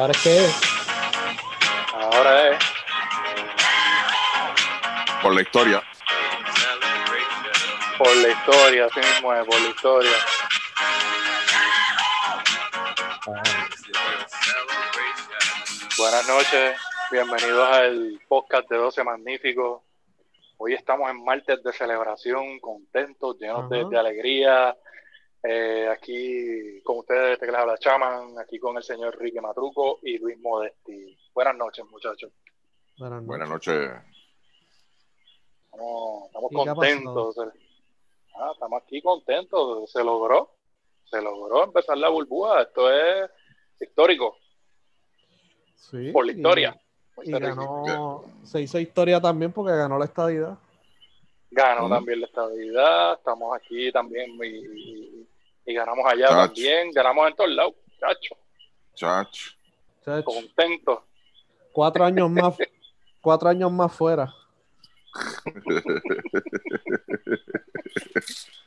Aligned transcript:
¿Ahora 0.00 0.12
es 0.12 0.22
qué 0.22 0.44
es? 0.46 0.60
Ahora 1.92 2.48
es. 2.48 2.58
Por 5.22 5.34
la 5.34 5.42
historia. 5.42 5.82
Por 7.98 8.16
la 8.16 8.28
historia, 8.28 8.86
así 8.86 9.00
mismo 9.00 9.34
es, 9.34 9.44
por 9.44 9.60
la 9.60 9.68
historia. 9.68 10.10
Buenas 15.98 16.28
noches, 16.28 16.76
bienvenidos 17.10 17.68
al 17.68 18.20
podcast 18.26 18.70
de 18.70 18.78
12 18.78 19.04
Magníficos. 19.04 19.82
Hoy 20.56 20.72
estamos 20.72 21.10
en 21.10 21.22
martes 21.22 21.62
de 21.62 21.74
celebración, 21.74 22.58
contentos, 22.60 23.36
llenos 23.38 23.68
de 23.68 23.98
alegría. 23.98 24.74
Eh, 25.42 25.88
aquí 25.88 26.82
con 26.82 26.98
ustedes, 26.98 27.32
este 27.34 27.46
que 27.46 27.52
les 27.52 27.60
habla 27.60 27.78
Chaman, 27.78 28.38
aquí 28.38 28.58
con 28.58 28.76
el 28.76 28.82
señor 28.82 29.16
Ricky 29.18 29.40
Matruco 29.40 29.98
y 30.02 30.18
Luis 30.18 30.38
Modesti. 30.38 31.16
Buenas 31.34 31.56
noches, 31.56 31.84
muchachos. 31.90 32.30
Buenas 32.98 33.22
noches. 33.22 33.26
Buenas 33.26 33.48
noches. 33.48 33.90
Estamos, 35.72 36.28
¿Y 36.50 36.54
contentos. 36.54 37.36
Ah, 38.36 38.50
estamos 38.52 38.82
aquí 38.82 39.00
contentos. 39.00 39.90
Se 39.90 40.04
logró. 40.04 40.50
Se 41.04 41.20
logró 41.22 41.64
empezar 41.64 41.96
la 41.96 42.08
burbuja. 42.10 42.62
Esto 42.62 42.92
es 42.92 43.30
histórico 43.80 44.36
Sí, 45.74 46.10
por 46.12 46.26
la 46.26 46.32
y- 46.32 46.36
historia. 46.36 46.80
Y, 47.22 47.30
ganó, 47.32 48.24
se 48.44 48.60
hizo 48.62 48.78
historia 48.78 49.20
también 49.20 49.52
porque 49.52 49.72
ganó 49.76 49.98
la 49.98 50.04
estadidad. 50.06 50.58
Ganó 51.50 51.86
Mm. 51.88 51.90
también 51.90 52.20
la 52.20 52.26
estabilidad. 52.26 53.14
Estamos 53.14 53.56
aquí 53.56 53.90
también 53.92 54.30
y, 54.42 54.46
y- 54.46 55.28
y 55.70 55.74
ganamos 55.74 56.04
allá 56.06 56.26
Chacho. 56.28 56.46
también. 56.46 56.90
Ganamos 56.92 57.28
en 57.28 57.36
todos 57.36 57.50
lados. 57.50 57.74
Chacho, 57.98 58.36
Chach. 58.94 59.38
Pues, 60.04 60.04
Chach, 60.04 60.24
contentos. 60.24 60.98
cuatro 61.72 62.04
años 62.04 62.30
más, 62.30 62.54
cuatro 63.20 63.48
años 63.48 63.70
más 63.72 63.92
fuera. 63.92 64.32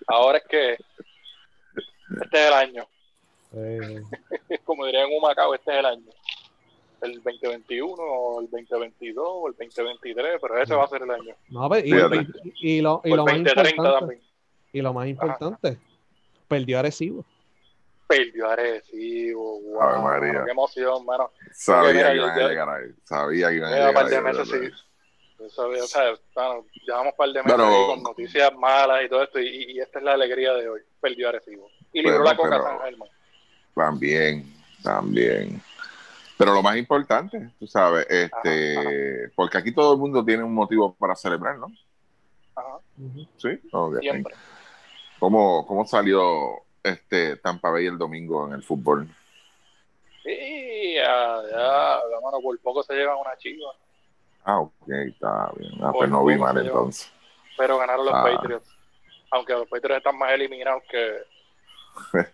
Ahora 0.08 0.38
es 0.38 0.44
que 0.50 0.72
este 0.74 2.38
es 2.42 2.48
el 2.48 2.54
año. 2.54 2.86
Eh, 3.56 4.02
Como 4.66 4.86
dirían 4.86 5.10
en 5.10 5.18
Humacao, 5.18 5.54
este 5.56 5.72
es 5.72 5.78
el 5.80 5.86
año. 5.86 6.10
El 7.02 7.22
2021 7.22 7.96
o 8.02 8.40
el 8.42 8.50
2022 8.50 9.26
o 9.28 9.48
el 9.50 9.54
2023, 9.58 10.38
pero 10.42 10.62
ese 10.62 10.74
va 10.76 10.86
a 10.86 10.88
ser 10.88 11.02
el 11.02 11.12
año. 11.12 11.36
no, 11.50 11.70
pero- 11.70 11.86
y, 11.86 11.92
y- 12.62 12.78
y 12.78 12.82
lo, 12.82 13.02
y 13.04 13.10
lo 13.10 13.26
más 13.26 13.34
2030 13.36 13.70
importante, 13.72 14.00
también. 14.00 14.22
y 14.72 14.82
lo 14.82 14.94
más 14.94 15.08
importante, 15.08 15.78
perdió 16.60 16.80
Arecibo. 16.80 17.26
Perdió 18.08 18.50
Arecibo, 18.50 19.62
wow, 19.62 19.82
Ave 19.82 20.02
María. 20.04 20.44
qué 20.46 20.52
emoción, 20.52 21.06
mano. 21.06 21.32
Sabía 21.52 22.12
que 22.12 22.16
iban 22.18 22.30
a 22.30 22.48
llegar 22.48 22.70
ahí. 22.70 22.92
Sabía 23.04 23.50
que 23.50 23.56
iban 23.56 23.74
a 23.74 23.76
llegar 23.76 23.94
par 23.94 24.08
de 24.08 24.16
ahí. 24.18 24.24
meses, 24.24 24.50
sí. 24.50 24.60
Yo 25.40 25.50
sabía, 25.50 25.84
o 25.84 25.88
sea, 25.88 26.04
bueno, 26.36 26.66
llevamos 26.86 27.12
un 27.14 27.18
par 27.18 27.28
de 27.30 27.44
meses 27.44 27.52
Pero- 27.52 27.66
ahí 27.68 27.86
con 27.88 28.04
noticias 28.04 28.54
malas 28.56 29.04
y 29.06 29.10
todo 29.10 29.24
esto, 29.24 29.40
y, 29.40 29.72
y 29.74 29.80
esta 29.80 30.00
es 30.00 30.06
la 30.06 30.14
alegría 30.14 30.54
de 30.54 30.70
hoy. 30.70 30.82
Perdió 31.02 31.30
Arecibo. 31.30 31.70
Y 31.92 32.02
libró 32.02 32.18
Pero- 32.20 32.24
la 32.26 32.36
coca 32.36 32.50
pero- 32.52 32.64
San 32.64 32.80
Germán. 32.82 33.10
También, 33.76 34.54
también. 34.84 35.62
Pero 36.38 36.54
lo 36.54 36.62
más 36.62 36.78
importante, 36.78 37.50
tú 37.60 37.66
sabes, 37.68 38.06
este, 38.10 39.30
porque 39.36 39.58
aquí 39.58 39.72
todo 39.74 39.94
el 39.94 40.00
mundo 40.00 40.24
tiene 40.24 40.44
un 40.44 40.54
motivo 40.54 40.94
para 40.96 41.16
celebrar, 41.16 41.58
¿no? 41.58 41.68
Ajá. 42.56 42.78
Sí. 43.38 43.60
Ok. 43.72 44.00
siempre. 44.02 44.36
¿Cómo, 45.28 45.66
¿Cómo 45.66 45.86
salió 45.86 46.64
este 46.84 47.38
Tampa 47.38 47.70
Bay 47.70 47.86
el 47.86 47.98
domingo 47.98 48.46
en 48.46 48.56
el 48.56 48.62
fútbol? 48.62 49.08
Y 50.26 50.96
ya, 50.96 51.42
ya, 51.50 52.00
la 52.12 52.20
mano, 52.22 52.42
por 52.44 52.60
poco 52.60 52.84
se 52.84 52.94
llevan 52.94 53.16
una 53.18 53.38
chiva, 53.38 53.72
Ah, 54.44 54.60
ok, 54.60 54.74
está 55.08 55.50
bien. 55.56 55.72
Ah, 55.82 55.92
pues 55.94 56.10
no 56.10 56.26
vi 56.26 56.36
mal 56.38 56.58
entonces. 56.58 57.10
pero 57.58 57.78
ganaron 57.78 58.06
los 58.06 58.14
Ah. 58.14 58.24
Patriots. 58.36 58.70
Aunque 59.32 59.54
los 59.54 59.66
Patriots 59.70 60.00
están 60.00 60.18
más 60.18 60.34
eliminados 60.34 60.84
que. 60.92 61.20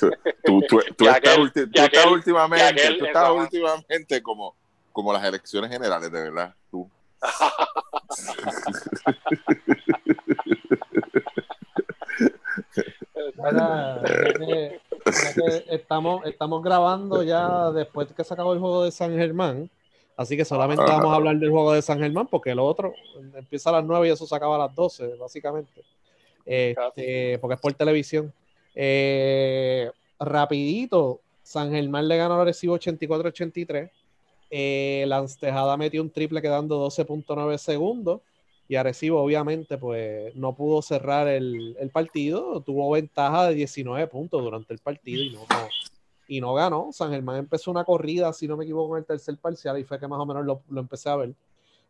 Tú, 0.00 0.10
tú, 0.42 0.60
tú, 0.66 0.80
tú 0.96 1.04
estás, 1.08 1.38
ulti- 1.38 1.70
tú 1.72 1.80
estás 1.80 2.06
últimamente, 2.06 2.94
tú 2.98 3.04
estás 3.04 3.30
últimamente 3.30 4.20
como, 4.20 4.56
como 4.90 5.12
las 5.12 5.22
elecciones 5.24 5.70
generales, 5.70 6.10
de 6.10 6.22
verdad. 6.24 6.52
Tú. 6.72 6.90
Mira, 13.52 14.02
ya 14.02 14.32
que- 14.34 14.80
ya 15.04 15.34
que 15.34 15.74
estamos, 15.74 16.24
estamos 16.26 16.62
grabando 16.62 17.22
ya 17.22 17.70
después 17.70 18.08
que 18.12 18.24
se 18.24 18.34
acabó 18.34 18.52
el 18.52 18.58
juego 18.60 18.84
de 18.84 18.90
San 18.90 19.16
Germán. 19.16 19.70
Así 20.16 20.36
que 20.36 20.44
solamente 20.44 20.82
Ajá. 20.82 20.94
vamos 20.96 21.12
a 21.12 21.16
hablar 21.16 21.36
del 21.36 21.50
juego 21.50 21.72
de 21.72 21.82
San 21.82 21.98
Germán 21.98 22.26
porque 22.26 22.50
el 22.50 22.58
otro 22.58 22.94
empieza 23.34 23.68
a 23.70 23.74
las 23.74 23.84
9 23.84 24.08
y 24.08 24.10
eso 24.12 24.26
se 24.26 24.34
acaba 24.34 24.56
a 24.56 24.66
las 24.66 24.74
12, 24.74 25.14
básicamente. 25.16 25.82
Este, 26.44 27.38
porque 27.38 27.54
es 27.54 27.60
por 27.60 27.72
televisión. 27.74 28.32
Eh, 28.74 29.90
rapidito, 30.18 31.20
San 31.42 31.70
Germán 31.70 32.08
le 32.08 32.16
ganó 32.16 32.40
al 32.40 32.46
Recibo 32.46 32.74
84-83. 32.78 33.90
Eh, 34.50 35.04
Lance 35.08 35.38
Tejada 35.40 35.76
metió 35.76 36.00
un 36.02 36.10
triple 36.10 36.40
quedando 36.40 36.78
12.9 36.78 37.58
segundos. 37.58 38.20
Y 38.68 38.74
Arecibo, 38.74 39.22
obviamente, 39.22 39.78
pues 39.78 40.34
no 40.34 40.54
pudo 40.54 40.82
cerrar 40.82 41.28
el, 41.28 41.76
partido. 41.92 42.60
Tuvo 42.62 42.90
ventaja 42.90 43.48
de 43.48 43.54
19 43.54 44.06
puntos 44.08 44.42
durante 44.42 44.72
el 44.72 44.80
partido 44.80 45.22
y 45.22 45.30
no, 45.30 45.46
y 46.26 46.40
no 46.40 46.54
ganó. 46.54 46.92
San 46.92 47.10
Germán 47.12 47.36
empezó 47.36 47.70
una 47.70 47.84
corrida, 47.84 48.32
si 48.32 48.48
no 48.48 48.56
me 48.56 48.64
equivoco, 48.64 48.96
en 48.96 49.02
el 49.02 49.06
tercer 49.06 49.36
parcial 49.38 49.78
y 49.78 49.84
fue 49.84 50.00
que 50.00 50.08
más 50.08 50.18
o 50.18 50.26
menos 50.26 50.44
lo, 50.44 50.62
lo 50.68 50.80
empecé 50.80 51.08
a 51.08 51.16
ver. 51.16 51.34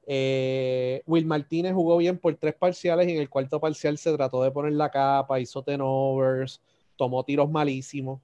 Eh, 0.08 1.02
Will 1.06 1.26
Martínez 1.26 1.74
jugó 1.74 1.96
bien 1.96 2.16
por 2.18 2.34
tres 2.36 2.54
parciales 2.54 3.08
y 3.08 3.12
en 3.12 3.20
el 3.20 3.28
cuarto 3.28 3.58
parcial 3.58 3.98
se 3.98 4.14
trató 4.14 4.42
de 4.42 4.52
poner 4.52 4.72
la 4.72 4.88
capa, 4.88 5.40
hizo 5.40 5.62
turnovers, 5.62 6.60
tomó 6.96 7.24
tiros 7.24 7.50
malísimos. 7.50 8.20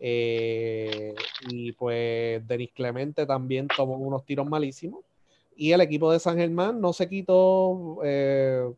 Eh, 0.00 1.14
y 1.48 1.70
pues 1.72 2.46
Denis 2.48 2.70
Clemente 2.74 3.24
también 3.24 3.68
tomó 3.68 3.96
unos 3.98 4.24
tiros 4.24 4.46
malísimos. 4.46 5.04
Y 5.56 5.72
el 5.72 5.80
equipo 5.80 6.10
de 6.12 6.18
San 6.18 6.38
Germán 6.38 6.80
no 6.80 6.92
se 6.92 7.08
quitó, 7.08 7.98
eh, 8.04 8.70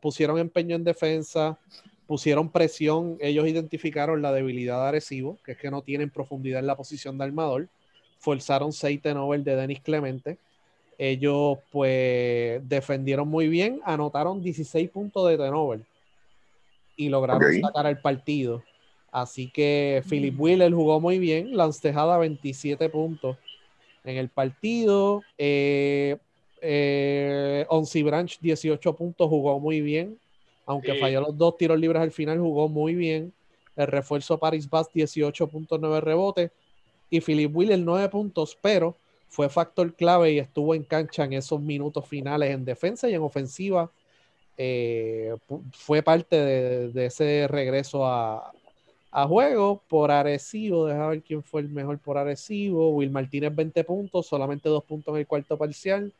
pusieron 0.00 0.38
empeño 0.38 0.76
en 0.76 0.84
defensa, 0.84 1.58
pusieron 2.06 2.50
presión, 2.50 3.16
ellos 3.20 3.46
identificaron 3.46 4.22
la 4.22 4.32
debilidad 4.32 4.82
de 4.82 4.88
Arecibo, 4.88 5.38
que 5.44 5.52
es 5.52 5.58
que 5.58 5.70
no 5.70 5.82
tienen 5.82 6.10
profundidad 6.10 6.60
en 6.60 6.66
la 6.66 6.76
posición 6.76 7.18
de 7.18 7.24
armador, 7.24 7.68
forzaron 8.18 8.72
6 8.72 9.02
turnovers 9.02 9.44
de 9.44 9.56
Denis 9.56 9.80
Clemente. 9.80 10.38
Ellos 10.98 11.58
pues 11.70 12.60
defendieron 12.68 13.28
muy 13.28 13.48
bien, 13.48 13.80
anotaron 13.84 14.42
16 14.42 14.90
puntos 14.90 15.28
de 15.28 15.36
turnover 15.36 15.80
y 16.96 17.08
lograron 17.08 17.60
sacar 17.60 17.86
el 17.86 18.00
partido. 18.00 18.62
Así 19.10 19.50
que 19.50 20.02
Philip 20.08 20.38
Wheeler 20.38 20.72
jugó 20.72 21.00
muy 21.00 21.18
bien, 21.18 21.56
Lance 21.56 21.80
Tejada 21.80 22.18
27 22.18 22.88
puntos 22.88 23.36
en 24.04 24.16
el 24.16 24.28
partido. 24.28 25.22
Eh, 25.38 26.16
eh, 26.60 27.66
Onsi 27.68 28.02
Branch 28.02 28.38
18 28.40 28.94
puntos, 28.94 29.28
jugó 29.28 29.58
muy 29.58 29.80
bien, 29.80 30.18
aunque 30.66 30.92
Sí. 30.92 30.98
falló 31.00 31.20
los 31.20 31.36
dos 31.36 31.56
tiros 31.56 31.78
libres 31.78 32.02
al 32.02 32.12
final, 32.12 32.38
jugó 32.38 32.68
muy 32.68 32.94
bien. 32.94 33.32
El 33.74 33.86
refuerzo 33.86 34.38
Paris 34.38 34.68
Bass 34.68 34.88
18.9 34.92 36.00
rebotes 36.00 36.50
y 37.10 37.20
Philip 37.20 37.54
Wheeler 37.54 37.78
9 37.78 38.08
puntos, 38.08 38.56
pero 38.60 38.96
fue 39.28 39.48
factor 39.48 39.94
clave 39.94 40.32
y 40.32 40.38
estuvo 40.38 40.74
en 40.74 40.84
cancha 40.84 41.24
en 41.24 41.32
esos 41.32 41.60
minutos 41.60 42.06
finales 42.06 42.50
en 42.50 42.64
defensa 42.64 43.08
y 43.08 43.14
en 43.14 43.22
ofensiva. 43.22 43.90
Eh, 44.58 45.34
fue 45.72 46.02
parte 46.02 46.36
de, 46.36 46.88
de 46.88 47.06
ese 47.06 47.48
regreso 47.48 48.06
a, 48.06 48.52
a 49.12 49.28
juego 49.28 49.82
por 49.88 50.10
Arecibo. 50.10 50.86
Deja 50.86 51.06
ver 51.08 51.22
quién 51.22 51.42
fue 51.42 51.60
el 51.60 51.68
mejor 51.68 51.98
por 51.98 52.16
Arecibo. 52.16 52.90
Will 52.90 53.10
Martínez 53.10 53.54
20 53.54 53.84
puntos, 53.84 54.26
solamente 54.26 54.68
2 54.68 54.82
puntos 54.84 55.14
en 55.14 55.20
el 55.20 55.26
cuarto 55.26 55.56
parcial. 55.58 56.12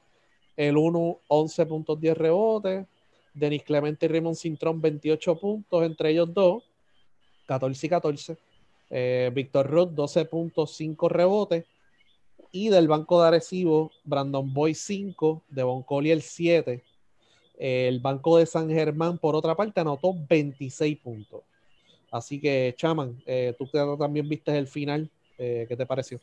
El 0.56 0.76
1, 0.76 1.18
11 1.26 1.66
puntos, 1.66 1.98
10 1.98 2.16
rebotes. 2.16 2.86
Denis 3.32 3.62
Clemente 3.62 4.04
y 4.04 4.08
Raymond 4.10 4.36
Cintrón 4.36 4.82
28 4.82 5.40
puntos 5.40 5.82
entre 5.84 6.10
ellos 6.10 6.32
dos. 6.32 6.62
14 7.46 7.86
y 7.86 7.88
14. 7.88 8.36
Eh, 8.90 9.30
Víctor 9.34 9.70
Roth 9.70 9.92
12 9.92 10.26
puntos, 10.26 10.72
5 10.76 11.08
rebotes. 11.08 11.64
Y 12.52 12.68
del 12.68 12.88
banco 12.88 13.22
de 13.22 13.28
Arecibo, 13.28 13.90
Brandon 14.04 14.52
Boy 14.52 14.74
5, 14.74 15.44
Devon 15.48 15.82
Collier 15.82 16.20
7. 16.20 16.84
El 17.58 18.00
banco 18.00 18.36
de 18.36 18.44
San 18.44 18.68
Germán, 18.68 19.16
por 19.16 19.34
otra 19.34 19.54
parte, 19.54 19.80
anotó 19.80 20.14
26 20.28 20.98
puntos. 20.98 21.40
Así 22.12 22.40
que, 22.40 22.74
Chaman, 22.76 23.20
eh, 23.26 23.54
tú 23.58 23.66
también 23.98 24.28
viste 24.28 24.56
el 24.56 24.68
final, 24.68 25.10
eh, 25.38 25.66
¿qué 25.68 25.76
te 25.76 25.86
pareció? 25.86 26.20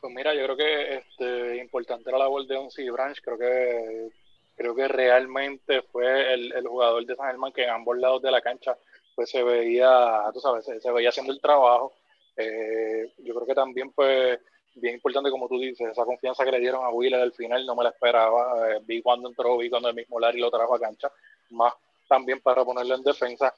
Pues 0.00 0.12
mira, 0.12 0.34
yo 0.34 0.42
creo 0.44 0.56
que 0.56 0.94
este 0.96 1.56
importante 1.58 2.10
la 2.10 2.18
labor 2.18 2.46
de 2.46 2.56
Onsi 2.56 2.88
Branch, 2.90 3.20
creo 3.22 3.38
que 3.38 4.08
creo 4.56 4.74
que 4.74 4.88
realmente 4.88 5.82
fue 5.82 6.32
el, 6.32 6.50
el 6.52 6.66
jugador 6.66 7.04
de 7.04 7.14
San 7.14 7.26
Germán 7.26 7.52
que 7.52 7.64
en 7.64 7.70
ambos 7.70 7.98
lados 7.98 8.22
de 8.22 8.30
la 8.30 8.40
cancha 8.40 8.74
pues 9.14 9.30
se 9.30 9.42
veía, 9.42 10.22
tú 10.32 10.40
sabes, 10.40 10.64
se, 10.64 10.80
se 10.80 10.92
veía 10.92 11.08
haciendo 11.08 11.32
el 11.32 11.40
trabajo. 11.40 11.92
Eh, 12.36 13.12
yo 13.18 13.34
creo 13.34 13.46
que 13.46 13.54
también, 13.54 13.90
pues, 13.90 14.38
bien 14.74 14.94
importante, 14.94 15.30
como 15.30 15.48
tú 15.48 15.58
dices, 15.58 15.88
esa 15.90 16.04
confianza 16.04 16.44
que 16.44 16.52
le 16.52 16.60
dieron 16.60 16.84
a 16.84 16.90
Wheeler 16.90 17.20
al 17.20 17.32
final 17.32 17.64
no 17.64 17.74
me 17.74 17.84
la 17.84 17.90
esperaba. 17.90 18.70
Eh, 18.70 18.80
vi 18.84 19.00
cuando 19.00 19.30
entró, 19.30 19.56
vi 19.56 19.70
cuando 19.70 19.88
el 19.88 19.94
mismo 19.94 20.20
Larry 20.20 20.38
lo 20.38 20.50
trajo 20.50 20.74
a 20.74 20.80
cancha, 20.80 21.10
más 21.50 21.72
también 22.06 22.40
para 22.40 22.62
ponerlo 22.62 22.94
en 22.94 23.02
defensa. 23.02 23.54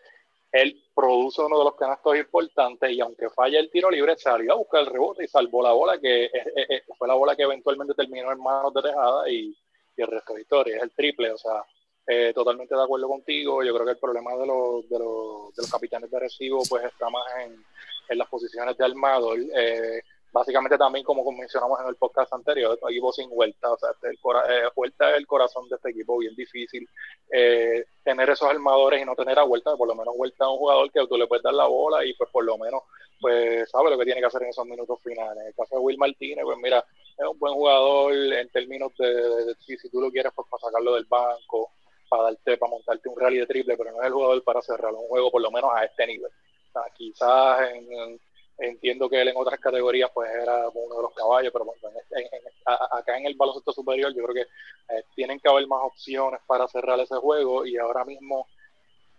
Él 0.51 0.83
produce 0.95 1.43
uno 1.43 1.59
de 1.59 1.65
los 1.65 1.77
canastos 1.77 2.17
importantes 2.17 2.91
y 2.91 3.01
aunque 3.01 3.29
falla 3.31 3.61
el 3.61 3.71
tiro 3.71 3.91
libre, 3.91 4.17
salió 4.17 4.53
a 4.53 4.57
buscar 4.57 4.81
el 4.81 4.87
rebote 4.87 5.25
y 5.25 5.29
salvó 5.29 5.63
la 5.63 5.73
bola, 5.73 5.99
que 5.99 6.31
fue 6.99 7.07
la 7.07 7.15
bola 7.15 7.37
que 7.37 7.43
eventualmente 7.43 7.95
terminó 7.95 8.33
en 8.33 8.41
manos 8.41 8.73
de 8.75 8.83
Tejada 8.83 9.31
y, 9.31 9.57
el 9.97 10.07
resto 10.07 10.35
de 10.35 10.43
historia. 10.43 10.77
Es 10.77 10.83
el 10.85 10.93
triple, 10.93 11.33
o 11.33 11.39
sea, 11.39 11.65
eh, 12.07 12.33
totalmente 12.33 12.75
de 12.75 12.83
acuerdo 12.83 13.09
contigo. 13.09 13.65
Yo 13.65 13.75
creo 13.75 13.85
que 13.85 13.93
el 13.93 13.99
problema 13.99 14.31
de 14.37 14.47
los, 14.47 14.89
de 14.89 14.97
los, 14.97 15.55
de 15.57 15.63
los 15.63 15.71
capitanes 15.71 16.09
de 16.09 16.21
recibo 16.21 16.63
pues 16.69 16.85
está 16.85 17.11
más 17.11 17.25
en, 17.45 17.65
en 18.09 18.19
las 18.19 18.29
posiciones 18.29 18.77
de 18.77 18.85
armado. 18.85 19.35
Básicamente 20.31 20.77
también 20.77 21.05
como 21.05 21.31
mencionamos 21.33 21.81
en 21.81 21.89
el 21.89 21.97
podcast 21.97 22.33
anterior, 22.35 22.79
equipo 22.89 23.13
sin 23.13 23.31
vuelta, 23.31 23.73
o 23.73 23.79
sea, 23.79 23.91
este, 23.91 24.09
el 24.09 24.15
eh, 24.15 24.69
vuelta 24.77 25.11
es 25.11 25.17
el 25.17 25.27
corazón 25.27 25.69
de 25.69 25.77
este 25.77 25.91
equipo, 25.91 26.19
bien 26.19 26.35
difícil 26.35 26.87
eh, 27.33 27.87
tener 28.05 28.29
esos 28.29 28.49
armadores 28.49 29.01
y 29.01 29.07
no 29.07 29.15
tener 29.15 29.39
a 29.39 29.45
vuelta, 29.45 29.75
por 29.77 29.89
lo 29.89 29.95
menos 29.95 30.15
vuelta 30.17 30.45
a 30.45 30.51
un 30.51 30.59
jugador 30.59 30.93
que 30.93 31.07
tú 31.07 31.17
le 31.17 31.27
puedes 31.27 31.43
dar 31.43 31.55
la 31.55 31.67
bola 31.67 32.05
y 32.05 32.13
pues 32.13 32.29
por 32.31 32.45
lo 32.45 32.59
menos 32.59 32.83
pues 33.21 33.71
sabe 33.71 33.91
lo 33.91 33.99
que 33.99 34.05
tiene 34.05 34.21
que 34.21 34.27
hacer 34.27 34.43
en 34.43 34.51
esos 34.51 34.67
minutos 34.67 34.99
finales. 35.03 35.41
En 35.41 35.49
el 35.49 35.55
caso 35.55 35.77
de 35.77 35.81
Will 35.81 35.99
Martínez, 35.99 36.45
pues 36.45 36.59
mira, 36.59 36.85
es 37.17 37.27
un 37.27 37.39
buen 37.39 37.55
jugador 37.55 38.15
en 38.15 38.49
términos 38.51 38.93
de, 38.99 39.55
si, 39.61 39.77
si, 39.77 39.91
tú 39.91 40.01
lo 40.01 40.11
quieres 40.11 40.33
pues 40.35 40.47
para 40.49 40.61
sacarlo 40.61 40.95
del 40.95 41.07
banco, 41.07 41.73
para 42.09 42.25
darte, 42.25 42.57
para 42.57 42.71
montarte 42.71 43.09
un 43.09 43.19
rally 43.19 43.39
de 43.39 43.47
triple, 43.47 43.77
pero 43.77 43.93
no 43.93 44.01
es 44.01 44.07
el 44.07 44.13
jugador 44.13 44.45
para 44.45 44.63
cerrar 44.63 44.93
un 44.93 45.09
juego 45.09 45.31
por 45.31 45.43
lo 45.43 45.51
menos 45.51 45.71
a 45.75 45.85
este 45.85 46.07
nivel. 46.07 46.31
quizás 46.97 47.71
entiendo 48.59 49.09
que 49.09 49.21
él 49.21 49.29
en 49.29 49.37
otras 49.37 49.61
categorías 49.61 50.11
pues 50.13 50.31
era 50.31 50.69
uno 50.69 50.97
de 50.97 51.03
los 51.03 51.15
caballos, 51.15 51.53
pero 51.53 51.67
acá 52.91 53.17
en 53.17 53.27
el 53.27 53.35
baloncesto 53.35 53.73
superior 53.73 54.13
yo 54.15 54.25
creo 54.25 54.35
que 54.35 54.95
eh, 54.95 55.03
tienen 55.15 55.39
que 55.39 55.49
haber 55.49 55.67
más 55.67 55.81
opciones 55.83 56.41
para 56.47 56.67
cerrar 56.69 56.99
ese 57.01 57.17
juego. 57.17 57.65
Y 57.65 57.77
ahora 57.77 58.05
mismo 58.05 58.47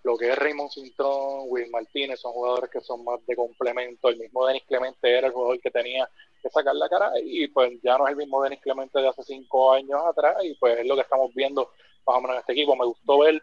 lo 0.04 0.18
que 0.18 0.30
es 0.30 0.38
Raymond 0.38 0.72
Cintrón, 0.72 1.46
Will 1.48 1.70
Martínez 1.70 2.20
son 2.20 2.34
jugadores 2.34 2.70
que 2.70 2.82
son 2.82 3.04
más 3.04 3.26
de 3.26 3.36
complemento, 3.36 4.10
el 4.10 4.18
mismo 4.18 4.46
Denis 4.46 4.64
Clemente 4.68 5.18
era 5.18 5.28
el 5.28 5.34
jugador 5.34 5.60
que 5.60 5.72
tenía 5.72 6.10
que 6.42 6.50
sacar 6.50 6.76
la 6.76 6.88
cara 6.88 7.12
y 7.22 7.48
pues 7.48 7.82
ya 7.84 7.98
no 7.98 8.08
es 8.08 8.12
el 8.12 8.18
mismo 8.18 8.42
Denis 8.42 8.62
Clemente 8.62 9.00
de 9.00 9.08
hace 9.08 9.24
cinco 9.24 9.72
años 9.72 10.02
atrás. 10.06 10.38
Y 10.44 10.54
pues 10.56 10.80
es 10.80 10.86
lo 10.86 10.96
que 10.96 11.02
estamos 11.02 11.34
viendo 11.34 11.72
más 12.06 12.18
o 12.18 12.22
menos 12.22 12.36
en 12.36 12.40
este 12.42 12.54
equipo. 12.54 12.76
Me 12.76 12.86
gustó 12.86 13.20
ver 13.20 13.42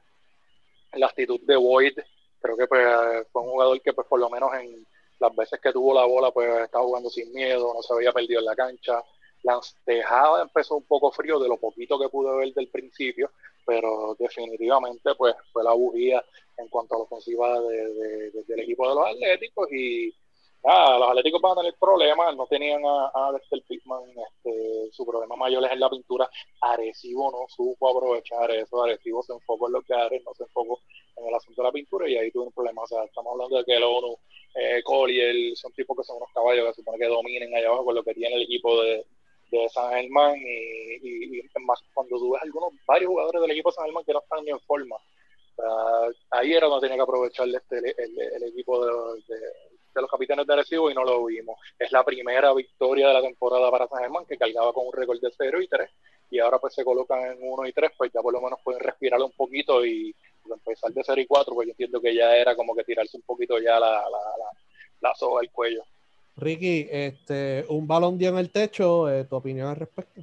la 0.92 1.06
actitud 1.06 1.40
de 1.42 1.56
Boyd, 1.56 1.98
creo 2.40 2.56
que 2.56 2.66
pues, 2.66 2.86
fue 3.32 3.42
un 3.42 3.50
jugador 3.50 3.80
que 3.82 3.92
pues 3.92 4.06
por 4.06 4.20
lo 4.20 4.30
menos 4.30 4.50
en 4.54 4.86
las 5.18 5.34
veces 5.34 5.60
que 5.60 5.72
tuvo 5.72 5.94
la 5.94 6.04
bola 6.04 6.30
pues 6.30 6.48
estaba 6.62 6.84
jugando 6.84 7.10
sin 7.10 7.32
miedo, 7.32 7.72
no 7.74 7.82
se 7.82 7.94
había 7.94 8.12
perdido 8.12 8.40
en 8.40 8.46
la 8.46 8.56
cancha. 8.56 9.02
La 9.42 9.60
Tejada 9.84 10.42
empezó 10.42 10.76
un 10.76 10.84
poco 10.84 11.10
frío 11.10 11.38
de 11.38 11.48
lo 11.48 11.56
poquito 11.56 11.98
que 11.98 12.08
pude 12.08 12.36
ver 12.36 12.52
del 12.52 12.68
principio, 12.68 13.30
pero 13.64 14.16
definitivamente 14.18 15.14
pues 15.14 15.34
fue 15.52 15.62
la 15.62 15.72
bujía 15.72 16.24
en 16.58 16.68
cuanto 16.68 16.94
a 16.94 16.98
la 16.98 17.04
ofensiva 17.04 17.60
de, 17.60 18.30
del 18.46 18.60
equipo 18.60 18.88
de 18.88 18.94
los 18.94 19.06
Atléticos 19.06 19.70
y 19.72 20.14
los 20.62 21.08
Atléticos 21.10 21.40
van 21.40 21.52
a 21.52 21.60
tener 21.62 21.74
problemas, 21.78 22.36
no 22.36 22.46
tenían 22.46 22.84
a, 22.84 23.10
a 23.14 23.32
Dexter 23.32 23.62
Pittman, 23.68 24.02
este, 24.10 24.90
su 24.92 25.06
problema 25.06 25.36
mayor 25.36 25.64
es 25.64 25.72
en 25.72 25.80
la 25.80 25.90
pintura, 25.90 26.28
Arecibo 26.60 27.30
no 27.30 27.46
supo 27.48 27.90
aprovechar 27.90 28.50
eso, 28.50 28.82
Arecibo 28.82 29.22
se 29.22 29.32
enfocó 29.32 29.68
en 29.68 29.74
lo 29.74 29.82
que 29.82 29.94
Ares 29.94 30.22
no 30.24 30.34
se 30.34 30.42
enfocó 30.42 30.80
en 31.16 31.28
el 31.28 31.34
asunto 31.34 31.62
de 31.62 31.68
la 31.68 31.72
pintura 31.72 32.08
y 32.08 32.16
ahí 32.16 32.30
tuvo 32.30 32.44
un 32.44 32.52
problema, 32.52 32.82
o 32.82 32.86
sea, 32.86 33.04
estamos 33.04 33.32
hablando 33.32 33.58
de 33.58 33.64
que 33.64 33.76
el 33.76 33.84
ONU, 33.84 34.16
eh, 34.54 34.82
Collier, 34.82 35.56
son 35.56 35.72
tipos 35.72 35.96
que 35.96 36.04
son 36.04 36.16
unos 36.16 36.32
caballos 36.34 36.66
que 36.66 36.72
se 36.74 36.80
supone 36.82 36.98
que 36.98 37.06
dominen 37.06 37.54
allá 37.54 37.68
abajo 37.68 37.84
con 37.84 37.94
lo 37.94 38.02
que 38.02 38.14
tiene 38.14 38.34
el 38.34 38.42
equipo 38.42 38.82
de, 38.82 39.06
de 39.50 39.68
San 39.68 39.92
Germán 39.92 40.36
y, 40.36 41.38
y, 41.38 41.42
más 41.60 41.80
cuando 41.94 42.18
tú 42.18 42.32
ves 42.32 42.42
algunos, 42.42 42.72
varios 42.86 43.08
jugadores 43.08 43.42
del 43.42 43.50
equipo 43.52 43.70
de 43.70 43.74
San 43.74 43.84
Germán 43.84 44.04
que 44.04 44.12
no 44.12 44.18
están 44.20 44.44
ni 44.44 44.50
en 44.50 44.60
forma, 44.60 44.96
ahí 46.30 46.52
era 46.52 46.66
donde 46.66 46.86
tenía 46.86 46.96
que 46.96 47.02
aprovechar 47.02 47.48
este, 47.48 47.78
el, 47.78 48.42
equipo 48.42 48.84
de 48.84 49.36
los 50.00 50.10
capitanes 50.10 50.46
de 50.46 50.52
Arecibo 50.52 50.90
y 50.90 50.94
no 50.94 51.04
lo 51.04 51.24
vimos. 51.24 51.58
Es 51.78 51.92
la 51.92 52.04
primera 52.04 52.52
victoria 52.54 53.08
de 53.08 53.14
la 53.14 53.22
temporada 53.22 53.70
para 53.70 53.88
San 53.88 54.00
Germán, 54.00 54.24
que 54.26 54.36
cargaba 54.36 54.72
con 54.72 54.86
un 54.86 54.92
récord 54.92 55.20
de 55.20 55.30
0 55.36 55.60
y 55.60 55.68
3, 55.68 55.90
y 56.30 56.38
ahora 56.38 56.58
pues 56.58 56.74
se 56.74 56.84
colocan 56.84 57.20
en 57.20 57.38
1 57.40 57.66
y 57.66 57.72
3, 57.72 57.92
pues 57.96 58.12
ya 58.12 58.20
por 58.20 58.32
lo 58.32 58.40
menos 58.40 58.58
pueden 58.62 58.80
respirar 58.80 59.20
un 59.20 59.32
poquito 59.32 59.84
y 59.84 60.14
empezar 60.52 60.92
de 60.92 61.02
0 61.04 61.20
y 61.20 61.26
4, 61.26 61.54
pues 61.54 61.66
yo 61.66 61.72
entiendo 61.72 62.00
que 62.00 62.14
ya 62.14 62.36
era 62.36 62.54
como 62.54 62.74
que 62.74 62.84
tirarse 62.84 63.16
un 63.16 63.22
poquito 63.22 63.58
ya 63.58 63.78
la, 63.80 64.02
la, 64.10 64.20
la, 65.00 65.14
soga 65.14 65.40
al 65.40 65.50
cuello. 65.50 65.82
Ricky, 66.36 66.86
este, 66.90 67.64
un 67.68 67.86
balón 67.86 68.18
dio 68.18 68.28
en 68.28 68.38
el 68.38 68.50
techo, 68.50 69.10
eh, 69.10 69.24
¿tu 69.24 69.36
opinión 69.36 69.68
al 69.68 69.76
respecto? 69.76 70.22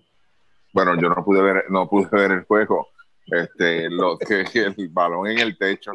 Bueno, 0.71 0.99
yo 0.99 1.09
no 1.09 1.23
pude 1.23 1.41
ver, 1.41 1.65
no 1.69 1.87
pude 1.89 2.07
ver 2.11 2.31
el 2.31 2.43
juego, 2.43 2.89
este, 3.27 3.89
lo 3.89 4.17
que 4.17 4.41
el 4.53 4.89
balón 4.89 5.27
en 5.27 5.39
el 5.39 5.57
techo, 5.57 5.91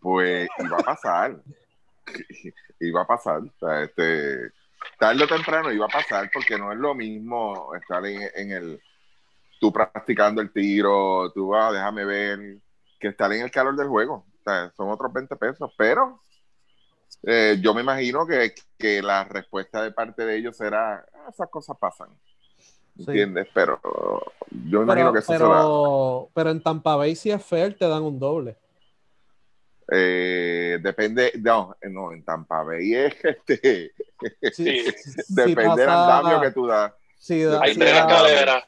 pues 0.00 0.48
iba 0.58 0.76
a 0.78 0.82
pasar. 0.82 1.36
iba 2.80 3.02
a 3.02 3.06
pasar. 3.06 3.42
este, 3.82 4.52
tarde 4.98 5.24
o 5.24 5.28
temprano 5.28 5.72
iba 5.72 5.86
a 5.86 5.88
pasar 5.88 6.30
porque 6.32 6.58
no 6.58 6.72
es 6.72 6.78
lo 6.78 6.94
mismo 6.94 7.74
estar 7.74 8.04
en, 8.06 8.52
el. 8.52 8.80
Tú 9.60 9.72
practicando 9.72 10.40
el 10.40 10.52
tiro, 10.52 11.32
tú 11.32 11.48
vas, 11.48 11.72
déjame 11.72 12.04
ver, 12.04 12.58
que 12.98 13.08
estar 13.08 13.32
en 13.32 13.42
el 13.42 13.50
calor 13.50 13.76
del 13.76 13.88
juego. 13.88 14.24
son 14.76 14.90
otros 14.90 15.12
20 15.12 15.34
pesos, 15.36 15.72
pero 15.76 16.20
eh, 17.24 17.58
yo 17.60 17.74
me 17.74 17.80
imagino 17.80 18.26
que, 18.26 18.54
que, 18.78 19.02
la 19.02 19.24
respuesta 19.24 19.82
de 19.82 19.90
parte 19.90 20.24
de 20.24 20.36
ellos 20.36 20.56
será: 20.56 21.04
ah, 21.14 21.28
esas 21.28 21.48
cosas 21.50 21.76
pasan. 21.78 22.08
¿Entiendes? 22.96 23.48
Pero 23.54 23.80
yo 24.50 24.80
me 24.80 24.84
imagino 24.84 25.12
que 25.12 25.20
eso 25.20 25.32
pero, 25.32 26.30
Pero 26.34 26.50
en 26.50 26.62
Tampa 26.62 26.96
Bay, 26.96 27.14
si 27.14 27.30
es 27.30 27.44
fair, 27.44 27.76
te 27.76 27.88
dan 27.88 28.02
un 28.02 28.18
doble. 28.18 28.56
Eh, 29.90 30.78
depende, 30.82 31.32
no, 31.40 31.74
no, 31.82 32.12
en 32.12 32.22
Tampa 32.22 32.62
Bay 32.62 32.94
es 32.94 33.14
este, 33.24 33.92
sí, 34.52 34.84
depende 35.28 35.80
del 35.80 35.88
andamio 35.88 36.40
que 36.42 36.50
tú 36.50 36.66
das. 36.66 36.92
Sí, 37.16 37.42
hay 37.42 37.74
tres 37.74 37.96
escaleras, 37.96 38.64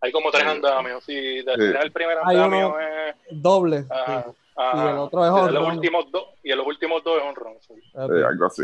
hay 0.00 0.12
como 0.12 0.30
tres 0.30 0.44
andamios. 0.44 1.02
Sí, 1.04 1.38
el 1.44 1.92
primer 1.92 2.18
andamio 2.18 2.78
es 2.78 3.16
doble. 3.30 3.84
y 4.74 4.78
el 4.78 4.98
otro 4.98 5.24
es 5.24 5.30
honrón. 5.32 5.54
Los 5.54 5.74
últimos 5.74 6.12
dos, 6.12 6.24
y 6.44 6.52
en 6.52 6.58
los 6.58 6.66
últimos 6.66 7.02
dos 7.02 7.18
es 7.18 7.24
honrón. 7.24 7.54
Okay. 7.94 8.22
algo 8.22 8.46
así. 8.46 8.62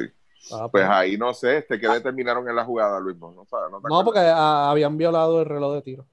Ah, 0.52 0.68
pues, 0.70 0.84
pues, 0.84 0.84
ahí 0.84 1.16
no 1.16 1.34
sé, 1.34 1.58
este, 1.58 1.80
¿qué 1.80 1.88
determinaron 1.88 2.48
en 2.48 2.54
la 2.54 2.64
jugada, 2.64 3.00
Luis? 3.00 3.16
No, 3.16 3.32
no, 3.32 3.80
no 3.80 4.04
porque 4.04 4.20
habían 4.20 4.96
violado 4.96 5.40
el 5.40 5.46
reloj 5.46 5.74
de 5.74 5.82
tiro. 5.82 6.06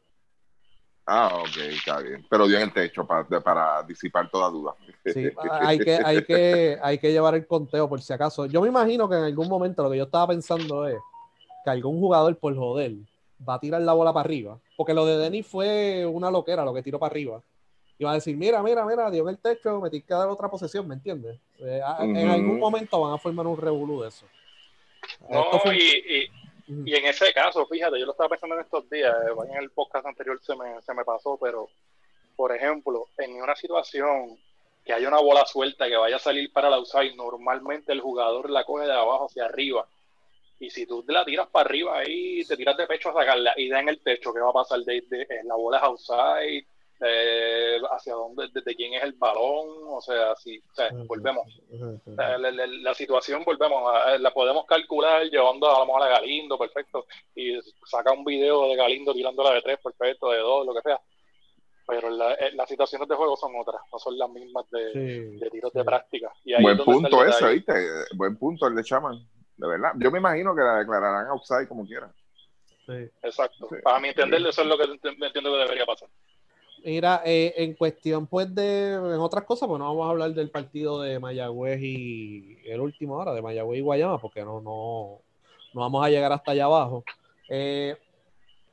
Ah, 1.06 1.32
ok, 1.42 1.58
está 1.70 2.00
bien. 2.00 2.26
Pero 2.30 2.48
dio 2.48 2.58
en 2.58 2.64
el 2.64 2.74
techo 2.74 3.06
para, 3.06 3.26
para 3.42 3.84
disipar 3.84 4.30
toda 4.30 4.50
duda. 4.50 4.74
Sí, 5.06 5.30
hay 5.52 5.80
que, 5.80 5.96
hay, 5.96 6.24
que, 6.24 6.80
hay 6.82 6.98
que 6.98 7.12
llevar 7.12 7.36
el 7.36 7.46
conteo 7.46 7.90
por 7.90 8.02
si 8.02 8.14
acaso. 8.14 8.46
Yo 8.46 8.62
me 8.62 8.70
imagino 8.70 9.10
que 9.10 9.16
en 9.16 9.24
algún 9.24 9.50
momento 9.50 9.84
lo 9.84 9.92
que 9.92 9.98
yo 9.98 10.06
estaba 10.06 10.28
pensando 10.28 10.88
es 10.88 10.98
que 11.64 11.72
algún 11.72 12.00
jugador 12.00 12.38
por 12.38 12.56
joder 12.56 12.94
va 13.48 13.56
a 13.56 13.60
tirar 13.60 13.82
la 13.82 13.94
bola 13.94 14.14
para 14.14 14.24
arriba. 14.26 14.60
Porque 14.78 14.94
lo 14.94 15.06
de 15.06 15.18
Denis 15.18 15.46
fue 15.46 16.06
una 16.06 16.32
loquera, 16.32 16.64
lo 16.64 16.74
que 16.74 16.84
tiró 16.84 17.00
para 17.00 17.12
arriba. 17.12 17.42
Y 17.98 18.06
va 18.06 18.12
a 18.12 18.16
decir, 18.16 18.36
mira, 18.38 18.64
mira, 18.64 18.86
mira, 18.86 19.12
dio 19.12 19.24
en 19.24 19.30
el 19.30 19.38
techo, 19.38 19.82
me 19.82 19.90
tienes 19.90 20.08
que 20.08 20.14
dar 20.14 20.30
otra 20.30 20.50
posesión, 20.50 20.88
¿me 20.88 20.96
entiendes? 20.96 21.38
Eh, 21.60 21.82
en 22.00 22.30
algún 22.30 22.60
momento 22.60 23.00
van 23.02 23.14
a 23.14 23.18
formar 23.18 23.46
un 23.46 23.58
revolú 23.58 24.02
de 24.02 24.08
eso. 24.08 24.26
No, 25.30 25.74
y 25.74 26.24
y 26.24 26.43
en 26.67 27.05
ese 27.05 27.34
caso, 27.34 27.65
fíjate, 27.65 28.00
yo 28.00 28.05
lo 28.05 28.12
estaba 28.12 28.29
pensando 28.29 28.55
en 28.55 28.62
estos 28.62 28.89
días, 28.89 29.13
eh, 29.13 29.51
en 29.51 29.58
el 29.58 29.72
podcast 29.72 30.05
anterior 30.05 30.39
se 30.41 30.55
me, 30.55 30.82
se 30.82 30.93
me 30.93 31.03
pasó, 31.03 31.38
pero 31.41 31.70
por 32.36 32.55
ejemplo, 32.55 33.08
en 33.17 33.41
una 33.41 33.55
situación 33.55 34.38
que 34.84 34.93
haya 34.93 35.08
una 35.08 35.20
bola 35.22 35.46
suelta 35.46 35.88
que 35.88 35.96
vaya 35.96 36.17
a 36.17 36.20
salir 36.20 36.51
para 36.51 36.70
la 36.70 36.77
outside, 36.77 37.15
normalmente 37.15 37.93
el 37.93 38.01
jugador 38.01 38.50
la 38.50 38.65
coge 38.65 38.86
de 38.86 38.93
abajo 38.93 39.27
hacia 39.27 39.46
arriba. 39.46 39.88
Y 40.60 40.70
si 40.70 40.86
tú 40.86 41.03
la 41.08 41.25
tiras 41.25 41.48
para 41.50 41.67
arriba 41.67 42.00
ahí, 42.00 42.43
te 42.46 42.58
tiras 42.58 42.77
de 42.77 42.88
pecho 42.88 43.10
a 43.10 43.13
sacarla 43.13 43.53
y 43.58 43.70
da 43.70 43.79
en 43.79 43.89
el 43.89 44.01
techo, 44.01 44.34
¿qué 44.34 44.39
va 44.39 44.50
a 44.50 44.53
pasar? 44.53 44.79
De, 44.82 45.01
de, 45.10 45.27
la 45.46 45.55
bola 45.55 45.77
es 45.77 45.84
outside, 45.84 46.65
eh, 47.02 47.80
hacia 47.92 48.14
dónde, 48.14 48.48
desde 48.54 48.76
quién 48.76 48.94
es 48.94 49.04
el 49.04 49.14
balón, 49.14 49.68
o 49.90 50.02
sea, 50.02 50.36
si, 50.36 50.62
volvemos. 51.06 51.46
la, 52.08 52.94
situación, 52.94 53.44
volvemos, 53.44 53.92
la 54.20 54.32
podemos 54.32 54.66
calcular 54.66 55.24
llevando 55.24 55.70
a 55.70 55.80
lo 55.80 55.86
mejor 55.86 56.04
a 56.04 56.08
Galindo, 56.08 56.58
perfecto, 56.58 57.06
y 57.36 57.60
saca 57.86 58.14
un 58.14 58.24
video 58.24 58.70
de 58.70 58.76
Galindo 58.76 59.14
tirándola 59.14 59.54
de 59.54 59.62
tres, 59.62 59.80
perfecto, 59.84 60.32
de 60.32 60.40
dos, 60.40 60.66
lo 60.66 60.74
que 60.74 60.82
sea. 60.82 61.00
Pero 61.86 62.08
eh, 62.10 62.52
las 62.54 62.70
situaciones 62.70 63.10
de 63.10 63.16
juego 63.16 63.36
son 63.36 63.52
otras, 63.58 63.82
no 63.92 64.00
son 64.00 64.18
las 64.18 64.30
mismas 64.30 64.70
de, 64.72 65.50
tiros 65.52 65.74
de 65.74 65.84
práctica. 65.84 66.32
Y 66.46 66.62
Buen 66.62 66.78
punto 66.78 67.26
ese, 67.26 67.50
¿viste? 67.50 67.74
Buen 68.16 68.38
punto 68.38 68.68
el 68.68 68.76
de 68.76 68.84
Chaman, 68.84 69.28
de 69.58 69.68
verdad. 69.68 69.92
Yo 69.98 70.10
me 70.10 70.20
imagino 70.20 70.56
que 70.56 70.62
la 70.62 70.78
declararán 70.78 71.28
outside 71.28 71.68
como 71.68 71.86
quieran. 71.86 72.14
Exacto. 73.22 73.68
Para 73.84 74.00
mi 74.00 74.10
entender, 74.10 74.46
eso 74.46 74.62
es 74.62 74.68
lo 74.68 74.78
que 74.78 74.84
entiendo 74.84 75.52
que 75.52 75.58
debería 75.58 75.86
pasar. 75.86 76.10
Mira, 76.84 77.22
eh, 77.25 77.54
en 77.58 77.75
cuestión 77.75 78.28
pues 78.28 78.54
de, 78.54 78.94
en 78.94 79.20
otras 79.20 79.46
cosas, 79.46 79.70
pues 79.70 79.80
no 79.80 79.86
vamos 79.86 80.06
a 80.06 80.10
hablar 80.10 80.34
del 80.34 80.50
partido 80.50 81.02
de 81.02 81.18
Mayagüez 81.18 81.82
y 81.82 82.58
el 82.66 82.82
último 82.82 83.16
ahora, 83.16 83.34
de 83.34 83.42
Mayagüez 83.42 83.80
y 83.80 83.82
Guayama, 83.82 84.20
porque 84.20 84.42
no, 84.42 84.60
no, 84.60 85.22
no 85.74 85.82
vamos 85.82 86.06
a 86.06 86.10
llegar 86.10 86.34
hasta 86.34 86.52
allá 86.52 86.66
abajo. 86.66 87.06
Eh, 87.48 87.96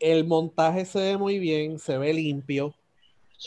el 0.00 0.26
montaje 0.26 0.84
se 0.84 0.98
ve 0.98 1.16
muy 1.18 1.38
bien, 1.38 1.78
se 1.78 1.98
ve 1.98 2.12
limpio. 2.12 2.74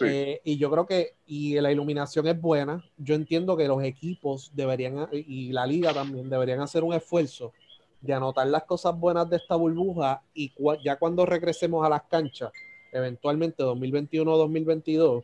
Eh, 0.01 0.41
y 0.43 0.57
yo 0.57 0.71
creo 0.71 0.87
que 0.87 1.15
y 1.27 1.59
la 1.59 1.71
iluminación 1.71 2.25
es 2.27 2.39
buena. 2.39 2.83
Yo 2.97 3.15
entiendo 3.15 3.57
que 3.57 3.67
los 3.67 3.83
equipos 3.83 4.51
deberían, 4.55 5.09
y 5.11 5.51
la 5.51 5.67
liga 5.67 5.93
también, 5.93 6.29
deberían 6.29 6.61
hacer 6.61 6.83
un 6.83 6.93
esfuerzo 6.93 7.51
de 7.99 8.13
anotar 8.13 8.47
las 8.47 8.63
cosas 8.63 8.97
buenas 8.97 9.29
de 9.29 9.37
esta 9.37 9.55
burbuja 9.55 10.23
y 10.33 10.51
ya 10.83 10.97
cuando 10.97 11.25
regresemos 11.25 11.85
a 11.85 11.89
las 11.89 12.03
canchas, 12.03 12.51
eventualmente 12.93 13.63
2021-2022, 13.63 15.23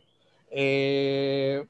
eh, 0.50 1.64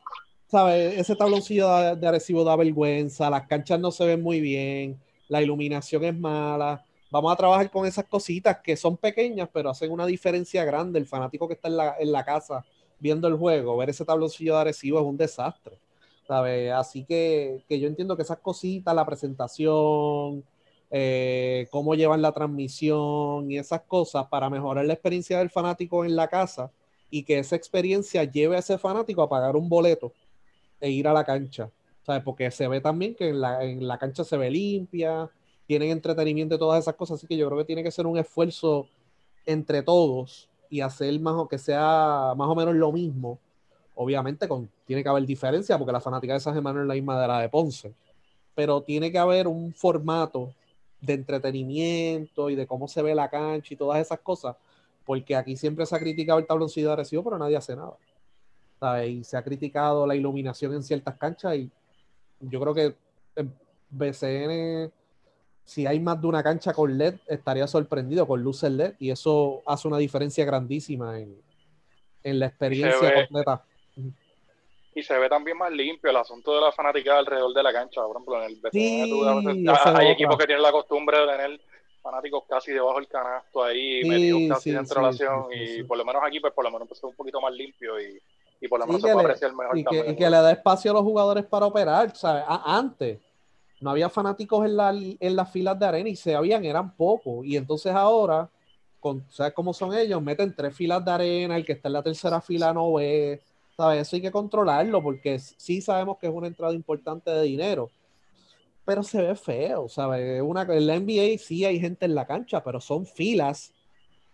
¿sabes? 0.48 0.98
Ese 0.98 1.14
tabloncillo 1.14 1.68
de, 1.76 1.96
de 1.96 2.06
Arecibo 2.06 2.44
da 2.44 2.56
vergüenza, 2.56 3.30
las 3.30 3.46
canchas 3.46 3.78
no 3.78 3.90
se 3.90 4.04
ven 4.06 4.22
muy 4.22 4.40
bien, 4.40 4.98
la 5.28 5.42
iluminación 5.42 6.04
es 6.04 6.18
mala. 6.18 6.84
Vamos 7.10 7.32
a 7.32 7.36
trabajar 7.36 7.70
con 7.70 7.86
esas 7.86 8.04
cositas 8.06 8.58
que 8.62 8.76
son 8.76 8.96
pequeñas, 8.96 9.48
pero 9.52 9.70
hacen 9.70 9.90
una 9.90 10.06
diferencia 10.06 10.64
grande. 10.64 10.98
El 10.98 11.06
fanático 11.06 11.48
que 11.48 11.54
está 11.54 11.68
en 11.68 11.76
la, 11.76 11.96
en 11.98 12.12
la 12.12 12.24
casa 12.24 12.64
viendo 12.98 13.28
el 13.28 13.36
juego, 13.36 13.76
ver 13.76 13.90
ese 13.90 14.04
tabloncillo 14.04 14.54
de 14.54 14.60
Arecibo 14.60 15.00
es 15.00 15.04
un 15.06 15.16
desastre. 15.16 15.78
¿sabes? 16.30 16.72
Así 16.72 17.04
que, 17.04 17.64
que 17.68 17.80
yo 17.80 17.88
entiendo 17.88 18.14
que 18.14 18.22
esas 18.22 18.38
cositas, 18.38 18.94
la 18.94 19.04
presentación, 19.04 20.44
eh, 20.90 21.68
cómo 21.70 21.94
llevan 21.94 22.22
la 22.22 22.32
transmisión 22.32 23.50
y 23.50 23.58
esas 23.58 23.82
cosas 23.82 24.26
para 24.26 24.50
mejorar 24.50 24.84
la 24.84 24.92
experiencia 24.92 25.38
del 25.38 25.50
fanático 25.50 26.04
en 26.04 26.16
la 26.16 26.28
casa 26.28 26.72
y 27.10 27.22
que 27.24 27.38
esa 27.38 27.56
experiencia 27.56 28.24
lleve 28.24 28.56
a 28.56 28.60
ese 28.60 28.78
fanático 28.78 29.22
a 29.22 29.28
pagar 29.28 29.56
un 29.56 29.68
boleto 29.68 30.12
e 30.80 30.90
ir 30.90 31.06
a 31.08 31.12
la 31.12 31.24
cancha. 31.24 31.70
¿sabes? 32.02 32.22
Porque 32.22 32.50
se 32.50 32.66
ve 32.68 32.80
también 32.80 33.14
que 33.14 33.28
en 33.28 33.40
la, 33.40 33.64
en 33.64 33.86
la 33.86 33.98
cancha 33.98 34.24
se 34.24 34.36
ve 34.36 34.50
limpia, 34.50 35.30
tienen 35.66 35.90
entretenimiento 35.90 36.54
y 36.54 36.58
todas 36.58 36.80
esas 36.80 36.94
cosas, 36.94 37.18
así 37.18 37.26
que 37.26 37.36
yo 37.36 37.46
creo 37.46 37.58
que 37.58 37.64
tiene 37.64 37.82
que 37.82 37.90
ser 37.90 38.06
un 38.06 38.18
esfuerzo 38.18 38.88
entre 39.46 39.82
todos 39.82 40.48
y 40.68 40.80
hacer 40.80 41.18
más 41.20 41.34
o 41.34 41.48
que 41.48 41.58
sea 41.58 42.32
más 42.36 42.48
o 42.48 42.54
menos 42.54 42.74
lo 42.74 42.92
mismo. 42.92 43.38
Obviamente 43.94 44.48
con, 44.48 44.70
tiene 44.86 45.02
que 45.02 45.08
haber 45.08 45.24
diferencia 45.24 45.76
porque 45.76 45.92
la 45.92 46.00
fanática 46.00 46.32
de 46.32 46.40
San 46.40 46.54
Germán 46.54 46.80
es 46.80 46.86
la 46.86 46.94
misma 46.94 47.20
de 47.20 47.28
la 47.28 47.40
de 47.40 47.48
Ponce, 47.48 47.92
pero 48.54 48.82
tiene 48.82 49.12
que 49.12 49.18
haber 49.18 49.46
un 49.46 49.72
formato 49.74 50.52
de 51.00 51.14
entretenimiento 51.14 52.50
y 52.50 52.54
de 52.54 52.66
cómo 52.66 52.88
se 52.88 53.02
ve 53.02 53.14
la 53.14 53.30
cancha 53.30 53.74
y 53.74 53.76
todas 53.76 54.00
esas 54.00 54.20
cosas, 54.20 54.56
porque 55.04 55.34
aquí 55.34 55.56
siempre 55.56 55.86
se 55.86 55.96
ha 55.96 55.98
criticado 55.98 56.38
el 56.38 56.46
tabloncillo 56.46 56.88
de 56.88 56.92
Arecibo, 56.92 57.24
pero 57.24 57.38
nadie 57.38 57.56
hace 57.56 57.76
nada. 57.76 57.96
Y 59.06 59.24
se 59.24 59.36
ha 59.36 59.42
criticado 59.42 60.06
la 60.06 60.14
iluminación 60.14 60.72
en 60.74 60.82
ciertas 60.82 61.16
canchas 61.16 61.56
y 61.56 61.70
yo 62.40 62.60
creo 62.60 62.74
que 62.74 62.94
en 63.36 63.52
BCN, 63.90 64.90
si 65.64 65.86
hay 65.86 66.00
más 66.00 66.20
de 66.20 66.26
una 66.26 66.42
cancha 66.42 66.72
con 66.72 66.96
LED, 66.96 67.16
estaría 67.26 67.66
sorprendido 67.66 68.26
con 68.26 68.42
luces 68.42 68.72
LED 68.72 68.94
y 68.98 69.10
eso 69.10 69.62
hace 69.66 69.86
una 69.86 69.98
diferencia 69.98 70.44
grandísima 70.44 71.18
en, 71.18 71.36
en 72.22 72.38
la 72.38 72.46
experiencia 72.46 73.14
completa 73.14 73.64
y 74.94 75.02
se 75.02 75.16
ve 75.18 75.28
también 75.28 75.56
más 75.56 75.70
limpio 75.70 76.10
el 76.10 76.16
asunto 76.16 76.54
de 76.54 76.60
la 76.60 76.72
fanática 76.72 77.18
alrededor 77.18 77.54
de 77.54 77.62
la 77.62 77.72
cancha. 77.72 78.02
Por 78.02 78.16
ejemplo, 78.16 78.42
en 78.42 78.50
el 78.50 78.56
BCN 78.56 79.96
hay 79.96 80.08
equipos 80.08 80.36
que 80.36 80.46
tienen 80.46 80.62
la 80.62 80.72
costumbre 80.72 81.18
de 81.18 81.26
tener 81.26 81.60
fanáticos 82.02 82.44
casi 82.48 82.72
debajo 82.72 82.98
del 82.98 83.08
canasto 83.08 83.62
ahí, 83.62 84.02
metidos 84.04 84.42
casi 84.48 84.72
dentro 84.72 84.96
de 84.96 85.02
la 85.02 85.08
acción. 85.08 85.46
y 85.52 85.82
por 85.84 85.98
lo 85.98 86.04
menos 86.04 86.22
aquí, 86.24 86.40
pues 86.40 86.52
por 86.52 86.64
lo 86.64 86.70
menos 86.70 86.82
empezó 86.82 87.08
un 87.08 87.14
poquito 87.14 87.40
más 87.40 87.52
limpio 87.52 88.00
y, 88.00 88.20
y 88.60 88.68
por 88.68 88.80
lo 88.80 88.86
menos 88.86 89.02
se 89.02 89.12
puede 89.12 89.26
apreciar 89.26 89.54
mejor. 89.54 89.78
Y 89.78 89.84
que, 89.84 90.10
y 90.10 90.16
que 90.16 90.30
le 90.30 90.36
da 90.36 90.50
espacio 90.50 90.90
a 90.90 90.94
los 90.94 91.02
jugadores 91.02 91.44
para 91.44 91.66
operar. 91.66 92.16
¿sabes? 92.16 92.44
antes 92.48 93.20
no 93.80 93.90
había 93.90 94.10
fanáticos 94.10 94.66
en, 94.66 94.76
la, 94.76 94.90
en 94.90 95.36
las 95.36 95.50
filas 95.50 95.78
de 95.78 95.86
arena 95.86 96.08
y 96.08 96.16
se 96.16 96.34
habían, 96.34 96.64
eran 96.64 96.94
pocos. 96.96 97.46
Y 97.46 97.56
entonces 97.56 97.94
ahora, 97.94 98.50
con, 98.98 99.24
¿sabes 99.30 99.54
cómo 99.54 99.72
son 99.72 99.94
ellos? 99.96 100.20
Meten 100.20 100.54
tres 100.54 100.74
filas 100.74 101.04
de 101.04 101.10
arena, 101.10 101.56
el 101.56 101.64
que 101.64 101.72
está 101.72 101.88
en 101.88 101.94
la 101.94 102.02
tercera 102.02 102.40
fila 102.40 102.74
no 102.74 102.92
ve 102.94 103.40
eso 104.00 104.16
hay 104.16 104.22
que 104.22 104.30
controlarlo 104.30 105.02
porque 105.02 105.38
sí 105.38 105.80
sabemos 105.80 106.18
que 106.18 106.26
es 106.26 106.32
una 106.32 106.46
entrada 106.46 106.74
importante 106.74 107.30
de 107.30 107.42
dinero, 107.42 107.90
pero 108.84 109.02
se 109.02 109.22
ve 109.22 109.34
feo, 109.34 109.88
¿sabes? 109.88 110.42
Una, 110.42 110.62
en 110.62 110.86
la 110.86 110.98
NBA 110.98 111.38
sí 111.38 111.64
hay 111.64 111.80
gente 111.80 112.04
en 112.06 112.14
la 112.14 112.26
cancha, 112.26 112.62
pero 112.62 112.80
son 112.80 113.06
filas, 113.06 113.72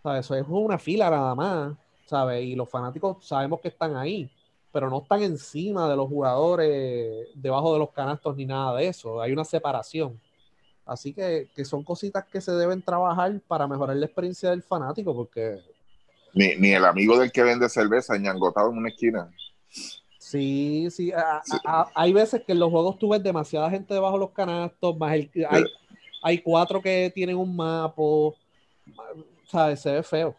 ¿sabes? 0.03 0.26
Eso 0.26 0.35
es 0.35 0.47
una 0.49 0.79
fila 0.79 1.11
nada 1.11 1.35
más, 1.35 1.76
¿sabes? 2.07 2.45
Y 2.45 2.55
los 2.55 2.69
fanáticos 2.69 3.25
sabemos 3.26 3.61
que 3.61 3.69
están 3.69 3.97
ahí, 3.97 4.31
pero 4.73 4.91
no 4.91 5.03
están 5.03 5.23
encima 5.23 5.88
de 5.88 5.97
los 5.97 6.09
jugadores, 6.09 7.29
debajo 7.35 7.73
de 7.73 7.79
los 7.79 7.91
canastos 7.91 8.37
ni 8.37 8.47
nada 8.47 8.76
de 8.76 8.88
eso, 8.88 9.21
hay 9.21 9.33
una 9.33 9.45
separación. 9.45 10.21
Así 10.85 11.12
que, 11.12 11.49
que 11.55 11.65
son 11.65 11.83
cositas 11.83 12.25
que 12.26 12.41
se 12.41 12.53
deben 12.53 12.81
trabajar 12.83 13.41
para 13.49 13.67
mejorar 13.67 13.97
la 13.97 14.07
experiencia 14.07 14.50
del 14.50 14.62
fanático, 14.62 15.15
porque 15.15 15.61
ni, 16.37 16.55
ni 16.57 16.73
el 16.73 16.85
amigo 16.85 17.19
del 17.19 17.33
que 17.33 17.43
vende 17.43 17.69
cerveza 17.69 18.16
ñangotado 18.19 18.71
en 18.71 18.78
una 18.78 18.90
esquina. 18.90 19.33
Sí, 20.19 20.88
sí. 20.90 21.12
hay 21.95 22.12
veces 22.12 22.43
que 22.45 22.52
en 22.52 22.59
los 22.59 22.71
juegos 22.71 22.99
tú 22.99 23.09
ves 23.09 23.23
demasiada 23.23 23.71
gente 23.71 23.95
debajo 23.95 24.14
de 24.14 24.21
los 24.21 24.31
canastos, 24.33 24.97
más 24.99 25.14
el, 25.14 25.31
hay, 25.49 25.64
hay 26.23 26.38
cuatro 26.38 26.83
que 26.83 27.11
tienen 27.14 27.37
un 27.37 27.57
mapo, 27.57 28.35
¿sabes? 29.47 29.81
Se 29.81 29.93
ve 29.93 30.02
feo. 30.02 30.37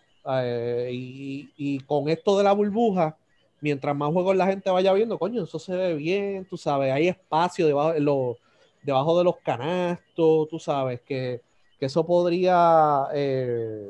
y, 0.92 1.50
y, 1.58 1.80
con 1.80 2.10
esto 2.10 2.38
de 2.38 2.44
la 2.44 2.51
burbuja, 2.51 3.18
mientras 3.60 3.96
más 3.96 4.13
juegos 4.13 4.36
la 4.36 4.46
gente 4.46 4.70
vaya 4.70 4.94
viendo, 4.94 5.18
coño, 5.18 5.46
eso 5.46 5.58
se 5.58 5.75
ve 5.75 5.96
bien, 5.96 6.46
tú 6.46 6.58
sabes, 6.58 6.94
hay 6.94 7.08
espacio 7.08 7.66
debajo, 7.66 7.94
de 7.94 8.01
los, 8.01 8.38
debajo 8.84 9.18
de 9.18 9.24
los 9.24 9.38
canastos, 9.38 10.48
tú 10.48 10.60
sabes, 10.60 11.01
que, 11.01 11.42
que 11.80 11.88
eso 11.88 12.06
podría 12.06 13.08
eh, 13.16 13.89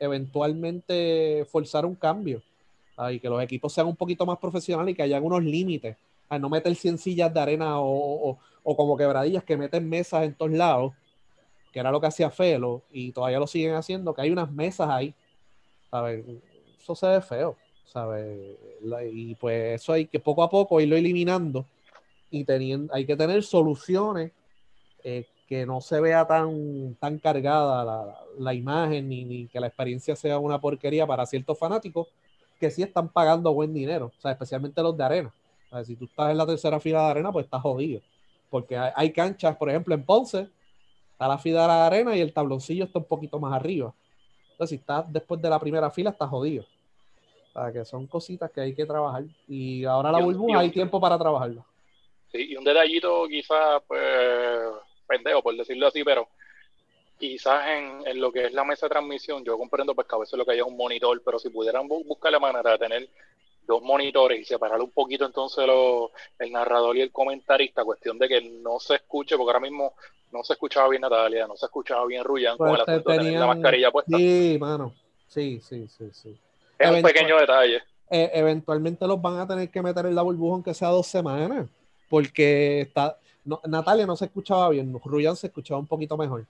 eventualmente 0.00 1.46
forzar 1.50 1.86
un 1.86 1.94
cambio 1.94 2.42
y 3.12 3.20
que 3.20 3.28
los 3.28 3.42
equipos 3.42 3.72
sean 3.72 3.86
un 3.86 3.96
poquito 3.96 4.26
más 4.26 4.38
profesionales 4.38 4.92
y 4.92 4.96
que 4.96 5.02
haya 5.02 5.20
unos 5.20 5.42
límites 5.42 5.96
a 6.28 6.38
no 6.38 6.50
meter 6.50 6.74
100 6.74 6.98
sillas 6.98 7.32
de 7.32 7.40
arena 7.40 7.74
o, 7.78 8.38
como 8.62 8.96
quebradillas 8.96 9.44
que 9.44 9.56
meten 9.56 9.88
mesas 9.88 10.24
en 10.24 10.34
todos 10.34 10.52
lados, 10.52 10.92
que 11.72 11.80
era 11.80 11.90
lo 11.90 12.00
que 12.00 12.08
hacía 12.08 12.30
Felo 12.30 12.82
y 12.90 13.12
todavía 13.12 13.38
lo 13.38 13.46
siguen 13.46 13.74
haciendo, 13.74 14.12
que 14.12 14.22
hay 14.22 14.30
unas 14.30 14.50
mesas 14.50 14.88
ahí. 14.90 15.14
¿sabes? 15.90 16.24
Eso 16.78 16.94
se 16.94 17.06
ve 17.06 17.20
feo. 17.20 17.56
¿sabes? 17.92 18.56
Y 19.12 19.34
pues 19.34 19.80
eso 19.80 19.92
hay 19.92 20.06
que 20.06 20.20
poco 20.20 20.42
a 20.42 20.50
poco 20.50 20.80
irlo 20.80 20.96
eliminando 20.96 21.66
y 22.30 22.44
teniendo, 22.44 22.94
hay 22.94 23.04
que 23.04 23.16
tener 23.16 23.42
soluciones 23.42 24.30
eh, 25.02 25.26
que 25.50 25.66
no 25.66 25.80
se 25.80 26.00
vea 26.00 26.24
tan, 26.28 26.94
tan 27.00 27.18
cargada 27.18 28.16
la, 28.38 28.54
imagen 28.54 29.08
ni, 29.08 29.48
que 29.48 29.58
la 29.58 29.66
experiencia 29.66 30.14
sea 30.14 30.38
una 30.38 30.60
porquería 30.60 31.04
para 31.08 31.26
ciertos 31.26 31.58
fanáticos 31.58 32.06
que 32.60 32.70
sí 32.70 32.84
están 32.84 33.08
pagando 33.08 33.52
buen 33.52 33.74
dinero, 33.74 34.12
o 34.16 34.20
sea, 34.20 34.30
especialmente 34.30 34.80
los 34.80 34.96
de 34.96 35.02
arena. 35.02 35.34
si 35.84 35.96
tú 35.96 36.04
estás 36.04 36.30
en 36.30 36.38
la 36.38 36.46
tercera 36.46 36.78
fila 36.78 37.00
de 37.00 37.10
arena, 37.10 37.32
pues 37.32 37.46
estás 37.46 37.62
jodido. 37.62 38.00
Porque 38.48 38.78
hay, 38.78 39.12
canchas, 39.12 39.56
por 39.56 39.68
ejemplo, 39.68 39.92
en 39.92 40.04
Ponce, 40.04 40.48
está 41.10 41.26
la 41.26 41.36
fila 41.36 41.62
de 41.62 41.66
la 41.66 41.86
arena 41.86 42.16
y 42.16 42.20
el 42.20 42.32
tabloncillo 42.32 42.84
está 42.84 43.00
un 43.00 43.06
poquito 43.06 43.40
más 43.40 43.52
arriba. 43.52 43.92
Entonces, 44.52 44.76
si 44.76 44.80
estás 44.80 45.12
después 45.12 45.42
de 45.42 45.50
la 45.50 45.58
primera 45.58 45.90
fila, 45.90 46.10
estás 46.10 46.30
jodido. 46.30 46.64
O 47.48 47.52
sea, 47.52 47.72
que 47.72 47.84
son 47.84 48.06
cositas 48.06 48.52
que 48.52 48.60
hay 48.60 48.72
que 48.72 48.86
trabajar. 48.86 49.24
Y 49.48 49.84
ahora 49.84 50.12
la 50.12 50.20
burbuja 50.20 50.60
hay 50.60 50.70
tiempo 50.70 51.00
para 51.00 51.18
trabajarlo. 51.18 51.64
Sí, 52.30 52.52
y 52.52 52.56
un 52.56 52.62
detallito 52.62 53.26
quizás, 53.26 53.82
pues, 53.88 54.00
pendejo, 55.10 55.42
por 55.42 55.56
decirlo 55.56 55.88
así, 55.88 56.04
pero 56.04 56.28
quizás 57.18 57.66
en, 57.68 58.06
en, 58.06 58.20
lo 58.20 58.32
que 58.32 58.46
es 58.46 58.52
la 58.52 58.64
mesa 58.64 58.86
de 58.86 58.90
transmisión, 58.90 59.44
yo 59.44 59.58
comprendo 59.58 59.94
pues 59.94 60.06
que 60.06 60.16
a 60.16 60.18
veces 60.18 60.38
lo 60.38 60.46
que 60.46 60.52
hay 60.52 60.58
es 60.58 60.64
un 60.64 60.76
monitor, 60.76 61.20
pero 61.24 61.38
si 61.38 61.50
pudieran 61.50 61.86
buscar 61.86 62.32
la 62.32 62.38
manera 62.38 62.72
de 62.72 62.78
tener 62.78 63.08
dos 63.66 63.82
monitores 63.82 64.40
y 64.40 64.44
separar 64.44 64.80
un 64.80 64.90
poquito 64.90 65.26
entonces 65.26 65.64
lo, 65.66 66.10
el 66.38 66.50
narrador 66.50 66.96
y 66.96 67.02
el 67.02 67.12
comentarista, 67.12 67.84
cuestión 67.84 68.18
de 68.18 68.28
que 68.28 68.40
no 68.40 68.80
se 68.80 68.96
escuche, 68.96 69.36
porque 69.36 69.50
ahora 69.50 69.60
mismo 69.60 69.94
no 70.32 70.42
se 70.42 70.54
escuchaba 70.54 70.88
bien 70.88 71.02
Natalia, 71.02 71.46
no 71.46 71.56
se 71.56 71.66
escuchaba 71.66 72.06
bien 72.06 72.24
Ruyan 72.24 72.56
con 72.56 72.70
el 72.70 72.80
asunto 72.80 73.10
de 73.10 73.18
tener 73.18 73.38
la 73.38 73.46
mascarilla 73.46 73.90
puesta. 73.90 74.16
Sí, 74.16 74.56
mano, 74.58 74.94
sí, 75.28 75.60
sí, 75.60 75.86
sí, 75.88 76.10
sí. 76.12 76.36
Es 76.78 76.90
un 76.90 77.02
pequeño 77.02 77.38
detalle. 77.38 77.82
E, 78.10 78.30
eventualmente 78.34 79.06
los 79.06 79.20
van 79.20 79.38
a 79.38 79.46
tener 79.46 79.70
que 79.70 79.82
meter 79.82 80.06
en 80.06 80.14
la 80.14 80.22
burbuja 80.22 80.54
aunque 80.54 80.74
sea 80.74 80.88
dos 80.88 81.06
semanas, 81.06 81.68
porque 82.08 82.80
está 82.80 83.19
Natalia 83.44 84.06
no 84.06 84.16
se 84.16 84.26
escuchaba 84.26 84.68
bien, 84.70 84.98
Ruyan 85.04 85.36
se 85.36 85.48
escuchaba 85.48 85.80
un 85.80 85.86
poquito 85.86 86.16
mejor. 86.16 86.46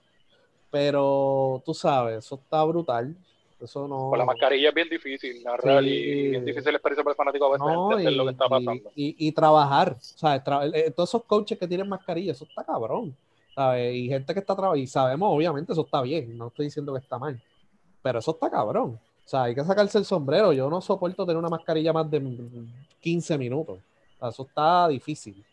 Pero 0.69 1.61
tú 1.65 1.73
sabes, 1.73 2.25
eso 2.25 2.35
está 2.35 2.63
brutal. 2.63 3.15
Eso 3.59 3.87
no. 3.87 4.09
Con 4.09 4.17
la 4.17 4.25
mascarilla 4.25 4.69
es 4.69 4.75
bien 4.75 4.89
difícil, 4.89 5.43
narrar 5.43 5.83
y 5.83 6.29
bien 6.29 6.45
difícil 6.45 6.71
la 6.71 6.77
experiencia 6.77 7.03
para 7.03 7.11
el 7.11 7.17
fanático 7.17 7.45
a 7.45 7.51
veces 7.51 7.67
entender 7.67 8.13
lo 8.13 8.25
que 8.25 8.31
está 8.31 8.49
pasando. 8.49 8.91
Y, 8.95 9.31
trabajar, 9.33 9.97
eh, 10.73 10.91
todos 10.95 11.09
esos 11.09 11.23
coaches 11.25 11.59
que 11.59 11.67
tienen 11.67 11.87
mascarilla, 11.87 12.31
eso 12.31 12.45
está 12.45 12.63
cabrón. 12.63 13.15
¿sabes? 13.53 13.95
Y 13.95 14.07
gente 14.07 14.33
que 14.33 14.39
está 14.39 14.55
trabajando, 14.55 14.81
y 14.81 14.87
sabemos, 14.87 15.29
obviamente, 15.31 15.73
eso 15.73 15.81
está 15.81 16.01
bien, 16.01 16.37
no 16.37 16.47
estoy 16.47 16.65
diciendo 16.65 16.93
que 16.93 16.99
está 16.99 17.19
mal, 17.19 17.39
pero 18.01 18.19
eso 18.19 18.31
está 18.31 18.49
cabrón. 18.49 18.99
O 19.23 19.29
sea, 19.31 19.43
hay 19.43 19.55
que 19.55 19.63
sacarse 19.63 19.97
el 19.97 20.05
sombrero. 20.05 20.51
Yo 20.51 20.69
no 20.69 20.81
soporto 20.81 21.25
tener 21.25 21.37
una 21.37 21.47
mascarilla 21.47 21.93
más 21.93 22.09
de 22.09 22.21
15 22.99 23.37
minutos. 23.37 23.79
eso 24.21 24.43
está 24.43 24.87
difícil. 24.87 25.43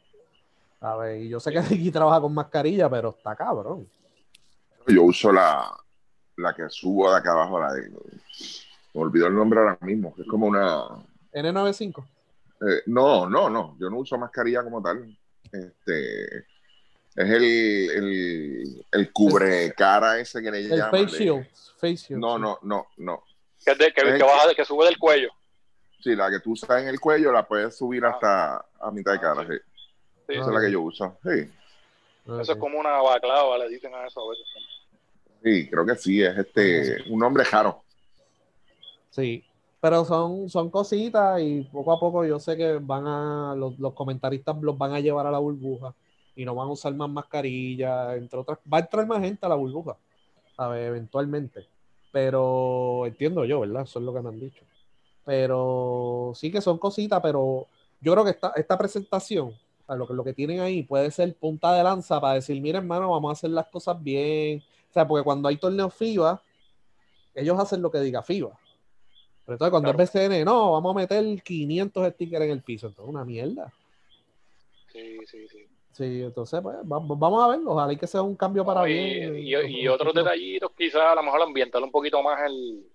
A 0.80 0.96
ver, 0.96 1.22
y 1.22 1.28
yo 1.28 1.40
sé 1.40 1.50
que 1.50 1.58
aquí 1.58 1.90
trabaja 1.90 2.20
con 2.20 2.34
mascarilla, 2.34 2.88
pero 2.88 3.10
está 3.10 3.34
cabrón. 3.34 3.88
Yo 4.86 5.02
uso 5.02 5.32
la, 5.32 5.70
la 6.36 6.54
que 6.54 6.68
subo 6.68 7.10
de 7.10 7.18
acá 7.18 7.32
abajo, 7.32 7.60
la 7.60 7.72
de. 7.74 7.90
Me 7.90 9.00
olvidó 9.02 9.26
el 9.26 9.34
nombre 9.34 9.60
ahora 9.60 9.78
mismo, 9.82 10.14
que 10.14 10.22
es 10.22 10.28
como 10.28 10.46
una. 10.46 10.84
N95. 11.32 12.04
Eh, 12.60 12.82
no, 12.86 13.28
no, 13.28 13.50
no. 13.50 13.76
Yo 13.78 13.90
no 13.90 13.98
uso 13.98 14.16
mascarilla 14.16 14.62
como 14.62 14.82
tal. 14.82 15.16
Este. 15.52 16.38
Es 17.18 17.28
el, 17.30 17.42
el, 17.42 18.86
el 18.92 19.12
cubre 19.12 19.72
cara 19.72 20.20
ese 20.20 20.40
que 20.40 20.50
le 20.50 20.58
el 20.60 20.68
llaman. 20.68 20.90
Face 20.90 21.24
shield. 21.24 21.46
face 21.76 21.96
shield. 21.96 22.20
No, 22.20 22.38
no, 22.38 22.58
no, 22.62 22.86
no. 22.98 23.24
Que, 23.64 23.74
de, 23.74 23.92
que, 23.92 24.02
que, 24.02 24.22
baja, 24.22 24.54
que 24.54 24.64
sube 24.64 24.84
del 24.86 24.98
cuello. 24.98 25.30
Sí, 26.00 26.14
la 26.14 26.30
que 26.30 26.38
tú 26.38 26.52
usas 26.52 26.80
en 26.80 26.88
el 26.88 27.00
cuello 27.00 27.32
la 27.32 27.46
puedes 27.46 27.76
subir 27.76 28.04
ah. 28.04 28.10
hasta 28.10 28.64
a 28.80 28.90
mitad 28.92 29.12
de 29.12 29.20
cara. 29.20 29.42
Sí. 29.42 29.54
Sí. 29.54 29.58
Esa 30.28 30.40
es 30.42 30.54
la 30.54 30.60
que 30.60 30.72
yo 30.72 30.82
uso. 30.82 31.16
Sí. 31.22 31.50
Eso 32.26 32.52
es 32.52 32.58
como 32.58 32.78
una 32.78 33.00
baclava, 33.00 33.56
le 33.58 33.68
dicen 33.68 33.94
a 33.94 34.06
eso 34.06 34.20
a 34.20 34.30
veces. 34.30 34.46
Sí, 35.42 35.70
creo 35.70 35.86
que 35.86 35.94
sí, 35.96 36.22
es 36.22 36.36
este 36.36 37.10
un 37.10 37.20
nombre 37.20 37.44
raro. 37.44 37.82
Sí, 39.10 39.44
pero 39.80 40.04
son, 40.04 40.48
son 40.50 40.70
cositas 40.70 41.40
y 41.40 41.62
poco 41.62 41.92
a 41.92 42.00
poco 42.00 42.24
yo 42.24 42.38
sé 42.38 42.56
que 42.56 42.74
van 42.74 43.06
a, 43.06 43.54
los, 43.56 43.78
los 43.78 43.94
comentaristas 43.94 44.56
los 44.60 44.76
van 44.76 44.92
a 44.92 45.00
llevar 45.00 45.26
a 45.26 45.30
la 45.30 45.38
burbuja 45.38 45.94
y 46.36 46.44
no 46.44 46.54
van 46.54 46.68
a 46.68 46.72
usar 46.72 46.94
más 46.94 47.08
mascarillas, 47.08 48.16
entre 48.16 48.38
otras. 48.38 48.58
Va 48.72 48.78
a 48.78 48.80
entrar 48.82 49.06
más 49.06 49.20
gente 49.20 49.44
a 49.44 49.48
la 49.48 49.54
burbuja, 49.54 49.96
a 50.56 50.68
ver, 50.68 50.88
eventualmente. 50.88 51.66
Pero 52.12 53.06
entiendo 53.06 53.44
yo, 53.44 53.60
¿verdad? 53.60 53.82
Eso 53.82 53.98
es 53.98 54.04
lo 54.04 54.14
que 54.14 54.20
me 54.20 54.28
han 54.28 54.40
dicho. 54.40 54.64
Pero 55.24 56.32
sí 56.34 56.50
que 56.50 56.60
son 56.60 56.78
cositas, 56.78 57.20
pero 57.20 57.66
yo 58.00 58.12
creo 58.12 58.24
que 58.24 58.30
esta, 58.30 58.52
esta 58.54 58.78
presentación, 58.78 59.52
lo, 59.96 60.06
que, 60.06 60.14
lo 60.14 60.24
que 60.24 60.34
tienen 60.34 60.60
ahí 60.60 60.82
puede 60.82 61.10
ser 61.10 61.34
punta 61.34 61.72
de 61.74 61.82
lanza 61.82 62.20
para 62.20 62.34
decir, 62.34 62.60
mira 62.60 62.78
hermano, 62.78 63.10
vamos 63.10 63.30
a 63.30 63.32
hacer 63.32 63.50
las 63.50 63.66
cosas 63.68 64.02
bien. 64.02 64.62
O 64.90 64.92
sea, 64.92 65.06
porque 65.06 65.24
cuando 65.24 65.48
hay 65.48 65.56
torneos 65.56 65.94
FIBA, 65.94 66.42
ellos 67.34 67.58
hacen 67.58 67.82
lo 67.82 67.90
que 67.90 68.00
diga 68.00 68.22
FIBA. 68.22 68.58
Pero 69.44 69.54
entonces 69.54 69.70
cuando 69.70 69.90
es 69.90 69.96
BCN, 69.96 70.44
no, 70.44 70.72
vamos 70.72 70.94
a 70.94 70.98
meter 70.98 71.42
500 71.42 72.12
stickers 72.12 72.44
en 72.44 72.50
el 72.50 72.62
piso. 72.62 72.88
Entonces, 72.88 73.14
una 73.14 73.24
mierda. 73.24 73.72
Sí, 74.92 75.18
sí, 75.26 75.48
sí. 75.48 75.66
Sí, 75.92 76.22
entonces, 76.22 76.60
pues, 76.62 76.76
vamos 76.84 77.42
a 77.42 77.48
ver, 77.48 77.60
ojalá 77.66 77.96
que 77.96 78.06
sea 78.06 78.22
un 78.22 78.36
cambio 78.36 78.64
para 78.64 78.84
bien. 78.84 79.36
Y, 79.36 79.88
otros 79.88 80.14
detallitos, 80.14 80.70
quizás 80.76 81.02
a 81.02 81.14
lo 81.16 81.24
mejor 81.24 81.42
ambientar 81.42 81.82
un 81.82 81.90
poquito 81.90 82.22
más 82.22 82.40
el 82.46 82.86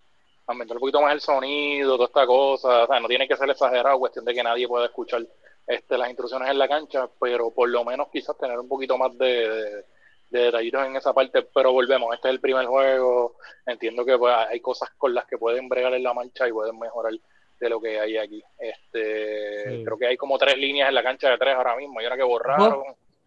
ambientar 0.48 0.78
un 0.78 0.82
poquito 0.82 1.02
más 1.02 1.14
el 1.14 1.20
sonido, 1.20 1.96
toda 1.96 2.06
esta 2.06 2.26
cosa, 2.26 2.84
o 2.84 2.88
sea, 2.88 3.00
no 3.00 3.08
tiene 3.08 3.28
que 3.28 3.36
ser 3.36 3.50
exagerado, 3.50 4.00
cuestión 4.00 4.24
de 4.24 4.34
que 4.34 4.44
nadie 4.44 4.68
pueda 4.68 4.86
escuchar 4.86 5.28
este, 5.68 5.98
las 5.98 6.10
instrucciones 6.10 6.50
en 6.50 6.58
la 6.58 6.68
cancha, 6.68 7.10
pero 7.20 7.52
por 7.52 7.70
lo 7.70 7.84
menos 7.84 8.08
quizás 8.12 8.38
tener 8.38 8.60
un 8.60 8.68
poquito 8.68 8.98
más 8.98 9.18
de, 9.18 9.84
de, 10.30 10.40
detallitos 10.40 10.86
en 10.86 10.96
esa 10.96 11.14
parte, 11.14 11.48
pero 11.54 11.72
volvemos, 11.72 12.14
este 12.14 12.30
es 12.30 12.34
el 12.34 12.40
primer 12.40 12.66
juego, 12.66 13.36
entiendo 13.66 14.04
que 14.06 14.18
pues, 14.18 14.34
hay 14.50 14.60
cosas 14.60 14.90
con 14.98 15.14
las 15.14 15.26
que 15.26 15.38
pueden 15.38 15.70
bregar 15.70 15.94
en 15.94 16.04
la 16.04 16.14
marcha 16.14 16.48
y 16.48 16.52
pueden 16.52 16.78
mejorar 16.80 17.14
de 17.60 17.70
lo 17.70 17.80
que 17.80 18.00
hay 18.00 18.18
aquí. 18.18 18.44
Este, 18.60 19.84
Creo 19.84 19.98
que 19.98 20.08
hay 20.08 20.18
como 20.18 20.38
tres 20.38 20.58
líneas 20.58 20.90
en 20.90 20.96
la 20.96 21.04
cancha 21.04 21.30
de 21.30 21.38
tres 21.38 21.56
ahora 21.56 21.76
mismo. 21.78 22.00
Hay 22.00 22.06
una 22.06 22.18
que 22.18 22.24
borraron. 22.24 22.84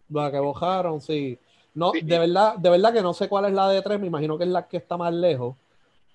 La 0.09 0.31
que 0.31 0.39
borraron, 0.39 1.01
sí. 1.01 1.37
No, 1.73 1.91
de 1.91 2.19
verdad, 2.19 2.55
de 2.55 2.69
verdad 2.69 2.93
que 2.93 3.01
no 3.01 3.13
sé 3.13 3.27
cuál 3.27 3.45
es 3.45 3.53
la 3.53 3.69
de 3.69 3.81
tres, 3.81 3.99
me 3.99 4.07
imagino 4.07 4.37
que 4.37 4.45
es 4.45 4.49
la 4.49 4.67
que 4.67 4.77
está 4.77 4.97
más 4.97 5.13
lejos. 5.13 5.55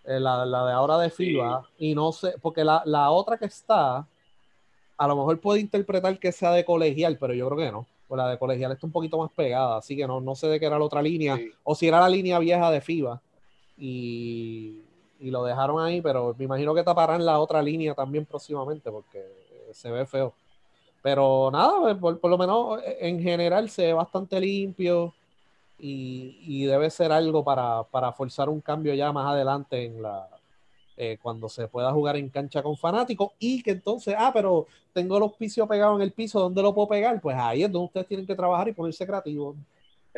Eh, 0.04 0.18
la, 0.18 0.44
de 0.44 0.72
ahora 0.72 0.98
de 0.98 1.10
FIBA. 1.10 1.68
Y 1.78 1.94
no 1.94 2.12
sé, 2.12 2.34
porque 2.40 2.64
la, 2.64 3.10
otra 3.10 3.36
que 3.36 3.46
está, 3.46 4.06
a 5.02 5.08
lo 5.08 5.16
mejor 5.16 5.40
puede 5.40 5.60
interpretar 5.60 6.16
que 6.20 6.30
sea 6.30 6.52
de 6.52 6.64
colegial, 6.64 7.18
pero 7.18 7.34
yo 7.34 7.48
creo 7.48 7.58
que 7.58 7.72
no. 7.72 7.86
Pues 8.06 8.18
la 8.18 8.28
de 8.28 8.38
colegial 8.38 8.70
está 8.70 8.86
un 8.86 8.92
poquito 8.92 9.18
más 9.18 9.32
pegada, 9.32 9.78
así 9.78 9.96
que 9.96 10.06
no, 10.06 10.20
no 10.20 10.36
sé 10.36 10.46
de 10.46 10.60
qué 10.60 10.66
era 10.66 10.78
la 10.78 10.84
otra 10.84 11.02
línea, 11.02 11.40
o 11.64 11.74
si 11.74 11.88
era 11.88 11.98
la 11.98 12.08
línea 12.08 12.38
vieja 12.38 12.70
de 12.70 12.80
FIBA. 12.80 13.20
Y, 13.76 14.82
y 15.18 15.30
lo 15.32 15.42
dejaron 15.42 15.82
ahí, 15.82 16.00
pero 16.00 16.36
me 16.38 16.44
imagino 16.44 16.72
que 16.72 16.84
taparán 16.84 17.24
la 17.24 17.40
otra 17.40 17.60
línea 17.60 17.94
también 17.94 18.26
próximamente 18.26 18.92
porque 18.92 19.24
se 19.72 19.90
ve 19.90 20.06
feo. 20.06 20.34
Pero 21.02 21.50
nada, 21.50 21.80
pues, 21.80 21.96
por, 21.96 22.20
por 22.20 22.30
lo 22.30 22.38
menos 22.38 22.80
en 23.00 23.20
general 23.20 23.68
se 23.70 23.86
ve 23.86 23.92
bastante 23.92 24.38
limpio 24.38 25.12
y, 25.80 26.38
y 26.42 26.64
debe 26.66 26.90
ser 26.90 27.10
algo 27.10 27.42
para, 27.42 27.82
para, 27.82 28.12
forzar 28.12 28.48
un 28.48 28.60
cambio 28.60 28.94
ya 28.94 29.10
más 29.10 29.26
adelante 29.26 29.84
en 29.84 30.00
la 30.00 30.28
eh, 30.96 31.18
cuando 31.20 31.48
se 31.48 31.68
pueda 31.68 31.92
jugar 31.92 32.16
en 32.16 32.28
cancha 32.28 32.62
con 32.62 32.76
fanáticos 32.76 33.32
y 33.38 33.62
que 33.62 33.72
entonces, 33.72 34.14
ah, 34.18 34.30
pero 34.32 34.66
tengo 34.92 35.16
el 35.16 35.22
auspicio 35.22 35.66
pegado 35.66 35.96
en 35.96 36.02
el 36.02 36.12
piso, 36.12 36.40
¿dónde 36.40 36.62
lo 36.62 36.74
puedo 36.74 36.88
pegar? 36.88 37.20
Pues 37.20 37.36
ahí 37.38 37.62
es 37.62 37.72
donde 37.72 37.86
ustedes 37.86 38.06
tienen 38.06 38.26
que 38.26 38.34
trabajar 38.34 38.68
y 38.68 38.72
ponerse 38.72 39.06
creativos 39.06 39.56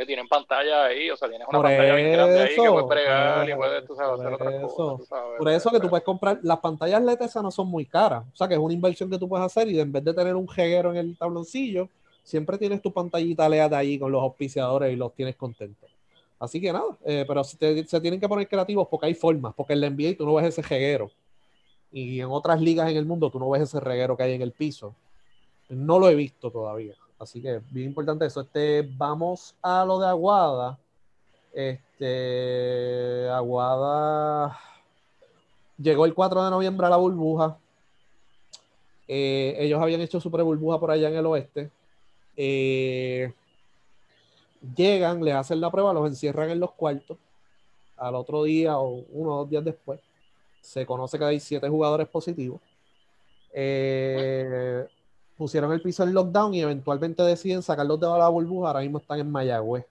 tienen 0.05 0.27
pantalla 0.27 0.87
ahí, 0.87 1.09
o 1.09 1.17
sea, 1.17 1.29
tienes 1.29 1.47
una 1.47 1.63
pantalla 1.63 1.95
bien 1.95 2.13
grande 2.13 2.41
ahí 2.41 2.57
que 2.57 2.69
puedes 2.69 2.89
pregar 2.89 3.49
y 3.49 3.55
puedes, 3.55 3.87
tú 3.87 3.95
sabes, 3.95 4.21
hacer 4.21 4.33
otras 4.33 4.73
cosas. 4.73 5.21
por 5.39 5.49
eso 5.49 5.71
que 5.71 5.79
tú 5.79 5.89
puedes 5.89 6.05
comprar, 6.05 6.41
las 6.43 6.59
pantallas 6.59 7.03
LED 7.03 7.23
esas 7.23 7.43
no 7.43 7.51
son 7.53 7.69
muy 7.69 7.87
caras, 7.87 8.25
o 8.33 8.37
sea, 8.37 8.49
que 8.49 8.55
es 8.55 8.61
una 8.61 8.75
inversión 8.75 9.09
que 9.09 9.19
tú 9.19 9.29
puedes 9.29 9.47
hacer 9.47 9.69
y 9.69 9.79
en 9.79 9.93
vez 9.93 10.03
de 10.03 10.13
tener 10.13 10.35
un 10.35 10.49
jeguero 10.49 10.91
en 10.91 10.97
el 10.97 11.17
tabloncillo, 11.17 11.89
siempre 12.25 12.59
tienes 12.59 12.83
tu 12.83 12.93
pantallita 12.93 13.49
LED 13.49 13.73
ahí 13.73 13.99
con 13.99 14.11
los 14.11 14.23
auspiciadores 14.23 14.93
y 14.93 14.97
los 14.97 15.15
tienes 15.15 15.37
contentos. 15.37 15.93
Así 16.38 16.61
que 16.61 16.73
nada, 16.73 16.97
eh, 17.05 17.25
pero 17.27 17.42
se, 17.44 17.57
tienen 18.01 18.20
que 18.20 18.29
poner 18.29 18.49
creativos 18.49 18.88
porque 18.88 19.07
hay 19.07 19.14
formas, 19.14 19.55
porque 19.55 19.73
en 19.73 19.81
la 19.81 19.90
NBA 19.90 20.16
tú 20.16 20.27
no 20.27 20.35
ves 20.35 20.47
ese 20.47 20.62
jeguero. 20.62 21.11
Y 21.92 22.20
en 22.20 22.29
otras 22.29 22.61
ligas 22.61 22.90
en 22.90 22.97
el 22.97 23.07
mundo 23.07 23.31
tú 23.31 23.38
no 23.38 23.51
ves 23.51 23.62
ese 23.62 23.81
reguero 23.81 24.16
que 24.16 24.25
hay 24.25 24.33
en 24.35 24.42
el 24.42 24.53
piso. 24.53 24.94
No 25.68 25.99
lo 25.99 26.09
he 26.09 26.14
visto 26.14 26.51
todavía. 26.51 26.94
Así 27.18 27.40
que 27.40 27.61
bien 27.70 27.88
importante 27.88 28.27
eso. 28.27 28.40
Este, 28.40 28.83
vamos 28.83 29.55
a 29.62 29.85
lo 29.85 29.99
de 30.01 30.09
Aguada. 30.09 30.79
Este, 31.53 33.29
Aguada 33.31 34.59
llegó 35.79 36.05
el 36.05 36.14
4 36.14 36.44
de 36.44 36.51
noviembre 36.51 36.87
a 36.87 36.90
la 36.90 36.97
burbuja. 36.97 37.57
Eh, 39.07 39.57
ellos 39.59 39.81
habían 39.81 40.01
hecho 40.01 40.20
su 40.20 40.31
pre-burbuja 40.31 40.81
por 40.81 40.90
allá 40.90 41.09
en 41.09 41.16
el 41.16 41.27
oeste. 41.27 41.70
Eh, 42.37 43.33
llegan, 44.77 45.22
les 45.24 45.35
hacen 45.35 45.61
la 45.61 45.70
prueba, 45.70 45.92
los 45.92 46.07
encierran 46.09 46.50
en 46.50 46.61
los 46.61 46.72
cuartos. 46.72 47.18
Al 47.96 48.14
otro 48.14 48.44
día 48.44 48.79
o 48.79 49.05
uno 49.11 49.35
o 49.35 49.38
dos 49.38 49.50
días 49.50 49.64
después, 49.64 50.00
se 50.61 50.87
conoce 50.87 51.18
que 51.18 51.24
hay 51.24 51.40
siete 51.40 51.68
jugadores 51.68 52.09
positivos. 52.09 52.61
Eh, 53.53 54.87
pusieron 55.37 55.72
el 55.72 55.81
piso 55.81 56.03
en 56.03 56.14
lockdown 56.14 56.55
y 56.55 56.62
eventualmente 56.62 57.22
deciden 57.22 57.62
sacarlos 57.62 58.00
de 58.00 58.07
la 58.07 58.29
burbuja. 58.29 58.68
Ahora 58.68 58.81
mismo 58.81 58.98
están 58.98 59.20
en 59.20 59.31
Mayagüez. 59.31 59.87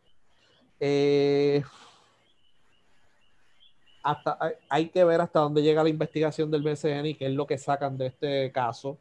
Eh, 0.80 1.64
hasta, 4.04 4.38
hay 4.68 4.90
que 4.90 5.04
ver 5.04 5.22
hasta 5.22 5.40
dónde 5.40 5.62
llega 5.62 5.84
la 5.84 5.90
investigación 5.90 6.52
del 6.52 6.62
BCN 6.62 7.06
y 7.06 7.16
qué 7.16 7.28
es 7.28 7.34
lo 7.34 7.48
que 7.48 7.58
sacan 7.58 7.98
de 7.98 8.08
este 8.08 8.52
caso. 8.52 8.98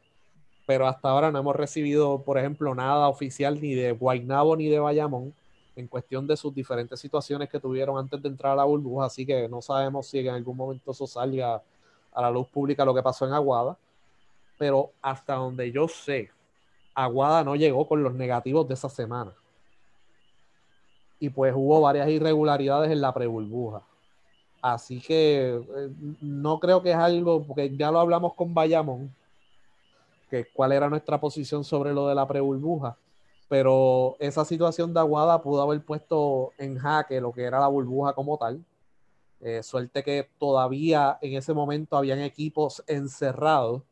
Pero 0.65 0.87
hasta 0.87 1.09
ahora 1.09 1.29
no 1.29 1.39
hemos 1.39 1.55
recibido, 1.57 2.23
por 2.23 2.37
ejemplo, 2.37 2.73
nada 2.73 3.09
oficial 3.09 3.59
ni 3.59 3.73
de 3.73 3.91
Guaynabo 3.91 4.55
ni 4.55 4.69
de 4.69 4.79
Bayamón 4.79 5.33
en 5.75 5.87
cuestión 5.87 6.27
de 6.27 6.37
sus 6.37 6.53
diferentes 6.53 6.99
situaciones 6.99 7.49
que 7.49 7.59
tuvieron 7.59 7.97
antes 7.97 8.21
de 8.21 8.29
entrar 8.29 8.53
a 8.53 8.57
la 8.57 8.63
burbuja. 8.63 9.05
Así 9.05 9.25
que 9.25 9.47
no 9.49 9.61
sabemos 9.61 10.07
si 10.07 10.19
en 10.19 10.29
algún 10.29 10.57
momento 10.57 10.91
eso 10.91 11.07
salga 11.07 11.61
a 12.13 12.21
la 12.21 12.29
luz 12.29 12.47
pública 12.47 12.85
lo 12.85 12.93
que 12.93 13.01
pasó 13.01 13.25
en 13.25 13.33
Aguada 13.33 13.77
pero 14.57 14.91
hasta 15.01 15.35
donde 15.35 15.71
yo 15.71 15.87
sé, 15.87 16.29
Aguada 16.95 17.43
no 17.43 17.55
llegó 17.55 17.87
con 17.87 18.03
los 18.03 18.13
negativos 18.13 18.67
de 18.67 18.75
esa 18.75 18.89
semana. 18.89 19.33
Y 21.19 21.29
pues 21.29 21.53
hubo 21.55 21.81
varias 21.81 22.07
irregularidades 22.09 22.91
en 22.91 23.01
la 23.01 23.13
preburbuja. 23.13 23.81
Así 24.61 25.01
que 25.01 25.55
eh, 25.55 25.89
no 26.21 26.59
creo 26.59 26.81
que 26.81 26.91
es 26.91 26.95
algo, 26.95 27.43
porque 27.43 27.75
ya 27.75 27.91
lo 27.91 27.99
hablamos 27.99 28.35
con 28.35 28.53
Bayamón, 28.53 29.13
que 30.29 30.45
cuál 30.53 30.71
era 30.71 30.89
nuestra 30.89 31.19
posición 31.19 31.63
sobre 31.63 31.93
lo 31.93 32.07
de 32.07 32.15
la 32.15 32.27
preburbuja. 32.27 32.95
Pero 33.53 34.15
esa 34.17 34.43
situación 34.45 34.95
de 34.95 34.99
Aguada 34.99 35.39
pudo 35.43 35.61
haber 35.61 35.85
puesto 35.85 36.53
en 36.57 36.75
jaque 36.75 37.21
lo 37.21 37.31
que 37.31 37.43
era 37.43 37.59
la 37.59 37.67
burbuja 37.67 38.13
como 38.13 38.35
tal. 38.35 38.65
Eh, 39.41 39.61
suerte 39.61 40.01
que 40.01 40.27
todavía 40.39 41.19
en 41.21 41.35
ese 41.35 41.53
momento 41.53 41.95
habían 41.95 42.17
equipos 42.21 42.83
encerrados 42.87 43.83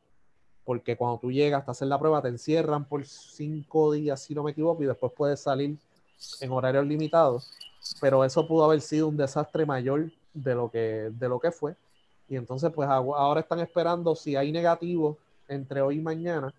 porque 0.66 0.98
cuando 0.98 1.20
tú 1.20 1.32
llegas 1.32 1.68
a 1.68 1.72
hacer 1.74 1.90
la 1.90 2.00
prueba 2.00 2.24
te 2.24 2.30
encierran 2.30 2.86
por 2.86 3.06
cinco 3.06 3.92
días, 3.92 4.24
si 4.24 4.34
no 4.34 4.42
me 4.42 4.50
equivoco, 4.50 4.82
y 4.82 4.88
después 4.88 5.12
puedes 5.16 5.40
salir 5.40 5.78
en 6.40 6.52
horarios 6.52 6.88
limitados. 6.88 7.52
Pero 8.00 8.26
eso 8.26 8.48
pudo 8.48 8.66
haber 8.66 8.82
sido 8.82 9.10
un 9.10 9.18
desastre 9.18 9.68
mayor 9.68 10.12
de 10.34 10.56
lo 10.56 10.72
que, 10.72 11.12
de 11.12 11.30
lo 11.30 11.40
que 11.40 11.52
fue. 11.52 11.76
Y 12.28 12.36
entonces, 12.36 12.72
pues 12.74 12.90
ahora 12.90 13.42
están 13.42 13.60
esperando 13.60 14.16
si 14.16 14.36
hay 14.36 14.52
negativos 14.52 15.18
entre 15.48 15.84
hoy 15.84 15.98
y 15.98 16.02
mañana. 16.02 16.52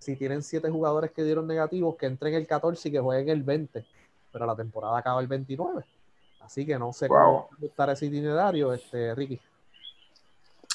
Si 0.00 0.16
tienen 0.16 0.42
siete 0.42 0.70
jugadores 0.70 1.12
que 1.12 1.22
dieron 1.22 1.46
negativos, 1.46 1.96
que 1.96 2.06
entren 2.06 2.34
el 2.34 2.46
14 2.46 2.88
y 2.88 2.92
que 2.92 3.00
jueguen 3.00 3.28
el 3.28 3.42
20. 3.42 3.86
Pero 4.32 4.46
la 4.46 4.56
temporada 4.56 4.98
acaba 4.98 5.20
el 5.20 5.26
29. 5.28 5.84
Así 6.40 6.64
que 6.66 6.78
no 6.78 6.92
sé 6.92 7.06
cómo 7.06 7.50
estar 7.60 7.90
ese 7.90 8.06
itinerario, 8.06 8.72
este, 8.72 9.14
Ricky. 9.14 9.38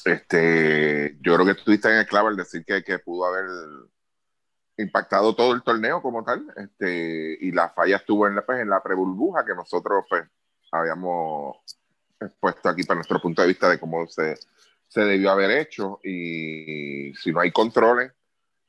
este, 0.06 1.18
yo 1.22 1.34
creo 1.34 1.46
que 1.46 1.52
estuviste 1.54 1.90
en 1.90 1.98
el 1.98 2.06
clavo 2.06 2.28
al 2.28 2.38
decir 2.38 2.64
que, 2.64 2.84
que 2.84 3.00
pudo 3.00 3.26
haber 3.26 3.46
impactado 4.78 5.36
todo 5.36 5.54
el 5.54 5.64
torneo 5.64 6.04
como 6.04 6.24
tal, 6.24 6.46
este, 6.56 7.38
y 7.42 7.52
la 7.52 7.70
falla 7.70 7.98
estuvo 7.98 8.28
en 8.28 8.36
la, 8.36 8.46
pues, 8.46 8.62
en 8.62 8.70
la 8.70 8.84
pre-burbuja 8.84 9.44
que 9.44 9.56
nosotros 9.56 10.06
pues, 10.08 10.24
habíamos 10.72 11.58
puesto 12.40 12.70
aquí 12.70 12.84
para 12.84 13.00
nuestro 13.00 13.20
punto 13.20 13.42
de 13.42 13.48
vista 13.48 13.68
de 13.68 13.80
cómo 13.80 14.06
se, 14.08 14.38
se 14.88 15.02
debió 15.02 15.32
haber 15.32 15.50
hecho, 15.52 16.00
y 16.04 17.12
si 17.16 17.32
no 17.32 17.40
hay 17.40 17.52
controles 17.52 18.12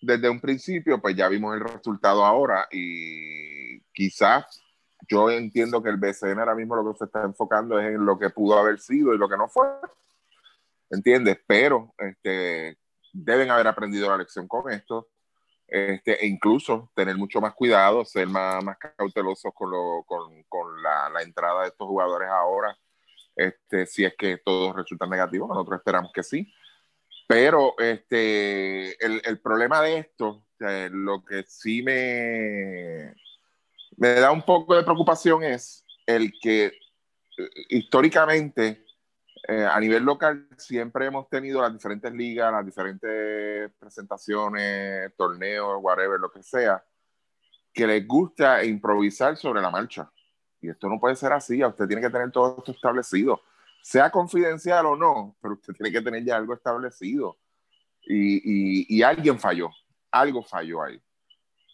desde 0.07 0.31
un 0.31 0.41
principio, 0.41 1.01
pues 1.01 1.17
ya 1.17 1.29
vimos 1.29 1.55
el 1.55 1.61
resultado 1.61 2.25
ahora, 2.25 2.69
y 2.71 3.81
quizás 3.93 4.63
yo 5.09 5.31
entiendo 5.31 5.83
que 5.83 5.91
el 5.91 5.97
BCN 5.97 6.39
ahora 6.39 6.55
mismo 6.55 6.77
lo 6.77 6.93
que 6.93 6.99
se 6.99 7.05
está 7.07 7.23
enfocando 7.23 7.79
es 7.79 7.87
en 7.95 8.07
lo 8.07 8.19
que 8.19 8.31
pudo 8.31 8.59
haber 8.59 8.79
sido 8.79 9.13
y 9.15 9.19
lo 9.19 9.29
que 9.29 9.37
no 9.37 9.49
fue, 9.49 9.67
¿entiendes? 10.91 11.39
Pero 11.47 11.95
este, 11.99 12.79
deben 13.13 13.51
haber 13.51 13.67
aprendido 13.67 14.09
la 14.09 14.19
lección 14.19 14.47
con 14.47 14.71
esto 14.73 15.09
este, 15.67 16.25
e 16.25 16.29
incluso 16.29 16.91
tener 16.95 17.17
mucho 17.17 17.41
más 17.41 17.55
cuidado, 17.55 18.05
ser 18.05 18.29
más, 18.29 18.63
más 18.63 18.79
cautelosos 18.79 19.53
con, 19.53 19.71
lo, 19.71 20.05
con, 20.07 20.45
con 20.45 20.81
la, 20.83 21.11
la, 21.11 21.23
entrada 21.23 21.63
de 21.63 21.69
estos 21.69 21.89
jugadores 21.89 22.29
ahora, 22.29 22.79
este, 23.35 23.87
si 23.87 24.05
es 24.05 24.15
que 24.17 24.39
todo 24.39 24.73
resulta 24.73 25.07
negativo, 25.07 25.49
nosotros 25.49 25.79
esperamos 25.79 26.13
que 26.13 26.23
sí. 26.23 26.53
Pero 27.27 27.75
este, 27.79 29.05
el, 29.05 29.21
el 29.25 29.41
problema 29.41 29.83
de 29.83 29.99
esto, 29.99 30.47
lo 30.59 31.25
que 31.25 31.45
sí 31.45 31.83
me, 31.83 33.15
me 33.97 34.15
da 34.15 34.31
un 34.31 34.43
poco 34.43 34.77
de 34.77 34.85
preocupación 34.85 35.43
es 35.45 35.85
el 36.07 36.33
que 36.41 36.67
eh, 36.67 37.51
históricamente 37.69 38.85
eh, 39.49 39.65
a 39.65 39.79
nivel 39.79 40.03
local 40.05 40.49
siempre 40.57 41.07
hemos 41.07 41.29
tenido 41.29 41.61
las 41.61 41.73
diferentes 41.73 42.13
ligas, 42.13 42.53
las 42.53 42.65
diferentes 42.65 43.71
presentaciones, 43.79 45.15
torneos, 45.17 45.79
whatever, 45.81 46.19
lo 46.19 46.31
que 46.31 46.43
sea, 46.43 46.85
que 47.73 47.87
les 47.87 48.07
gusta 48.07 48.65
improvisar 48.65 49.37
sobre 49.37 49.61
la 49.61 49.71
marcha. 49.71 50.11
Y 50.61 50.71
esto 50.71 50.89
no 50.89 50.99
puede 50.99 51.17
ser 51.17 51.33
así, 51.33 51.63
usted 51.63 51.87
tiene 51.87 52.03
que 52.03 52.11
tener 52.11 52.31
todo 52.33 52.57
esto 52.59 52.73
establecido, 52.73 53.41
sea 53.83 54.11
confidencial 54.11 54.87
o 54.87 54.97
no, 54.97 55.37
pero 55.41 55.55
usted 55.55 55.73
tiene 55.75 55.93
que 55.93 56.03
tener 56.03 56.25
ya 56.25 56.37
algo 56.37 56.55
establecido. 56.55 57.39
Y, 58.09 58.97
y, 58.97 59.03
alguien 59.03 59.39
falló, 59.39 59.71
algo 60.11 60.43
falló 60.43 60.83
ahí. 60.83 61.01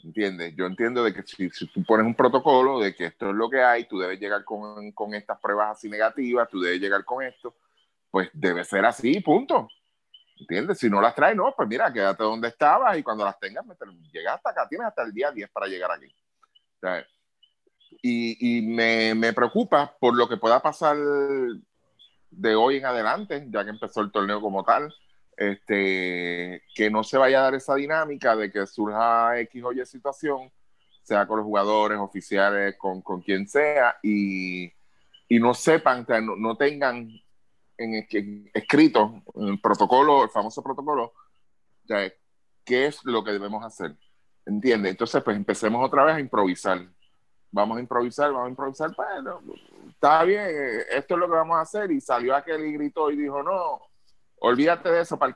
¿Entiendes? 0.03 0.55
Yo 0.57 0.67
entiendo 0.67 1.05
de 1.05 1.13
que 1.13 1.23
si, 1.23 1.51
si, 1.51 1.67
tú 1.69 1.85
pones 1.85 2.07
un 2.07 2.15
protocolo 2.15 2.81
de 2.81 2.95
que 2.95 3.07
esto 3.07 3.31
es 3.31 3.37
lo 3.37 3.49
que 3.49 3.63
hay, 3.63 3.87
tú 3.87 3.99
debes 3.99 4.19
llegar 4.19 4.43
con, 4.43 4.91
con 4.93 5.15
estas 5.15 5.39
pruebas 5.39 5.77
así 5.77 5.89
negativas, 5.89 6.49
tú 6.49 6.61
debes 6.61 6.81
llegar 6.81 7.05
con 7.05 7.23
esto, 7.23 7.55
pues 8.11 8.31
debe 8.33 8.65
ser 8.65 8.85
así, 8.85 9.21
punto. 9.21 9.69
¿Entiendes? 10.39 10.79
Si 10.79 10.91
no 10.91 11.01
las 11.01 11.15
traes, 11.15 11.37
no, 11.37 11.55
pues 11.57 11.69
mira, 11.69 11.93
quédate 11.93 12.25
donde 12.25 12.49
estabas 12.49 12.99
y 12.99 13.03
cuando 13.03 13.25
las 13.25 13.39
tengas, 13.39 13.65
llega 14.11 14.35
hasta 14.35 14.51
acá, 14.51 14.67
tienes 14.69 14.89
hasta 14.89 15.03
el 15.03 15.13
día 15.13 15.31
10 15.31 15.51
para 15.51 15.67
llegar 15.67 15.91
aquí. 15.93 16.13
y, 18.03 18.59
y 18.59 18.63
me, 18.63 19.15
me, 19.15 19.33
preocupa 19.33 19.97
por 20.01 20.17
lo 20.17 20.29
que 20.29 20.37
pueda 20.37 20.61
pasar 20.61 20.97
de 22.33 22.55
hoy 22.55 22.77
en 22.77 22.87
adelante, 22.87 23.47
ya 23.51 23.65
que 23.65 23.71
empezó 23.71 24.01
el 24.01 24.11
torneo 24.11 24.41
como 24.41 24.65
tal, 24.65 24.93
este, 25.37 26.63
que 26.75 26.91
no 26.91 27.05
se 27.05 27.19
vaya 27.19 27.41
a 27.41 27.43
dar 27.43 27.55
esa 27.55 27.75
dinámica 27.75 28.37
de 28.37 28.51
que 28.51 28.67
surja 28.67 29.39
X 29.41 29.65
o 29.65 29.73
Y 29.73 29.85
situación, 29.87 30.51
sea 31.03 31.27
con 31.27 31.39
los 31.39 31.47
jugadores, 31.47 31.99
oficiales, 31.99 32.77
con, 32.77 33.03
con 33.03 33.23
quien 33.23 33.47
sea, 33.47 33.97
y, 34.03 34.73
y 35.29 35.39
no 35.39 35.55
sepan, 35.55 36.07
no, 36.25 36.37
no 36.37 36.57
tengan 36.57 37.09
en, 37.77 38.07
escrito, 38.55 39.23
en 39.35 39.49
el 39.49 39.61
protocolo, 39.61 40.25
el 40.25 40.31
famoso 40.31 40.63
protocolo, 40.63 41.13
qué 42.65 42.87
es 42.87 43.05
lo 43.05 43.25
que 43.25 43.33
debemos 43.33 43.65
hacer. 43.65 43.97
¿Entiendes? 44.45 44.93
Entonces, 44.93 45.23
pues 45.23 45.37
empecemos 45.37 45.85
otra 45.85 46.05
vez 46.05 46.17
a 46.17 46.21
improvisar. 46.21 46.85
Vamos 47.51 47.77
a 47.77 47.81
improvisar, 47.81 48.33
vamos 48.33 48.47
a 48.47 48.51
improvisar. 48.51 48.95
Bueno, 48.97 49.41
está 50.03 50.25
bien, 50.25 50.45
esto 50.91 51.15
es 51.15 51.21
lo 51.21 51.29
que 51.29 51.35
vamos 51.35 51.57
a 51.57 51.61
hacer. 51.61 51.93
Y 51.93 52.01
salió 52.01 52.35
aquel 52.35 52.67
y 52.67 52.73
gritó 52.73 53.11
y 53.11 53.17
dijo, 53.17 53.41
no, 53.43 53.81
olvídate 54.41 54.91
de 54.91 55.01
eso 55.01 55.17
para 55.17 55.35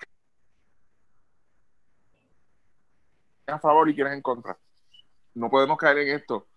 a 3.46 3.58
favor 3.60 3.88
y 3.88 3.94
quieres 3.94 4.12
en 4.12 4.22
contra. 4.22 4.58
No 5.34 5.48
podemos 5.48 5.78
caer 5.78 5.98
en 5.98 6.16
esto, 6.16 6.48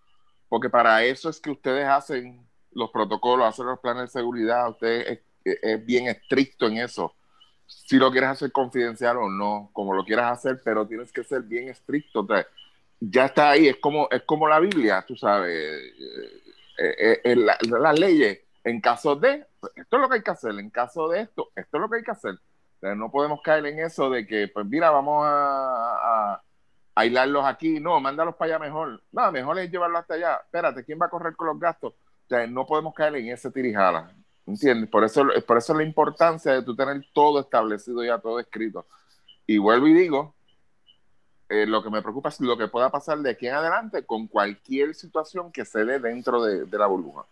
porque 0.48 0.68
para 0.68 1.04
eso 1.04 1.30
es 1.30 1.40
que 1.40 1.50
ustedes 1.50 1.86
hacen 1.86 2.44
los 2.72 2.90
protocolos, 2.90 3.46
hacen 3.46 3.66
los 3.66 3.78
planes 3.78 4.04
de 4.04 4.20
seguridad, 4.20 4.70
ustedes 4.70 5.20
es 5.44 5.86
bien 5.86 6.08
estricto 6.08 6.66
en 6.66 6.78
eso. 6.78 7.14
Si 7.66 7.96
lo 7.96 8.10
quieres 8.10 8.30
hacer 8.30 8.50
confidencial 8.50 9.18
o 9.18 9.28
no, 9.28 9.70
como 9.72 9.94
lo 9.94 10.04
quieras 10.04 10.32
hacer, 10.32 10.60
pero 10.64 10.84
tienes 10.88 11.12
que 11.12 11.22
ser 11.22 11.42
bien 11.42 11.68
estricto. 11.68 12.26
ya 12.98 13.26
está 13.26 13.50
ahí, 13.50 13.68
es 13.68 13.76
como, 13.76 14.08
es 14.10 14.22
como 14.22 14.48
la 14.48 14.58
Biblia, 14.58 15.04
tú 15.06 15.14
sabes, 15.14 15.94
eh, 16.80 17.20
eh, 17.24 17.36
las 17.36 17.98
leyes. 17.98 18.40
En 18.64 18.80
caso 18.80 19.16
de, 19.16 19.46
pues, 19.58 19.72
esto 19.76 19.96
es 19.96 20.02
lo 20.02 20.08
que 20.08 20.16
hay 20.16 20.22
que 20.22 20.30
hacer, 20.30 20.52
en 20.58 20.70
caso 20.70 21.08
de 21.08 21.20
esto, 21.22 21.50
esto 21.54 21.76
es 21.76 21.80
lo 21.80 21.88
que 21.88 21.96
hay 21.96 22.02
que 22.02 22.10
hacer. 22.10 22.38
no 22.82 23.10
podemos 23.10 23.40
caer 23.42 23.66
en 23.66 23.80
eso 23.80 24.10
de 24.10 24.26
que, 24.26 24.48
pues 24.48 24.66
mira, 24.66 24.90
vamos 24.90 25.24
a, 25.26 26.34
a 26.34 26.42
aquí, 27.48 27.80
no, 27.80 28.00
mándalos 28.00 28.36
para 28.36 28.56
allá 28.56 28.64
mejor. 28.64 29.02
No, 29.12 29.32
mejor 29.32 29.58
es 29.58 29.70
llevarlos 29.70 30.00
hasta 30.00 30.14
allá. 30.14 30.40
Espérate, 30.44 30.84
¿quién 30.84 30.98
va 31.00 31.06
a 31.06 31.10
correr 31.10 31.34
con 31.36 31.48
los 31.48 31.58
gastos? 31.58 31.94
no 32.48 32.64
podemos 32.64 32.94
caer 32.94 33.16
en 33.16 33.28
ese 33.30 33.50
tirijala. 33.50 34.12
¿Entiendes? 34.46 34.88
Por 34.88 35.04
eso, 35.04 35.26
por 35.46 35.58
eso 35.58 35.74
la 35.74 35.82
importancia 35.82 36.52
de 36.52 36.62
tú 36.62 36.76
tener 36.76 37.04
todo 37.12 37.40
establecido 37.40 38.04
ya, 38.04 38.18
todo 38.18 38.38
escrito. 38.38 38.86
Y 39.46 39.58
vuelvo 39.58 39.88
y 39.88 39.94
digo, 39.94 40.34
eh, 41.50 41.66
lo 41.66 41.82
que 41.82 41.90
me 41.90 42.00
preocupa 42.00 42.28
es 42.28 42.40
lo 42.40 42.56
que 42.56 42.68
pueda 42.68 42.90
pasar 42.90 43.18
de 43.18 43.30
aquí 43.30 43.48
en 43.48 43.54
adelante 43.54 44.06
con 44.06 44.28
cualquier 44.28 44.94
situación 44.94 45.50
que 45.50 45.64
se 45.64 45.84
dé 45.84 45.98
dentro 45.98 46.42
de, 46.44 46.78
la 46.78 46.86
burbuja. 46.86 47.26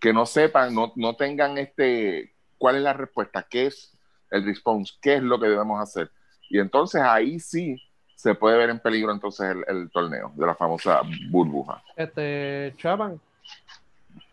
Que 0.00 0.12
no 0.12 0.26
sepan, 0.26 0.74
no, 0.74 0.92
no, 0.94 1.16
tengan 1.16 1.58
este, 1.58 2.32
cuál 2.56 2.76
es 2.76 2.82
la 2.82 2.92
respuesta, 2.92 3.44
qué 3.48 3.66
es 3.66 3.92
el 4.30 4.44
response, 4.44 4.94
qué 5.02 5.16
es 5.16 5.22
lo 5.22 5.40
que 5.40 5.48
debemos 5.48 5.80
hacer. 5.80 6.08
Y 6.48 6.60
entonces 6.60 7.02
ahí 7.02 7.40
sí 7.40 7.76
se 8.14 8.34
puede 8.34 8.56
ver 8.56 8.70
en 8.70 8.78
peligro 8.78 9.12
entonces 9.12 9.50
el, 9.50 9.64
el 9.66 9.90
torneo 9.90 10.32
de 10.36 10.46
la 10.46 10.54
famosa 10.54 11.02
burbuja. 11.30 11.82
Este, 11.96 12.74
Chaban, 12.76 13.20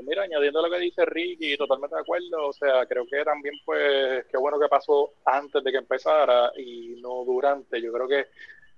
Mira, 0.04 0.24
añadiendo 0.24 0.62
lo 0.62 0.70
que 0.70 0.80
dice 0.80 1.06
Ricky, 1.06 1.58
totalmente 1.58 1.96
de 1.96 2.02
acuerdo. 2.02 2.48
O 2.48 2.54
sea, 2.54 2.86
creo 2.86 3.06
que 3.08 3.24
también, 3.24 3.56
pues, 3.66 4.26
qué 4.28 4.38
bueno 4.38 4.60
que 4.60 4.68
pasó 4.68 5.14
antes 5.26 5.64
de 5.64 5.72
que 5.72 5.78
empezara 5.78 6.52
y 6.58 7.00
no 7.02 7.24
durante. 7.26 7.82
Yo 7.82 7.92
creo 7.92 8.08
que 8.08 8.28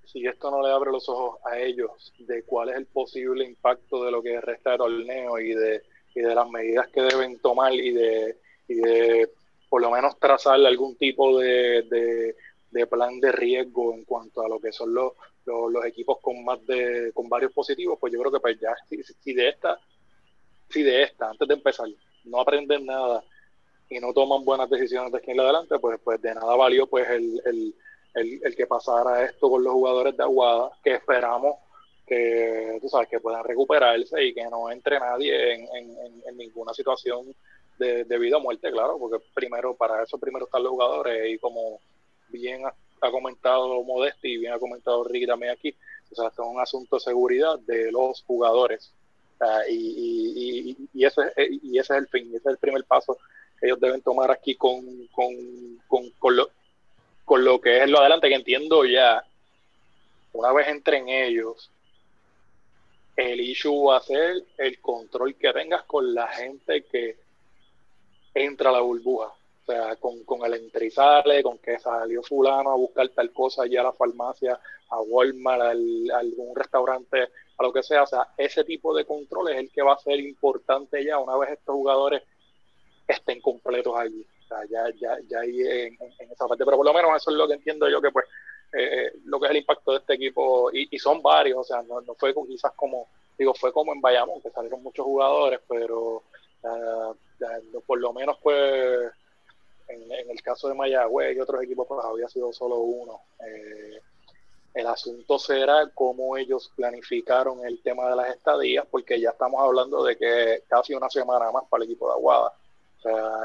si 0.06 0.26
esto 0.26 0.52
no 0.52 0.62
le 0.62 0.72
abre 0.72 0.92
los 0.92 1.08
ojos 1.10 1.40
a 1.46 1.60
ellos 1.60 2.14
de 2.20 2.44
cuál 2.44 2.70
es 2.70 2.78
el 2.78 2.86
posible 2.86 3.46
impacto 3.46 4.04
de 4.04 4.12
lo 4.12 4.22
que 4.22 4.42
resta 4.42 4.72
de 4.72 4.78
torneo 4.78 5.40
y 5.40 5.54
de, 5.54 5.82
y 6.16 6.22
de 6.22 6.36
las 6.36 6.50
medidas 6.50 6.88
que 6.90 7.02
deben 7.02 7.40
tomar 7.40 7.74
y 7.74 7.92
de, 7.92 8.38
y 8.68 8.76
de 8.76 9.30
por 9.70 9.82
lo 9.82 9.90
menos 9.90 10.20
trazarle 10.20 10.68
algún 10.68 10.96
tipo 10.98 11.40
de, 11.40 12.36
de, 12.72 12.88
plan 12.88 13.20
de 13.20 13.32
riesgo 13.32 13.94
en 13.94 14.04
cuanto 14.04 14.46
a 14.46 14.50
lo 14.50 14.60
que 14.60 14.72
son 14.72 14.94
los, 14.94 15.14
los, 15.46 15.86
equipos 15.86 16.20
con 16.22 16.44
más 16.44 16.64
de 16.68 17.12
con 17.14 17.28
varios 17.30 17.52
positivos, 17.54 17.98
pues 18.00 18.14
yo 18.14 18.20
creo 18.20 18.32
que 18.32 18.40
pues 18.40 18.60
ya 18.60 18.76
si 18.88 19.34
de 19.34 19.50
esta 19.50 19.80
si 20.70 20.82
de 20.82 21.04
esta, 21.04 21.30
antes 21.30 21.48
de 21.48 21.54
empezar, 21.54 21.88
no 22.26 22.42
aprenden 22.42 22.86
nada 22.86 23.24
y 23.90 24.00
no 24.00 24.12
toman 24.14 24.44
buenas 24.44 24.70
decisiones 24.70 25.12
de 25.12 25.20
aquí 25.20 25.32
en 25.32 25.40
adelante, 25.40 25.78
pues, 25.80 26.00
pues 26.04 26.22
de 26.22 26.34
nada 26.34 26.56
valió 26.56 26.88
pues 26.88 27.08
el, 27.10 27.42
el, 27.46 27.76
el, 28.14 28.56
que 28.56 28.68
pasara 28.68 29.26
esto 29.26 29.50
con 29.50 29.64
los 29.64 29.74
jugadores 29.74 30.16
de 30.16 30.24
Aguada, 30.24 30.72
que 30.84 30.94
esperamos 30.94 31.58
que, 32.06 32.78
tú 32.82 32.90
sabes, 32.90 33.08
que 33.10 33.20
puedan 33.20 33.44
recuperarse 33.44 34.24
y 34.24 34.34
que 34.34 34.44
no 34.46 34.70
entre 34.70 35.00
nadie 35.00 35.54
en, 35.54 35.68
en, 36.26 36.38
ninguna 36.38 36.74
situación 36.74 37.34
de, 37.78 38.18
vida 38.18 38.38
o 38.38 38.40
muerte, 38.40 38.72
claro, 38.72 38.98
porque 38.98 39.24
primero, 39.34 39.76
para 39.76 40.04
eso 40.04 40.18
primero 40.18 40.46
están 40.46 40.64
los 40.64 40.72
jugadores. 40.72 41.34
Y 41.34 41.38
como 41.40 41.80
bien 42.30 42.64
ha, 42.66 43.12
comentado 43.12 43.84
Modesti 43.84 44.34
y 44.34 44.38
bien 44.38 44.54
ha 44.54 44.60
comentado 44.60 45.04
Ricky 45.04 45.28
también 45.28 45.52
aquí, 45.52 45.76
o 46.12 46.16
sea, 46.16 46.28
es 46.28 46.40
un 46.40 46.60
asunto 46.60 46.98
de 46.98 47.02
seguridad 47.02 47.60
de 47.60 47.92
los 47.92 48.22
jugadores. 48.24 48.94
Y, 49.70 50.78
y, 50.94 51.06
ese, 51.06 51.22
y 51.38 51.78
ese 51.78 51.94
es 51.94 52.00
el 52.00 52.08
fin, 52.08 52.28
ese 52.30 52.38
es 52.38 52.46
el 52.46 52.58
primer 52.58 52.86
paso 52.86 53.18
que 53.60 53.66
ellos 53.66 53.80
deben 53.80 54.02
tomar 54.02 54.32
aquí 54.32 54.56
con, 54.56 54.82
con, 55.08 55.34
con, 55.88 56.10
con, 56.12 56.38
con 57.26 57.44
lo 57.44 57.60
que 57.62 57.84
es 57.84 57.90
lo 57.90 58.00
adelante, 58.00 58.30
que 58.30 58.36
entiendo 58.36 58.86
ya, 58.86 59.24
una 60.34 60.52
vez 60.52 60.68
entren 60.68 61.10
ellos, 61.10 61.70
el 63.16 63.40
issue 63.40 63.86
va 63.86 63.98
a 63.98 64.02
ser 64.02 64.44
el 64.58 64.80
control 64.82 65.36
que 65.36 65.54
tengas 65.54 65.84
con 65.84 66.14
la 66.14 66.28
gente 66.28 66.84
que 66.86 67.18
entra 68.34 68.70
a 68.70 68.74
la 68.74 68.82
burbuja. 68.82 69.28
O 69.28 69.66
sea, 69.66 69.96
con, 69.96 70.24
con 70.26 70.44
el 70.46 70.56
entrizale, 70.56 71.42
con 71.42 71.58
que 71.60 71.80
salió 71.80 72.22
fulano 72.22 72.72
a 72.72 72.76
buscar 72.76 73.08
tal 73.10 73.32
cosa 73.32 73.64
allá 73.64 73.80
a 73.80 73.86
la 73.86 73.94
farmacia, 73.94 74.60
a 74.90 75.00
Walmart, 75.00 75.62
a 75.62 75.70
algún 75.70 76.54
restaurante 76.54 77.30
a 77.58 77.64
lo 77.64 77.72
que 77.72 77.82
sea. 77.82 78.04
O 78.04 78.08
sea, 78.08 78.28
ese 78.38 78.66
tipo 78.66 78.94
de 78.94 79.06
control 79.06 79.52
es 79.52 79.58
el 79.58 79.72
que 79.72 79.82
va 79.82 79.94
a 79.94 80.00
ser 80.00 80.20
importante 80.20 81.04
ya 81.06 81.18
una 81.18 81.38
vez 81.38 81.52
estos 81.52 81.76
jugadores 81.76 82.24
estén 83.08 83.40
completos 83.40 83.96
allí. 83.96 84.26
Ya, 84.70 84.90
ya, 85.00 85.18
ya 85.28 85.40
ahí 85.40 85.62
en, 85.62 85.98
esa 86.32 86.48
parte, 86.48 86.66
pero 86.66 86.78
por 86.78 86.86
lo 86.86 86.94
menos 86.94 87.16
eso 87.16 87.32
es 87.32 87.38
lo 87.38 87.48
que 87.48 87.56
entiendo 87.56 87.90
yo 87.90 88.02
que 88.02 88.12
pues 88.12 88.26
eh, 88.74 89.12
lo 89.26 89.40
que 89.40 89.46
es 89.46 89.52
el 89.52 89.58
impacto 89.58 89.92
de 89.92 89.98
este 90.00 90.14
equipo, 90.14 90.72
y, 90.72 90.98
son 90.98 91.22
varios, 91.22 91.60
o 91.60 91.64
sea, 91.64 91.84
no, 91.84 92.02
no, 92.02 92.16
fue 92.16 92.34
quizás 92.48 92.72
como, 92.76 93.08
digo, 93.38 93.54
fue 93.54 93.72
como 93.72 93.94
en 93.94 94.02
Bayamón, 94.02 94.42
que 94.42 94.50
salieron 94.50 94.82
muchos 94.82 95.06
jugadores, 95.06 95.60
pero 95.68 96.24
por 97.86 98.00
lo 98.00 98.14
menos 98.14 98.38
pues 98.42 99.12
en, 99.88 100.30
el 100.30 100.42
caso 100.42 100.68
de 100.68 100.74
Mayagüez 100.74 101.36
y 101.36 101.40
otros 101.40 101.62
equipos 101.64 101.88
pues 101.88 102.04
había 102.04 102.28
sido 102.30 102.52
solo 102.54 102.78
uno. 102.78 103.22
Eh, 103.46 104.00
el 104.74 104.88
asunto 104.88 105.38
será 105.38 105.90
cómo 105.94 106.36
ellos 106.36 106.72
planificaron 106.76 107.64
el 107.66 107.82
tema 107.82 108.10
de 108.10 108.16
las 108.16 108.36
estadías, 108.36 108.86
porque 108.90 109.20
ya 109.20 109.30
estamos 109.30 109.62
hablando 109.62 110.04
de 110.04 110.18
que 110.18 110.64
casi 110.68 110.96
una 110.96 111.10
semana 111.10 111.52
más 111.52 111.64
para 111.70 111.84
el 111.84 111.92
equipo 111.92 112.08
de 112.08 112.14
Aguada. 112.14 112.54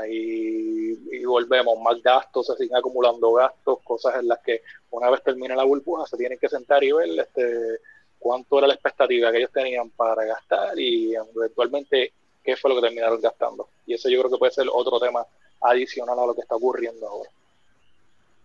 Y, 0.09 1.25
volvemos, 1.25 1.79
más 1.81 2.03
gastos, 2.03 2.47
se 2.47 2.57
siguen 2.57 2.77
acumulando 2.77 3.33
gastos, 3.33 3.79
cosas 3.85 4.17
en 4.17 4.29
las 4.29 4.39
que 4.41 4.63
una 4.91 5.11
vez 5.11 5.23
termine 5.23 5.55
la 5.55 5.65
burbuja 5.65 6.07
se 6.07 6.17
tienen 6.17 6.39
que 6.39 6.49
sentar 6.49 6.83
y 6.83 6.93
ver 6.93 7.09
este, 7.19 7.81
cuánto 8.19 8.59
era 8.59 8.67
la 8.67 8.75
expectativa 8.75 9.31
que 9.31 9.39
ellos 9.39 9.53
tenían 9.53 9.91
para 9.91 10.25
gastar 10.25 10.79
y 10.79 11.15
eventualmente 11.15 12.13
qué 12.43 12.57
fue 12.57 12.71
lo 12.71 12.77
que 12.77 12.87
terminaron 12.87 13.21
gastando. 13.21 13.69
Y 13.87 13.95
eso 13.95 14.09
yo 14.09 14.21
creo 14.21 14.31
que 14.33 14.39
puede 14.39 14.53
ser 14.53 14.67
otro 14.73 14.99
tema 14.99 15.25
adicional 15.61 16.19
a 16.19 16.27
lo 16.27 16.35
que 16.35 16.43
está 16.43 16.57
ocurriendo 16.57 17.07
ahora. 17.07 17.31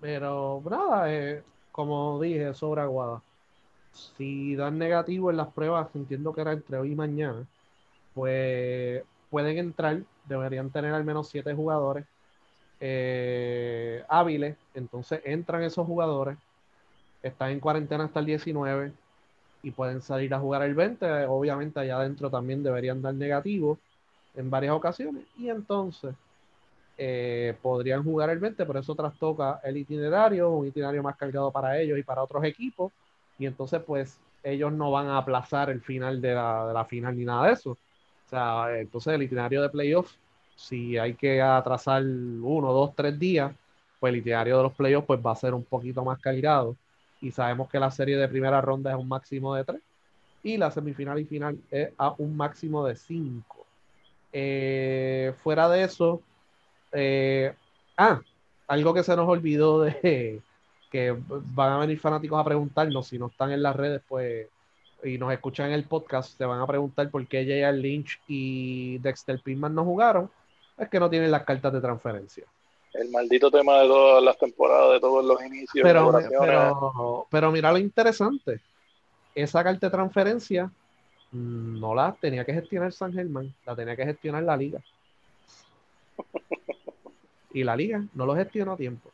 Pero 0.01 0.61
nada, 0.69 1.13
eh, 1.13 1.43
como 1.71 2.19
dije, 2.19 2.53
sobre 2.53 2.81
Aguada. 2.81 3.21
Si 4.17 4.55
dan 4.55 4.77
negativo 4.77 5.29
en 5.29 5.37
las 5.37 5.53
pruebas, 5.53 5.87
entiendo 5.95 6.33
que 6.33 6.41
era 6.41 6.51
entre 6.51 6.77
hoy 6.77 6.91
y 6.91 6.95
mañana, 6.95 7.45
pues 8.13 9.03
pueden 9.29 9.57
entrar, 9.57 10.01
deberían 10.25 10.69
tener 10.69 10.93
al 10.93 11.03
menos 11.03 11.29
siete 11.29 11.53
jugadores 11.53 12.05
eh, 12.85 14.03
hábiles, 14.09 14.57
entonces 14.73 15.21
entran 15.23 15.63
esos 15.63 15.87
jugadores, 15.87 16.37
están 17.21 17.51
en 17.51 17.61
cuarentena 17.61 18.03
hasta 18.03 18.19
el 18.19 18.25
19 18.25 18.91
y 19.63 19.71
pueden 19.71 20.01
salir 20.01 20.33
a 20.33 20.39
jugar 20.39 20.63
el 20.63 20.75
20, 20.75 21.25
obviamente 21.27 21.79
allá 21.79 21.97
adentro 21.97 22.29
también 22.29 22.61
deberían 22.61 23.01
dar 23.01 23.13
negativo 23.13 23.79
en 24.35 24.49
varias 24.49 24.73
ocasiones. 24.73 25.23
Y 25.37 25.49
entonces 25.49 26.13
eh, 26.97 27.55
podrían 27.61 28.03
jugar 28.03 28.29
el 28.31 28.39
20, 28.39 28.65
pero 28.65 28.79
eso 28.79 28.95
trastoca 28.95 29.61
el 29.63 29.77
itinerario, 29.77 30.49
un 30.49 30.67
itinerario 30.67 31.01
más 31.01 31.15
cargado 31.15 31.51
para 31.51 31.79
ellos 31.79 31.97
y 31.97 32.03
para 32.03 32.23
otros 32.23 32.43
equipos, 32.43 32.91
y 33.37 33.45
entonces 33.45 33.81
pues 33.85 34.19
ellos 34.43 34.73
no 34.73 34.91
van 34.91 35.07
a 35.07 35.17
aplazar 35.17 35.69
el 35.69 35.81
final 35.81 36.21
de 36.21 36.35
la, 36.35 36.67
de 36.67 36.73
la 36.73 36.85
final 36.85 37.17
ni 37.17 37.23
nada 37.23 37.47
de 37.47 37.53
eso. 37.53 37.77
Sea, 38.33 38.79
entonces 38.79 39.13
el 39.13 39.21
itinerario 39.21 39.61
de 39.61 39.69
playoffs, 39.69 40.17
si 40.55 40.97
hay 40.97 41.13
que 41.13 41.39
atrasar 41.39 42.01
uno, 42.01 42.73
dos, 42.73 42.95
tres 42.95 43.19
días, 43.19 43.53
pues 43.99 44.11
el 44.11 44.21
itinerario 44.21 44.57
de 44.57 44.63
los 44.63 44.73
playoffs 44.73 45.05
pues 45.05 45.19
va 45.23 45.33
a 45.33 45.35
ser 45.35 45.53
un 45.53 45.63
poquito 45.63 46.03
más 46.03 46.19
cargado. 46.19 46.75
Y 47.21 47.29
sabemos 47.29 47.69
que 47.69 47.79
la 47.79 47.91
serie 47.91 48.17
de 48.17 48.27
primera 48.27 48.59
ronda 48.59 48.89
es 48.89 48.97
un 48.97 49.07
máximo 49.07 49.53
de 49.53 49.63
tres 49.63 49.81
y 50.41 50.57
la 50.57 50.71
semifinal 50.71 51.19
y 51.19 51.25
final 51.25 51.59
es 51.69 51.91
a 51.95 52.15
un 52.17 52.35
máximo 52.35 52.83
de 52.87 52.95
cinco. 52.95 53.67
Eh, 54.31 55.35
fuera 55.43 55.69
de 55.69 55.83
eso, 55.83 56.23
eh, 56.91 57.53
ah, 57.97 58.19
algo 58.67 58.95
que 58.95 59.03
se 59.03 59.15
nos 59.15 59.29
olvidó 59.29 59.81
de 59.81 60.41
que 60.91 61.15
van 61.27 61.73
a 61.73 61.77
venir 61.77 61.99
fanáticos 61.99 62.39
a 62.39 62.43
preguntarnos 62.43 63.05
si 63.07 63.19
no 63.19 63.27
están 63.27 63.51
en 63.51 63.61
las 63.61 63.75
redes, 63.75 64.01
pues 64.07 64.47
y 65.03 65.17
nos 65.17 65.31
escuchan 65.33 65.67
en 65.67 65.73
el 65.73 65.83
podcast, 65.83 66.37
se 66.37 66.45
van 66.45 66.61
a 66.61 66.67
preguntar 66.67 67.09
por 67.09 67.25
qué 67.27 67.43
J.R. 67.43 67.77
Lynch 67.77 68.19
y 68.27 68.97
Dexter 68.99 69.39
Pittman 69.39 69.73
no 69.73 69.83
jugaron. 69.83 70.29
Es 70.77 70.89
que 70.89 70.99
no 70.99 71.09
tienen 71.09 71.31
las 71.31 71.43
cartas 71.43 71.73
de 71.73 71.81
transferencia. 71.81 72.45
El 72.93 73.09
maldito 73.09 73.49
tema 73.49 73.79
de 73.79 73.87
todas 73.87 74.23
las 74.23 74.37
temporadas, 74.37 74.93
de 74.93 74.99
todos 74.99 75.25
los 75.25 75.43
inicios. 75.43 75.83
Pero, 75.83 76.11
pero, 76.39 77.27
pero 77.29 77.51
mira 77.51 77.71
lo 77.71 77.77
interesante. 77.77 78.59
Esa 79.33 79.63
carta 79.63 79.87
de 79.87 79.91
transferencia 79.91 80.65
mm, 81.31 81.79
no 81.79 81.95
la 81.95 82.15
tenía 82.19 82.45
que 82.45 82.53
gestionar 82.53 82.93
San 82.93 83.13
Germán, 83.13 83.53
la 83.65 83.75
tenía 83.75 83.95
que 83.95 84.05
gestionar 84.05 84.43
la 84.43 84.55
liga. 84.55 84.79
y 87.53 87.63
la 87.63 87.75
liga 87.75 88.03
no 88.13 88.25
lo 88.25 88.35
gestiona 88.35 88.73
a 88.73 88.77
tiempo. 88.77 89.11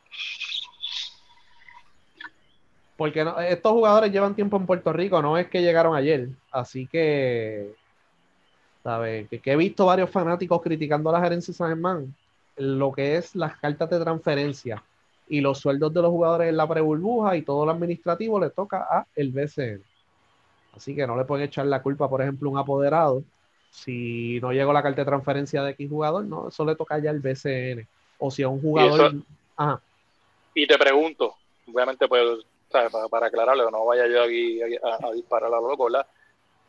Porque 3.00 3.26
estos 3.48 3.72
jugadores 3.72 4.12
llevan 4.12 4.34
tiempo 4.34 4.58
en 4.58 4.66
Puerto 4.66 4.92
Rico, 4.92 5.22
no 5.22 5.38
es 5.38 5.48
que 5.48 5.62
llegaron 5.62 5.96
ayer. 5.96 6.28
Así 6.50 6.86
que, 6.86 7.72
¿sabes? 8.82 9.26
Que, 9.30 9.40
he 9.42 9.56
visto 9.56 9.86
varios 9.86 10.10
fanáticos 10.10 10.60
criticando 10.60 11.08
a 11.08 11.14
la 11.14 11.22
gerencia 11.22 11.50
de 11.50 11.56
San 11.56 11.68
Germán, 11.70 12.14
lo 12.56 12.92
que 12.92 13.16
es 13.16 13.34
las 13.34 13.56
cartas 13.56 13.88
de 13.88 14.00
transferencia 14.00 14.84
y 15.30 15.40
los 15.40 15.60
sueldos 15.60 15.94
de 15.94 16.02
los 16.02 16.10
jugadores 16.10 16.50
en 16.50 16.58
la 16.58 16.68
pre-burbuja 16.68 17.38
y 17.38 17.42
todo 17.42 17.64
lo 17.64 17.72
administrativo 17.72 18.38
le 18.38 18.50
toca 18.50 18.86
a 18.90 19.06
el 19.16 19.30
BCN. 19.30 19.82
Así 20.76 20.94
que 20.94 21.06
no 21.06 21.16
le 21.16 21.24
pueden 21.24 21.46
echar 21.46 21.64
la 21.64 21.80
culpa, 21.80 22.06
por 22.06 22.20
ejemplo, 22.20 22.50
a 22.50 22.52
un 22.52 22.58
apoderado. 22.58 23.24
Si 23.70 24.38
no 24.42 24.52
llegó 24.52 24.74
la 24.74 24.82
carta 24.82 25.00
de 25.00 25.06
transferencia 25.06 25.62
de 25.62 25.70
X 25.70 25.88
jugador, 25.88 26.26
no, 26.26 26.48
eso 26.48 26.66
le 26.66 26.76
toca 26.76 26.98
ya 26.98 27.08
al 27.08 27.20
BCN 27.20 27.88
o 28.18 28.30
si 28.30 28.42
a 28.42 28.48
un 28.50 28.60
jugador. 28.60 29.14
Y, 30.52 30.66
te 30.66 30.76
pregunto, 30.76 31.34
obviamente, 31.66 32.06
pues, 32.06 32.44
Para, 32.70 32.88
para 33.08 33.26
aclararlo, 33.26 33.70
no 33.70 33.84
vaya 33.84 34.06
yo 34.06 34.22
aquí 34.22 34.60
a, 34.62 35.10
disparar 35.12 35.52
a 35.52 35.60
lo 35.60 35.70
loco, 35.70 35.84
¿verdad? 35.84 36.06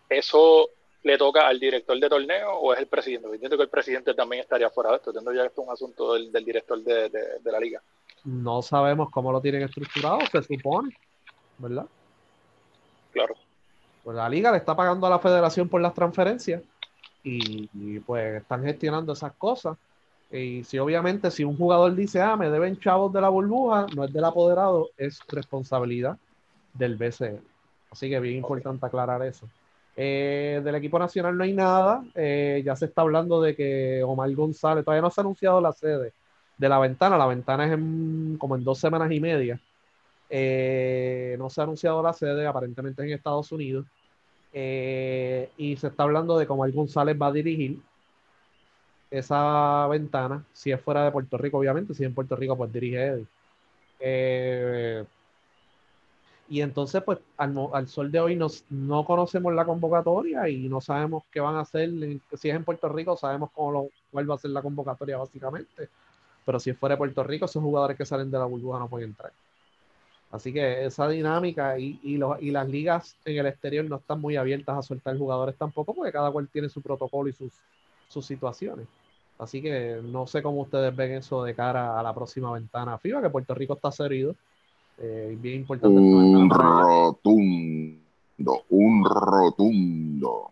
¿Eso 0.09 0.69
le 1.03 1.17
toca 1.17 1.47
al 1.47 1.59
director 1.59 1.99
de 1.99 2.09
torneo 2.09 2.53
o 2.53 2.73
es 2.73 2.79
el 2.79 2.87
presidente? 2.87 3.27
entiendo 3.27 3.57
que 3.57 3.63
el 3.63 3.69
presidente 3.69 4.13
también 4.13 4.41
estaría 4.41 4.69
fuera 4.69 4.91
de 4.91 4.95
esto. 4.97 5.11
Entiendo 5.11 5.33
ya 5.33 5.41
que 5.41 5.47
esto 5.47 5.61
es 5.61 5.67
un 5.67 5.73
asunto 5.73 6.13
del, 6.13 6.31
director 6.31 6.81
de, 6.83 7.09
de, 7.09 7.51
la 7.51 7.59
liga. 7.59 7.81
No 8.23 8.61
sabemos 8.61 9.09
cómo 9.11 9.31
lo 9.31 9.41
tienen 9.41 9.63
estructurado, 9.63 10.19
se 10.31 10.41
supone, 10.43 10.95
¿verdad? 11.57 11.85
Claro. 13.11 13.35
Pues 14.03 14.17
la 14.17 14.29
liga 14.29 14.51
le 14.51 14.57
está 14.57 14.75
pagando 14.75 15.05
a 15.05 15.09
la 15.11 15.19
federación 15.19 15.69
por 15.69 15.81
las 15.81 15.93
transferencias 15.93 16.63
y 17.23 17.99
pues 17.99 18.41
están 18.41 18.63
gestionando 18.63 19.13
esas 19.13 19.33
cosas. 19.33 19.77
Y 20.31 20.63
si 20.63 20.79
obviamente 20.79 21.29
si 21.29 21.43
un 21.43 21.57
jugador 21.57 21.93
dice, 21.95 22.21
ah, 22.21 22.37
me 22.37 22.49
deben 22.49 22.79
chavos 22.79 23.11
de 23.11 23.21
la 23.21 23.29
burbuja, 23.29 23.87
no 23.95 24.05
es 24.05 24.13
del 24.13 24.23
apoderado, 24.23 24.89
es 24.97 25.19
responsabilidad 25.27 26.17
del 26.73 26.95
BCE. 26.95 27.41
Así 27.91 28.09
que 28.09 28.19
bien 28.19 28.37
importante 28.37 28.85
aclarar 28.85 29.21
eso. 29.23 29.47
Eh, 29.97 30.61
del 30.63 30.75
equipo 30.75 30.97
nacional 30.97 31.37
no 31.37 31.43
hay 31.43 31.53
nada. 31.53 32.03
Eh, 32.15 32.61
ya 32.65 32.75
se 32.75 32.85
está 32.85 33.01
hablando 33.01 33.41
de 33.41 33.55
que 33.55 34.03
Omar 34.03 34.33
González, 34.33 34.85
todavía 34.85 35.01
no 35.01 35.11
se 35.11 35.21
ha 35.21 35.23
anunciado 35.23 35.59
la 35.59 35.73
sede 35.73 36.13
de 36.57 36.69
la 36.69 36.79
ventana. 36.79 37.17
La 37.17 37.27
ventana 37.27 37.65
es 37.65 37.71
como 38.39 38.55
en 38.55 38.63
dos 38.63 38.79
semanas 38.79 39.11
y 39.11 39.19
media. 39.19 39.59
Eh, 40.29 41.35
no 41.37 41.49
se 41.49 41.61
ha 41.61 41.65
anunciado 41.65 42.01
la 42.01 42.13
sede, 42.13 42.47
aparentemente 42.47 43.03
en 43.03 43.11
Estados 43.11 43.51
Unidos. 43.51 43.85
y 44.53 45.75
se 45.77 45.87
está 45.87 46.03
hablando 46.03 46.37
de 46.37 46.45
que 46.45 46.51
Omar 46.53 46.71
González 46.71 47.17
va 47.21 47.27
a 47.27 47.31
dirigir 47.31 47.79
esa 49.11 49.87
ventana, 49.87 50.45
si 50.53 50.71
es 50.71 50.81
fuera 50.81 51.03
de 51.05 51.11
Puerto 51.11 51.37
Rico, 51.37 51.57
obviamente, 51.57 51.93
si 51.93 52.03
es 52.03 52.07
en 52.07 52.15
Puerto 52.15 52.35
Rico, 52.35 52.57
pues 52.57 52.71
dirige 52.71 53.05
Eddie. 53.05 53.27
Eh, 53.99 55.05
y 56.49 56.61
entonces, 56.61 57.03
pues, 57.03 57.19
al, 57.37 57.87
sol 57.87 58.11
de 58.11 58.19
hoy 58.19 58.35
nos, 58.35 58.65
no 58.69 59.05
conocemos 59.05 59.53
la 59.53 59.65
convocatoria 59.65 60.49
y 60.49 60.67
no 60.69 60.81
sabemos 60.81 61.23
qué 61.31 61.39
van 61.39 61.55
a 61.55 61.61
hacer. 61.61 61.89
Si 62.33 62.49
es 62.49 62.55
en 62.55 62.63
Puerto 62.65 62.89
Rico, 62.89 63.15
sabemos 63.15 63.51
cómo 63.53 63.71
lo, 63.71 63.89
cuál 64.11 64.29
va 64.29 64.35
a 64.35 64.37
ser 64.37 64.51
la 64.51 64.61
convocatoria, 64.61 65.17
básicamente. 65.17 65.89
Pero 66.45 66.59
si 66.59 66.71
es 66.71 66.77
fuera 66.77 66.95
de 66.95 66.97
Puerto 66.97 67.23
Rico, 67.23 67.45
esos 67.45 67.63
jugadores 67.63 67.97
que 67.97 68.05
salen 68.05 68.31
de 68.31 68.39
la 68.39 68.45
burbuja 68.45 68.79
no 68.79 68.89
pueden 68.89 69.09
entrar. 69.09 69.31
Así 70.31 70.53
que 70.53 70.85
esa 70.85 71.07
dinámica 71.09 71.77
y, 71.77 71.99
y, 72.03 72.19
y 72.39 72.51
las 72.51 72.67
ligas 72.69 73.17
en 73.25 73.37
el 73.37 73.45
exterior 73.47 73.85
no 73.85 73.97
están 73.97 74.19
muy 74.21 74.37
abiertas 74.37 74.77
a 74.77 74.81
soltar 74.81 75.17
jugadores 75.17 75.55
tampoco, 75.57 75.93
porque 75.93 76.11
cada 76.11 76.31
cual 76.31 76.47
tiene 76.47 76.69
su 76.69 76.81
protocolo 76.81 77.29
y 77.29 77.33
sus, 77.33 77.51
sus 78.07 78.25
situaciones. 78.25 78.87
Así 79.41 79.59
que 79.59 79.99
no 80.03 80.27
sé 80.27 80.43
cómo 80.43 80.61
ustedes 80.61 80.95
ven 80.95 81.13
eso 81.13 81.43
de 81.43 81.55
cara 81.55 81.99
a 81.99 82.03
la 82.03 82.13
próxima 82.13 82.51
ventana 82.51 82.99
FIBA, 82.99 83.23
que 83.23 83.29
Puerto 83.31 83.55
Rico 83.55 83.73
está 83.73 83.91
servido. 83.91 84.35
Eh, 84.99 85.35
bien 85.41 85.61
importante. 85.61 85.97
Un 85.97 86.47
rotundo, 86.47 88.01
un 88.69 89.03
rotundo. 89.03 90.51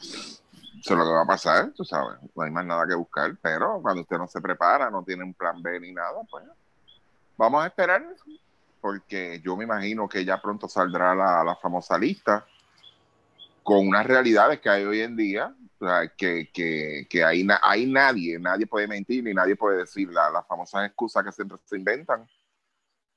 Eso 0.00 0.94
es 0.94 0.98
lo 0.98 1.04
que 1.04 1.10
va 1.10 1.20
a 1.20 1.26
pasar, 1.26 1.70
tú 1.72 1.84
sabes. 1.84 2.18
No 2.34 2.42
hay 2.42 2.50
más 2.50 2.64
nada 2.64 2.86
que 2.86 2.94
buscar, 2.94 3.36
pero 3.42 3.78
cuando 3.82 4.00
usted 4.00 4.16
no 4.16 4.26
se 4.26 4.40
prepara, 4.40 4.90
no 4.90 5.02
tiene 5.02 5.22
un 5.22 5.34
plan 5.34 5.62
B 5.62 5.78
ni 5.80 5.92
nada, 5.92 6.22
pues 6.30 6.44
vamos 7.36 7.62
a 7.62 7.66
esperar, 7.66 8.06
porque 8.80 9.42
yo 9.44 9.54
me 9.54 9.64
imagino 9.64 10.08
que 10.08 10.24
ya 10.24 10.40
pronto 10.40 10.66
saldrá 10.66 11.14
la, 11.14 11.44
la 11.44 11.56
famosa 11.56 11.98
lista 11.98 12.46
con 13.64 13.88
unas 13.88 14.06
realidades 14.06 14.60
que 14.60 14.70
hay 14.70 14.84
hoy 14.84 15.00
en 15.00 15.16
día 15.16 15.52
que, 16.16 16.50
que, 16.52 17.06
que 17.10 17.24
ahí, 17.24 17.46
hay 17.62 17.86
nadie, 17.86 18.38
nadie 18.38 18.66
puede 18.66 18.86
mentir 18.86 19.24
ni 19.24 19.34
nadie 19.34 19.56
puede 19.56 19.78
decir 19.78 20.08
las 20.10 20.46
famosas 20.46 20.86
excusas 20.86 21.24
que 21.24 21.32
siempre 21.32 21.58
se 21.64 21.76
inventan, 21.76 22.26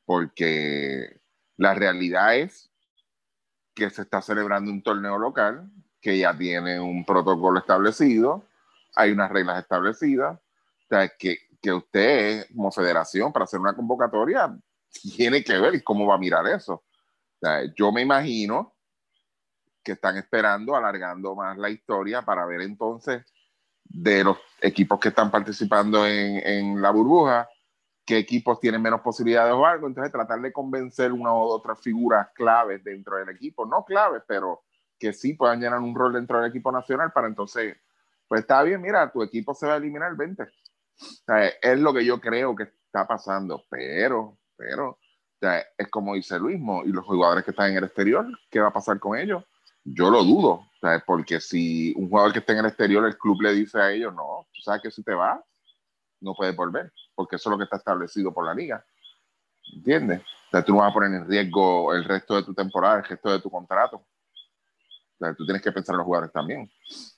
porque 0.05 1.21
la 1.57 1.75
realidad 1.75 2.35
es 2.35 2.71
que 3.75 3.89
se 3.89 4.01
está 4.01 4.21
celebrando 4.21 4.71
un 4.71 4.81
torneo 4.81 5.19
local 5.19 5.69
que 6.01 6.17
ya 6.17 6.35
tiene 6.35 6.79
un 6.79 7.05
protocolo 7.05 7.59
establecido, 7.59 8.43
hay 8.95 9.11
unas 9.11 9.31
reglas 9.31 9.61
establecidas, 9.61 10.39
que 11.19 11.47
que 11.61 11.71
usted, 11.71 12.45
como 12.55 12.71
federación, 12.71 13.31
para 13.33 13.45
hacer 13.45 13.59
una 13.59 13.75
convocatoria, 13.75 14.57
tiene 15.15 15.43
que 15.43 15.57
ver 15.57 15.83
cómo 15.83 16.05
va 16.05 16.15
a 16.15 16.19
mirar 16.19 16.47
eso. 16.47 16.83
yo 17.75 17.91
me 17.91 18.01
imagino 18.01 18.76
que 19.87 19.93
están 19.93 20.17
esperando, 20.17 20.75
alargando 20.75 21.33
más 21.33 21.57
la 21.57 21.69
historia 21.69 22.21
para 22.21 22.45
ver 22.45 22.59
entonces 22.59 23.23
de 23.85 24.21
los 24.21 24.37
equipos 24.59 24.99
que 24.99 25.07
están 25.07 25.31
participando 25.31 26.05
en, 26.05 26.45
en 26.45 26.81
la 26.81 26.91
burbuja, 26.91 27.47
qué 28.05 28.17
equipos 28.17 28.59
tienen 28.59 28.81
menos 28.81 28.99
posibilidades 28.99 29.53
o 29.53 29.65
algo, 29.65 29.87
entonces 29.87 30.11
tratar 30.11 30.41
de 30.41 30.51
convencer 30.51 31.13
una 31.13 31.31
u 31.31 31.37
otra 31.37 31.73
figuras 31.73 32.27
claves 32.33 32.83
dentro 32.83 33.15
del 33.15 33.29
equipo, 33.29 33.65
no 33.65 33.85
claves, 33.85 34.23
pero 34.27 34.65
que 34.99 35.13
sí 35.13 35.35
puedan 35.35 35.61
llenar 35.61 35.79
un 35.79 35.95
rol 35.95 36.11
dentro 36.11 36.41
del 36.41 36.49
equipo 36.49 36.69
nacional 36.69 37.13
para 37.13 37.27
entonces, 37.27 37.77
pues 38.27 38.41
está 38.41 38.61
bien, 38.63 38.81
mira, 38.81 39.09
tu 39.09 39.23
equipo 39.23 39.53
se 39.53 39.67
va 39.67 39.75
a 39.75 39.77
eliminar 39.77 40.17
20. 40.17 40.43
O 40.43 40.47
sea, 41.25 41.47
es 41.47 41.79
lo 41.79 41.93
que 41.93 42.03
yo 42.03 42.19
creo 42.19 42.53
que 42.57 42.63
está 42.63 43.07
pasando, 43.07 43.63
pero, 43.69 44.37
pero, 44.57 44.89
o 44.89 44.99
sea, 45.39 45.63
es 45.77 45.87
como 45.87 46.15
dice 46.15 46.37
Luismo, 46.37 46.83
y 46.83 46.89
los 46.89 47.05
jugadores 47.05 47.45
que 47.45 47.51
están 47.51 47.71
en 47.71 47.77
el 47.77 47.85
exterior, 47.85 48.27
¿qué 48.51 48.59
va 48.59 48.67
a 48.67 48.73
pasar 48.73 48.99
con 48.99 49.17
ellos? 49.17 49.45
Yo 49.89 50.09
lo 50.09 50.21
dudo, 50.23 50.49
o 50.49 50.79
sea, 50.81 51.01
porque 51.05 51.39
si 51.39 51.93
un 51.95 52.09
jugador 52.09 52.33
que 52.33 52.39
está 52.39 52.51
en 52.51 52.59
el 52.59 52.65
exterior, 52.65 53.05
el 53.05 53.17
club 53.17 53.41
le 53.41 53.53
dice 53.53 53.79
a 53.79 53.91
ellos, 53.91 54.13
no, 54.13 54.45
tú 54.53 54.61
sabes 54.61 54.81
que 54.81 54.91
si 54.91 55.01
te 55.01 55.13
vas, 55.13 55.39
no 56.19 56.33
puedes 56.33 56.55
volver, 56.55 56.91
porque 57.15 57.37
eso 57.37 57.49
es 57.49 57.51
lo 57.51 57.57
que 57.57 57.63
está 57.63 57.77
establecido 57.77 58.33
por 58.33 58.45
la 58.45 58.53
liga. 58.53 58.85
¿Entiendes? 59.73 60.21
O 60.21 60.49
sea, 60.51 60.63
tú 60.63 60.73
no 60.73 60.79
vas 60.79 60.91
a 60.91 60.93
poner 60.93 61.13
en 61.13 61.29
riesgo 61.29 61.93
el 61.93 62.03
resto 62.03 62.35
de 62.35 62.43
tu 62.43 62.53
temporada, 62.53 62.97
el 62.97 63.05
resto 63.05 63.31
de 63.31 63.39
tu 63.39 63.49
contrato. 63.49 63.97
O 63.97 65.17
sea, 65.19 65.33
tú 65.33 65.45
tienes 65.45 65.61
que 65.61 65.71
pensar 65.71 65.93
en 65.93 65.99
los 65.99 66.05
jugadores 66.05 66.33
también. 66.33 66.69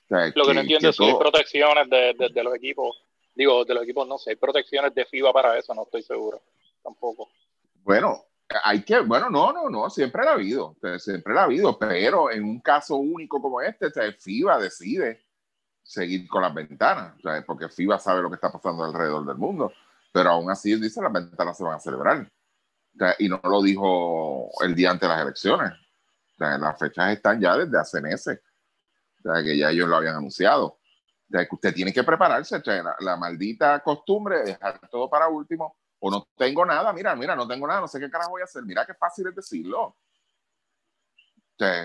lo 0.09 0.45
que, 0.45 0.53
no 0.53 0.61
entiendo 0.61 0.89
es 0.89 0.95
si 0.95 1.03
hay 1.05 1.15
protecciones 1.17 1.89
de, 1.89 2.29
de, 2.31 2.43
los 2.43 2.55
equipos. 2.55 3.03
Digo, 3.33 3.65
de 3.65 3.73
los 3.73 3.83
equipos 3.83 4.07
no 4.07 4.17
sé, 4.19 4.31
hay 4.31 4.35
protecciones 4.35 4.93
de 4.93 5.05
FIBA 5.05 5.33
para 5.33 5.57
eso, 5.57 5.73
no 5.73 5.83
estoy 5.83 6.03
seguro. 6.03 6.41
Tampoco. 6.83 7.29
Bueno, 7.83 8.25
hay 8.63 8.83
que, 8.83 8.99
bueno, 9.01 9.29
no, 9.29 9.53
no, 9.53 9.69
no, 9.69 9.89
siempre 9.89 10.27
ha 10.27 10.33
habido, 10.33 10.75
siempre 10.97 11.37
ha 11.37 11.43
habido, 11.43 11.77
pero 11.77 12.31
en 12.31 12.43
un 12.43 12.59
caso 12.59 12.95
único 12.95 13.41
como 13.41 13.61
este, 13.61 13.91
FIBA 14.13 14.57
decide 14.59 15.23
seguir 15.83 16.27
con 16.27 16.41
las 16.41 16.53
ventanas, 16.53 17.15
porque 17.45 17.69
FIBA 17.69 17.99
sabe 17.99 18.21
lo 18.21 18.29
que 18.29 18.35
está 18.35 18.51
pasando 18.51 18.83
alrededor 18.83 19.25
del 19.25 19.37
mundo, 19.37 19.71
pero 20.11 20.31
aún 20.31 20.49
así 20.49 20.75
dice 20.79 21.01
las 21.01 21.13
ventanas 21.13 21.57
se 21.57 21.63
van 21.63 21.75
a 21.75 21.79
celebrar. 21.79 22.31
y 23.19 23.29
no 23.29 23.39
lo 23.43 23.61
dijo 23.61 24.49
el 24.61 24.73
día 24.73 24.91
antes 24.91 25.07
de 25.07 25.15
las 25.15 25.23
elecciones. 25.23 25.73
las 26.37 26.79
fechas 26.79 27.13
están 27.13 27.39
ya 27.39 27.55
desde 27.55 27.77
hace 27.77 28.01
meses, 28.01 28.39
que 29.43 29.57
ya 29.57 29.69
ellos 29.69 29.87
lo 29.87 29.95
habían 29.95 30.15
anunciado. 30.15 30.79
que 31.31 31.47
usted 31.51 31.73
tiene 31.73 31.93
que 31.93 32.03
prepararse, 32.03 32.59
la, 32.65 32.95
la, 32.99 33.15
maldita 33.15 33.79
costumbre 33.81 34.39
de 34.39 34.43
dejar 34.45 34.79
todo 34.89 35.07
para 35.07 35.27
último, 35.27 35.75
o 35.99 36.09
no 36.09 36.27
tengo 36.37 36.65
nada, 36.65 36.93
mira, 36.93 37.15
mira, 37.15 37.35
no 37.35 37.47
tengo 37.47 37.67
nada, 37.67 37.81
no 37.81 37.87
sé 37.87 37.99
qué 37.99 38.09
carajo 38.09 38.31
voy 38.31 38.41
a 38.41 38.45
hacer, 38.45 38.63
mira 38.63 38.85
qué 38.85 38.93
fácil 38.93 39.27
es 39.27 39.35
decirlo 39.35 39.95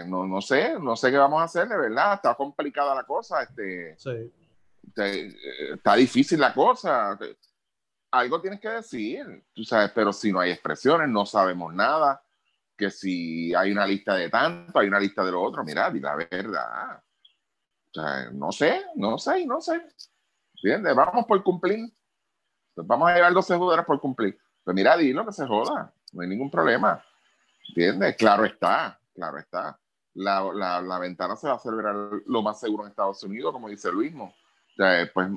no, 0.07 0.27
no 0.27 0.41
sé, 0.41 0.79
no 0.79 0.95
sé 0.97 1.11
qué 1.11 1.19
vamos 1.19 1.41
a 1.41 1.45
hacer, 1.45 1.69
de 1.69 1.77
verdad, 1.77 2.15
está 2.15 2.35
complicada 2.35 2.95
la 2.95 3.05
cosa, 3.05 3.43
este, 3.43 3.97
sí. 3.99 4.33
está 5.73 5.97
difícil 5.97 6.39
la 6.39 6.55
cosa, 6.55 7.19
algo 8.13 8.41
tienes 8.41 8.61
que 8.61 8.69
decir, 8.69 9.45
tú 9.53 9.65
sabes, 9.65 9.91
pero 9.93 10.13
si 10.13 10.31
no 10.31 10.41
hay 10.41 10.53
expresiones, 10.53 11.09
no 11.09 11.27
sabemos 11.27 11.75
nada, 11.75 12.23
que 12.77 12.91
si 12.91 13.53
hay 13.55 13.73
una 13.73 13.87
lista 13.87 14.15
de 14.15 14.29
tanto, 14.29 14.79
hay 14.79 14.87
una 14.87 15.01
lista 15.01 15.25
de 15.25 15.33
lo 15.33 15.43
otro, 15.43 15.65
mira, 15.65 15.91
di 15.91 16.01
la 16.01 16.17
verdad. 16.17 17.03
O 17.89 17.93
sea, 17.93 18.31
no 18.33 18.51
sé, 18.51 18.83
no 18.97 19.19
sé, 19.19 19.47
no 19.47 19.61
sé. 19.61 19.81
¿Entiendes? 20.57 20.97
Vamos 20.97 21.25
por 21.27 21.43
cumplir. 21.45 21.93
Vamos 22.77 23.11
a 23.11 23.15
llevar 23.15 23.33
12 23.33 23.57
jugadores 23.57 23.87
por 23.87 24.01
cumplir. 24.01 24.39
Pues 24.63 24.75
mira, 24.75 24.97
dilo 24.97 25.25
que 25.27 25.33
se 25.33 25.47
joda, 25.47 25.93
no 26.13 26.23
hay 26.23 26.29
ningún 26.29 26.51
problema. 26.51 27.03
¿Entiendes? 27.69 28.17
Claro 28.17 28.45
está, 28.45 28.99
claro 29.15 29.39
está. 29.39 29.79
La, 30.15 30.43
la, 30.55 30.81
la, 30.81 30.99
ventana 30.99 31.35
se 31.35 31.49
va 31.49 31.55
a 31.55 31.59
celebrar 31.59 31.95
lo 32.27 32.43
más 32.43 32.61
seguro 32.61 32.85
en 32.85 32.91
Estados 32.91 33.23
Unidos, 33.25 33.53
como 33.53 33.69
dice 33.69 33.91
Luis. 33.91 34.15
O 34.15 34.33
sea, 34.77 35.11
pues, 35.13 35.29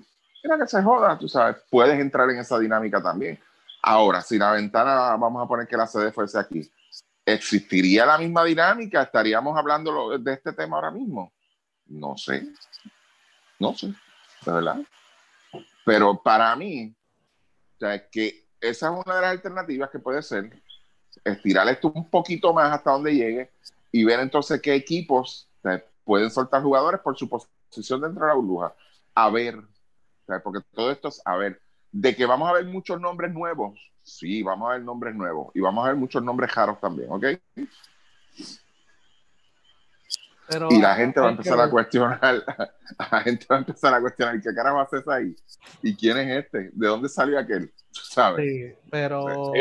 mira 0.43 0.57
que 0.59 0.67
se 0.67 0.83
joda, 0.83 1.17
tú 1.17 1.27
sabes, 1.27 1.57
puedes 1.69 1.99
entrar 1.99 2.29
en 2.29 2.37
esa 2.37 2.59
dinámica 2.59 3.01
también. 3.01 3.39
Ahora, 3.81 4.21
si 4.21 4.37
la 4.37 4.51
ventana, 4.51 5.15
vamos 5.15 5.43
a 5.43 5.47
poner 5.47 5.67
que 5.67 5.77
la 5.77 5.87
sede 5.87 6.11
fuese 6.11 6.37
aquí, 6.37 6.69
¿existiría 7.25 8.05
la 8.05 8.17
misma 8.17 8.43
dinámica? 8.43 9.01
¿Estaríamos 9.01 9.57
hablando 9.57 10.17
de 10.17 10.33
este 10.33 10.53
tema 10.53 10.77
ahora 10.77 10.91
mismo? 10.91 11.33
No 11.87 12.15
sé. 12.17 12.47
No 13.59 13.73
sé, 13.73 13.87
de 14.45 14.51
verdad. 14.51 14.77
Pero 15.85 16.21
para 16.21 16.55
mí, 16.55 16.93
o 17.77 17.79
sea, 17.79 18.09
que 18.09 18.47
esa 18.59 18.87
es 18.87 19.05
una 19.05 19.15
de 19.15 19.21
las 19.21 19.31
alternativas 19.31 19.91
que 19.91 19.99
puede 19.99 20.23
ser 20.23 20.61
estirar 21.23 21.67
esto 21.67 21.91
un 21.93 22.09
poquito 22.09 22.51
más 22.53 22.71
hasta 22.71 22.91
donde 22.91 23.13
llegue 23.13 23.51
y 23.91 24.03
ver 24.03 24.19
entonces 24.19 24.59
qué 24.61 24.73
equipos 24.73 25.47
pueden 26.03 26.31
soltar 26.31 26.63
jugadores 26.63 27.01
por 27.01 27.15
su 27.17 27.29
posición 27.29 28.01
dentro 28.01 28.21
de 28.21 28.29
la 28.29 28.33
burbuja. 28.33 28.73
A 29.13 29.29
ver, 29.29 29.59
porque 30.43 30.65
todo 30.73 30.91
esto 30.91 31.09
es 31.09 31.21
a 31.23 31.35
ver. 31.35 31.61
De 31.91 32.15
que 32.15 32.25
vamos 32.25 32.49
a 32.49 32.53
ver 32.53 32.65
muchos 32.65 32.99
nombres 32.99 33.31
nuevos, 33.31 33.79
sí, 34.03 34.41
vamos 34.41 34.69
a 34.69 34.73
ver 34.73 34.81
nombres 34.81 35.15
nuevos 35.15 35.51
y 35.53 35.59
vamos 35.59 35.85
a 35.85 35.89
ver 35.89 35.97
muchos 35.97 36.23
nombres 36.23 36.53
raros 36.53 36.79
también, 36.79 37.11
¿ok? 37.11 37.25
Y 40.69 40.81
la 40.81 40.95
gente 40.95 41.19
va 41.19 41.27
a 41.27 41.31
empezar 41.31 41.59
a 41.59 41.69
cuestionar, 41.69 42.19
la 43.11 43.21
gente 43.21 43.45
va 43.49 43.55
a 43.57 43.59
empezar 43.59 43.93
a 43.93 44.01
cuestionar 44.01 44.41
qué 44.41 44.53
carajo 44.53 44.79
haces 44.79 45.07
ahí 45.07 45.35
y 45.81 45.95
quién 45.95 46.17
es 46.17 46.45
este, 46.45 46.69
de 46.73 46.87
dónde 46.87 47.09
salió 47.09 47.37
aquel, 47.39 47.71
¿sabes? 47.91 48.45
Sí, 48.45 48.73
pero 48.89 49.53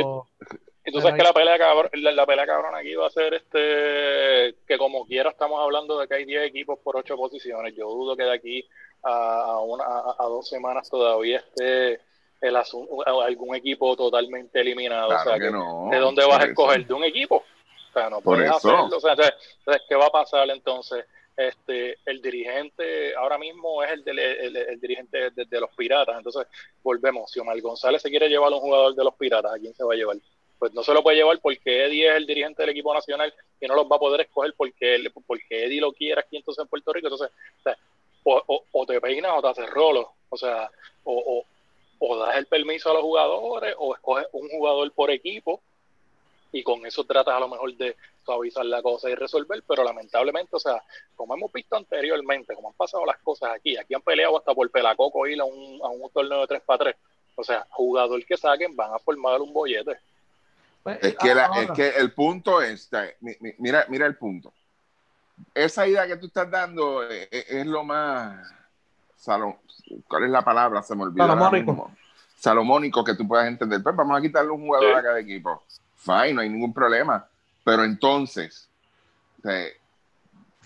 y 0.87 0.93
tú 0.93 1.01
sabes 1.01 1.17
que 1.17 1.25
la 1.25 1.33
pelea, 1.33 1.59
cabrón, 1.59 1.91
la, 1.95 2.25
pelea 2.25 2.47
cabrón 2.47 2.77
aquí 2.77 2.95
va 2.95 3.09
a 3.09 3.11
ser 3.11 3.35
este 3.35 4.57
que 4.69 4.79
como 4.79 5.05
quiera 5.05 5.31
estamos 5.31 5.61
hablando 5.61 5.99
de 5.99 6.07
que 6.07 6.15
hay 6.15 6.25
10 6.25 6.47
equipos 6.47 6.79
por 6.79 6.97
8 6.97 7.17
posiciones. 7.17 7.75
Yo 7.75 7.89
dudo 7.89 8.17
que 8.17 8.23
de 8.23 8.33
aquí 8.33 8.65
a, 9.03 9.59
una, 9.63 9.85
a, 9.85 10.25
dos 10.27 10.49
semanas 10.49 10.89
todavía 10.89 11.39
esté 11.39 12.01
el 12.41 12.57
algún 13.05 13.57
equipo 13.57 13.97
totalmente 13.97 14.61
eliminado. 14.61 15.09
o 15.09 15.19
sea, 15.25 15.35
que 15.39 15.47
¿de 15.47 15.99
dónde 15.99 16.25
vas 16.25 16.41
a 16.41 16.47
escoger? 16.47 16.87
¿De 16.87 16.95
un 16.95 17.03
equipo? 17.03 17.43
Sea, 17.97 18.11
no 18.11 18.21
puedes 18.21 18.51
hacerlo. 18.51 18.89
O 18.95 19.01
sea, 19.01 19.13
entonces, 19.13 19.83
¿qué 19.89 19.95
va 19.95 20.07
a 20.07 20.11
pasar 20.11 20.51
entonces? 20.51 21.07
Este, 21.35 21.99
el 22.07 22.21
dirigente 22.21 23.15
ahora 23.15 23.39
mismo 23.39 23.83
es 23.83 23.91
el, 23.93 24.19
el, 24.19 24.81
dirigente 24.81 25.31
de, 25.31 25.45
de, 25.45 25.61
los 25.61 25.71
piratas. 25.75 26.17
Entonces, 26.17 26.47
volvemos. 26.83 27.31
Si 27.31 27.41
Omar 27.41 27.61
González 27.61 28.03
se 28.03 28.11
quiere 28.11 28.29
llevar 28.29 28.53
a 28.53 28.57
un 28.57 28.63
jugador 28.63 28.95
de 28.95 29.05
los 29.05 29.15
piratas, 29.15 29.55
¿a 29.55 29.59
quién 29.59 29.75
se 29.75 29.85
va 29.85 29.95
a 29.95 29.97
llevar? 29.97 30.17
pues 30.59 30.73
no 30.73 30.83
se 30.83 30.95
lo 30.95 31.03
puede 31.03 31.19
llevar 31.19 31.39
porque 31.41 31.85
Eddie 31.85 32.09
es 32.09 32.17
el 32.17 32.27
dirigente 32.27 32.63
del 32.63 32.71
equipo 32.71 32.93
nacional 32.93 33.33
y 33.61 33.67
no 33.67 33.75
los 33.75 33.87
va 33.87 33.97
a 33.97 34.01
poder 34.01 34.23
escoger 34.23 34.55
porque, 34.57 34.99
porque 35.27 35.65
Eddie 35.65 35.81
lo 35.81 35.93
quiere 35.93 36.21
aquí 36.21 36.37
entonces 36.37 36.63
en 36.63 36.69
Puerto 36.69 36.93
Rico. 36.93 37.09
Entonces, 37.09 37.31
o, 38.25 38.65
o, 38.73 38.87
te 38.87 39.01
peinas 39.01 39.33
o 39.37 39.43
te 39.43 39.49
haces 39.49 39.71
rolo. 39.71 40.13
O 40.29 40.37
sea, 40.37 40.71
o, 41.05 41.45
o, 41.99 42.17
das 42.19 42.37
el 42.37 42.47
permiso 42.47 42.91
a 42.91 42.95
los 42.95 43.03
jugadores 43.03 43.75
o 43.79 43.95
escoges 43.95 44.27
un 44.33 44.49
jugador 44.49 44.91
por 44.93 45.11
equipo 45.11 45.61
y 46.57 46.63
con 46.63 46.85
eso 46.87 47.05
tratas 47.05 47.35
a 47.35 47.41
lo 47.41 47.49
mejor 47.49 47.77
de 47.77 47.97
suavizar 48.25 48.65
la 48.65 48.81
cosa 48.81 49.11
y 49.11 49.15
resolver, 49.15 49.63
pero 49.69 49.85
lamentablemente, 49.85 50.57
o 50.57 50.59
sea, 50.59 50.83
como 51.15 51.35
hemos 51.35 51.53
visto 51.53 51.77
anteriormente, 51.77 52.55
como 52.55 52.69
han 52.69 52.75
pasado 52.75 53.05
las 53.05 53.19
cosas 53.19 53.51
aquí, 53.55 53.77
aquí 53.77 53.95
han 53.95 54.01
peleado 54.01 54.39
hasta 54.39 54.55
por 54.55 54.71
pelacoco 54.71 55.27
ir 55.27 55.39
a 55.39 55.45
un, 55.45 55.81
a 55.83 55.89
un 55.89 56.11
torneo 56.11 56.41
de 56.41 56.47
3 56.47 56.63
para 56.63 56.79
3. 56.85 56.97
O 57.37 57.45
sea, 57.45 57.67
jugador 57.71 58.25
que 58.25 58.39
saquen 58.39 58.75
van 58.75 58.95
a 58.95 58.99
formar 58.99 59.41
un 59.43 59.53
bollete. 59.53 59.99
Pues, 60.83 60.99
es, 61.03 61.17
que 61.17 61.31
es 61.31 61.71
que 61.73 61.89
el 61.89 62.13
punto 62.13 62.63
es, 62.63 62.89
mira, 63.59 63.85
mira 63.89 64.07
el 64.07 64.17
punto. 64.17 64.51
Esa 65.53 65.87
idea 65.87 66.07
que 66.07 66.17
tú 66.17 66.27
estás 66.27 66.51
dando 66.51 67.03
es, 67.03 67.67
lo 67.67 67.85
más, 67.85 68.51
¿cuál 70.09 70.25
es 70.25 70.31
la 70.31 70.43
palabra? 70.43 70.83
Se 70.83 70.95
me 70.95 71.03
olvidó. 71.03 71.27
Salomónico. 71.27 71.91
Salomónico 72.39 73.05
que 73.05 73.15
tú 73.15 73.29
puedas 73.29 73.47
entender. 73.47 73.83
Pues 73.83 73.95
vamos 73.95 74.19
a 74.19 74.23
quitarle 74.23 74.51
un 74.53 74.65
jugador 74.67 74.95
a 74.95 75.03
cada 75.03 75.21
equipo. 75.21 75.63
Fine, 76.07 76.35
no 76.35 76.41
hay 76.41 76.49
ningún 76.49 76.73
problema. 76.73 77.27
Pero 77.65 77.85
entonces, 77.85 78.71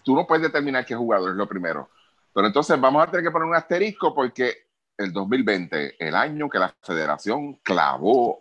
tú 0.05 0.15
no 0.15 0.27
puedes 0.27 0.43
determinar 0.43 0.85
qué 0.85 0.95
jugador 0.95 1.31
es 1.31 1.37
lo 1.37 1.49
primero. 1.49 1.89
Pero 2.35 2.47
entonces 2.47 2.79
vamos 2.79 3.03
a 3.03 3.11
tener 3.11 3.25
que 3.25 3.31
poner 3.31 3.49
un 3.49 3.57
asterisco 3.57 4.15
porque 4.15 4.67
el 4.99 5.13
2020, 5.13 5.97
el 5.99 6.15
año 6.15 6.49
que 6.49 6.59
la 6.59 6.75
federación 6.83 7.55
clavó 7.63 8.41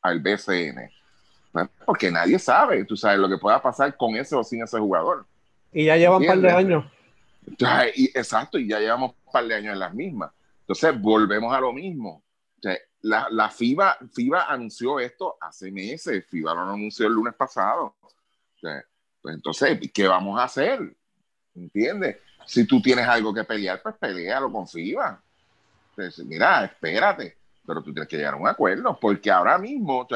al 0.00 0.20
BCN, 0.20 0.90
porque 1.84 2.10
nadie 2.10 2.38
sabe, 2.38 2.84
tú 2.84 2.96
sabes, 2.96 3.18
lo 3.18 3.28
que 3.28 3.36
pueda 3.36 3.60
pasar 3.60 3.94
con 3.96 4.16
ese 4.16 4.34
o 4.34 4.42
sin 4.42 4.62
ese 4.62 4.78
jugador. 4.78 5.26
Y 5.72 5.84
ya 5.84 5.96
llevan 5.96 6.22
un 6.22 6.26
par 6.26 6.38
de 6.38 6.50
años. 6.50 6.84
y, 7.94 8.06
exacto, 8.06 8.58
y 8.58 8.68
ya 8.68 8.80
llevamos 8.80 9.12
un 9.24 9.32
par 9.32 9.46
de 9.46 9.54
años 9.54 9.74
en 9.74 9.80
las 9.80 9.92
mismas. 9.92 10.32
Entonces, 10.60 10.98
volvemos 11.00 11.54
a 11.54 11.60
lo 11.60 11.72
mismo. 11.72 12.22
La, 13.02 13.28
la 13.30 13.50
FIBA, 13.50 13.98
FIBA 14.12 14.44
anunció 14.44 14.98
esto 14.98 15.36
hace 15.40 15.70
meses, 15.70 16.24
FIBA 16.26 16.54
lo 16.54 16.60
anunció 16.62 17.06
el 17.06 17.12
lunes 17.12 17.34
pasado. 17.34 17.96
pues 18.60 19.34
entonces, 19.34 19.78
¿qué 19.92 20.08
vamos 20.08 20.38
a 20.38 20.44
hacer? 20.44 20.96
¿Entiendes? 21.54 22.18
Si 22.46 22.66
tú 22.66 22.80
tienes 22.80 23.06
algo 23.06 23.32
que 23.34 23.44
pelear, 23.44 23.82
pues 23.82 23.96
pelealo 23.96 24.50
con 24.50 24.66
FIBA. 24.66 25.22
Entonces, 25.90 26.24
mira, 26.24 26.64
espérate. 26.64 27.36
pero 27.66 27.82
tú 27.82 27.92
tienes 27.92 28.08
que 28.08 28.16
llegar 28.16 28.34
a 28.34 28.38
un 28.38 28.48
acuerdo, 28.48 28.98
porque 28.98 29.30
ahora 29.30 29.58
mismo, 29.58 30.06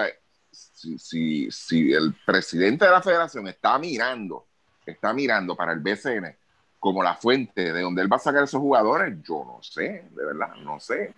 si, 0.51 0.99
si, 0.99 1.51
si 1.51 1.93
el 1.93 2.15
presidente 2.25 2.85
de 2.85 2.91
la 2.91 3.03
federación 3.03 3.47
está 3.49 3.79
mirando, 3.79 4.47
está 4.87 5.13
mirando 5.13 5.55
para 5.55 5.73
el 5.73 5.81
BCN 5.81 6.37
como 6.83 7.01
la 7.01 7.15
fuente 7.15 7.73
de 7.73 7.81
donde 7.81 8.03
él 8.03 8.13
va 8.13 8.17
a 8.17 8.19
sacar 8.19 8.43
esos 8.43 8.61
jugadores, 8.61 9.17
yo 9.23 9.45
no 9.45 9.63
sé, 9.63 10.09
de 10.11 10.25
verdad, 10.25 10.57
no 10.65 10.81
sé. 10.81 11.15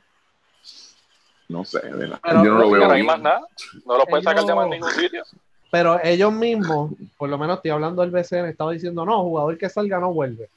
No 1.49 1.64
sé, 1.64 1.80
de 1.80 1.92
verdad. 1.92 2.20
yo 2.24 2.45
no 2.45 2.59
lo 2.59 2.70
veo. 2.70 2.86
No 2.86 2.92
hay 2.92 3.03
más 3.03 3.20
nada, 3.20 3.47
no 3.84 3.99
lo 3.99 4.05
pueden 4.07 4.24
sacar 4.24 4.45
de 4.45 4.55
más 4.55 4.68
ningún 4.68 4.90
sitio. 4.90 5.22
Pero 5.70 5.99
ellos 6.05 6.32
mismos, 6.32 6.92
por 7.18 7.28
lo 7.28 7.36
menos 7.36 7.57
estoy 7.57 7.72
hablando 7.72 8.03
del 8.03 8.12
BCN, 8.12 8.47
estaba 8.47 8.70
diciendo, 8.70 9.05
no, 9.05 9.22
jugador 9.22 9.59
que 9.59 9.68
salga 9.68 9.99
no 9.99 10.12
vuelve. 10.12 10.49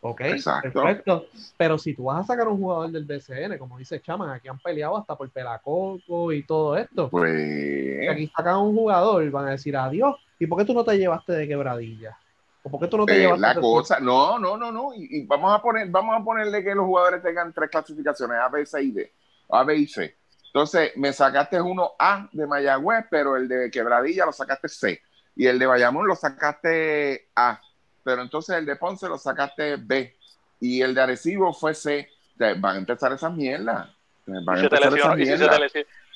Ok, 0.00 0.20
perfecto. 0.62 1.26
Pero 1.56 1.76
si 1.76 1.94
tú 1.94 2.04
vas 2.04 2.20
a 2.20 2.26
sacar 2.26 2.46
un 2.46 2.58
jugador 2.58 2.90
del 2.90 3.04
BCN, 3.04 3.58
como 3.58 3.78
dice 3.78 4.00
Chaman, 4.00 4.30
aquí 4.30 4.48
han 4.48 4.58
peleado 4.58 4.96
hasta 4.96 5.16
por 5.16 5.28
Pelacoco 5.30 6.32
y 6.32 6.44
todo 6.44 6.76
esto. 6.76 7.08
Pues. 7.08 8.08
aquí 8.08 8.30
sacan 8.34 8.58
un 8.58 8.76
jugador, 8.76 9.28
van 9.30 9.48
a 9.48 9.50
decir 9.52 9.76
adiós. 9.76 10.16
¿Y 10.38 10.46
por 10.46 10.58
qué 10.58 10.64
tú 10.64 10.74
no 10.74 10.84
te 10.84 10.96
llevaste 10.96 11.32
de 11.32 11.48
quebradilla? 11.48 12.16
¿O 12.62 12.70
por 12.70 12.80
qué 12.80 12.86
tú 12.86 12.96
no 12.96 13.06
te 13.06 13.16
eh, 13.16 13.20
llevaste 13.20 13.40
La 13.40 13.54
cosa, 13.54 13.98
no, 13.98 14.38
no, 14.38 14.56
no, 14.56 14.70
no. 14.70 14.94
Y, 14.94 15.24
vamos 15.26 15.52
a 15.52 15.60
poner, 15.60 15.88
vamos 15.88 16.20
a 16.20 16.22
ponerle 16.22 16.62
que 16.62 16.74
los 16.74 16.84
jugadores 16.84 17.22
tengan 17.22 17.52
tres 17.52 17.70
clasificaciones, 17.70 18.38
A, 18.38 18.48
B, 18.48 18.64
C 18.66 18.82
y 18.82 18.92
D. 18.92 19.12
A, 19.50 19.64
B 19.64 19.76
y 19.76 19.86
C. 19.86 20.16
Entonces, 20.46 20.92
me 20.96 21.12
sacaste 21.12 21.60
uno 21.60 21.92
A 21.98 22.28
de 22.32 22.46
Mayagüez, 22.46 23.06
pero 23.10 23.36
el 23.36 23.48
de 23.48 23.70
Quebradilla 23.70 24.26
lo 24.26 24.32
sacaste 24.32 24.68
C. 24.68 25.02
Y 25.36 25.46
el 25.46 25.58
de 25.58 25.66
Bayamón 25.66 26.06
lo 26.06 26.16
sacaste 26.16 27.28
A 27.36 27.60
pero 28.08 28.22
entonces 28.22 28.56
el 28.56 28.64
de 28.64 28.76
Ponce 28.76 29.06
lo 29.06 29.18
sacaste 29.18 29.76
B 29.76 30.16
y 30.60 30.80
el 30.80 30.94
de 30.94 31.02
Arecibo 31.02 31.52
fue 31.52 31.74
C. 31.74 32.08
Van 32.38 32.76
a 32.76 32.78
empezar 32.78 33.12
esas 33.12 33.34
mierdas. 33.34 33.86
Van 34.24 34.56
a 34.56 34.60
empezar 34.62 34.96
esas 34.96 35.14
mierdas. 35.14 35.60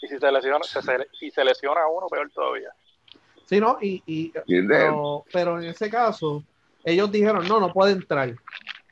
Y 0.01 0.09
si 0.09 0.19
se 0.19 0.33
lesiona, 0.33 0.65
si 1.13 1.31
se 1.31 1.45
lesiona 1.45 1.87
uno, 1.87 2.07
peor 2.09 2.31
todavía. 2.31 2.71
Sí, 3.45 3.61
¿no? 3.61 3.77
Y, 3.83 4.03
y 4.07 4.33
pero, 4.67 5.27
pero, 5.31 5.61
en 5.61 5.69
ese 5.69 5.91
caso, 5.91 6.43
ellos 6.83 7.13
dijeron, 7.13 7.47
no, 7.47 7.61
no 7.61 7.71
puede 7.75 7.93
entrar. 7.93 8.35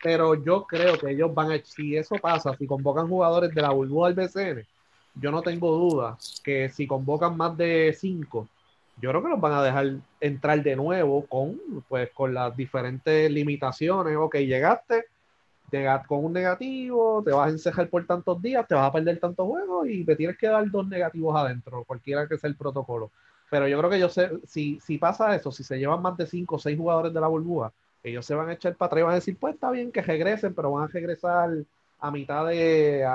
Pero 0.03 0.35
yo 0.35 0.65
creo 0.67 0.99
que 0.99 1.11
ellos 1.11 1.33
van 1.35 1.53
a, 1.53 1.59
si 1.63 1.97
eso 1.97 2.17
pasa, 2.17 2.57
si 2.57 2.67
convocan 2.67 3.09
jugadores 3.09 3.55
de 3.55 3.63
la 3.63 3.71
burbuja 3.71 4.11
del 4.11 4.17
BCN, 4.17 4.67
yo 5.15 5.31
no 5.31 5.43
tengo 5.43 5.73
duda 5.73 6.17
que 6.43 6.69
si 6.71 6.87
convocan 6.87 7.37
más 7.37 7.57
de 7.57 7.95
cinco, 7.99 8.49
yo 9.01 9.11
creo 9.11 9.23
que 9.23 9.29
los 9.29 9.41
van 9.41 9.53
a 9.53 9.63
dejar 9.63 9.97
entrar 10.21 10.63
de 10.63 10.77
nuevo 10.77 11.27
con, 11.27 11.59
pues, 11.89 12.11
con 12.13 12.35
las 12.35 12.55
diferentes 12.57 13.31
limitaciones. 13.31 14.17
Ok, 14.17 14.37
llegaste, 14.37 15.07
llegaste 15.71 16.07
con 16.07 16.25
un 16.25 16.33
negativo, 16.33 17.23
te 17.25 17.33
vas 17.33 17.49
a 17.49 17.51
encejar 17.51 17.89
por 17.89 18.07
tantos 18.07 18.41
días, 18.43 18.67
te 18.67 18.75
vas 18.75 18.89
a 18.89 18.93
perder 18.93 19.19
tantos 19.19 19.47
juegos 19.47 19.89
y 19.89 20.05
te 20.05 20.17
tienes 20.17 20.37
que 20.37 20.49
dar 20.49 20.71
dos 20.71 20.87
negativos 20.87 21.35
adentro, 21.37 21.85
cualquiera 21.85 22.27
que 22.29 22.39
sea 22.39 22.49
el 22.49 22.57
protocolo. 22.57 23.11
Pero 23.51 23.67
yo 23.67 23.79
creo 23.79 23.91
que 23.91 23.99
yo 23.99 24.09
sé, 24.09 24.31
si, 24.47 24.79
si 24.81 24.99
pasa 24.99 25.35
eso, 25.35 25.51
si 25.51 25.65
se 25.65 25.79
llevan 25.79 26.03
más 26.03 26.17
de 26.17 26.27
cinco 26.27 26.57
o 26.57 26.59
seis 26.59 26.79
jugadores 26.79 27.13
de 27.13 27.21
la 27.21 27.27
burbuja, 27.27 27.73
ellos 28.03 28.25
se 28.25 28.35
van 28.35 28.49
a 28.49 28.55
echar 28.55 28.75
para 28.77 28.87
atrás 28.87 29.01
y 29.01 29.03
van 29.05 29.13
a 29.13 29.17
decir, 29.17 29.37
pues 29.39 29.55
está 29.55 29.71
bien 29.71 29.93
que 29.93 30.03
regresen, 30.03 30.55
pero 30.55 30.73
van 30.73 30.85
a 30.85 30.89
regresar 30.89 31.51
a 31.99 32.11
mitad 32.11 32.47
de, 32.47 33.07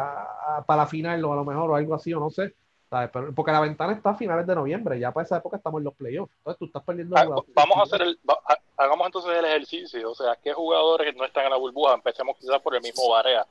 para 0.65 0.83
la 0.83 0.87
final 0.87 1.23
o 1.25 1.33
a 1.33 1.35
lo 1.37 1.45
mejor 1.45 1.71
o 1.71 1.75
algo 1.75 1.95
así, 1.95 2.13
o 2.13 2.19
no 2.19 2.29
sé 2.29 2.53
porque 3.35 3.51
la 3.51 3.59
ventana 3.59 3.93
está 3.93 4.11
a 4.11 4.15
finales 4.15 4.47
de 4.47 4.55
noviembre, 4.55 4.99
ya 4.99 5.11
para 5.11 5.25
esa 5.25 5.37
época 5.37 5.57
estamos 5.57 5.79
en 5.79 5.85
los 5.85 5.95
playoffs. 5.95 6.31
Entonces 6.37 6.59
tú 6.59 6.65
estás 6.65 6.83
perdiendo. 6.83 7.17
Ah, 7.17 7.25
vamos 7.53 7.77
a 7.77 7.81
hacer 7.83 8.01
el, 8.03 8.19
hagamos 8.77 9.05
entonces 9.07 9.31
el 9.37 9.45
ejercicio. 9.45 10.11
O 10.11 10.15
sea, 10.15 10.37
¿qué 10.41 10.53
jugadores 10.53 11.15
no 11.15 11.25
están 11.25 11.45
en 11.45 11.51
la 11.51 11.57
burbuja? 11.57 11.95
Empecemos 11.95 12.37
quizás 12.39 12.61
por 12.61 12.75
el 12.75 12.81
mismo 12.81 13.09
Barea. 13.09 13.45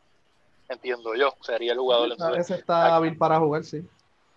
Entiendo 0.68 1.14
yo, 1.14 1.34
sería 1.42 1.72
el 1.72 1.78
jugador. 1.78 2.16
ese 2.38 2.54
está 2.54 2.94
hábil 2.94 3.18
para 3.18 3.38
jugar, 3.38 3.64
sí. 3.64 3.86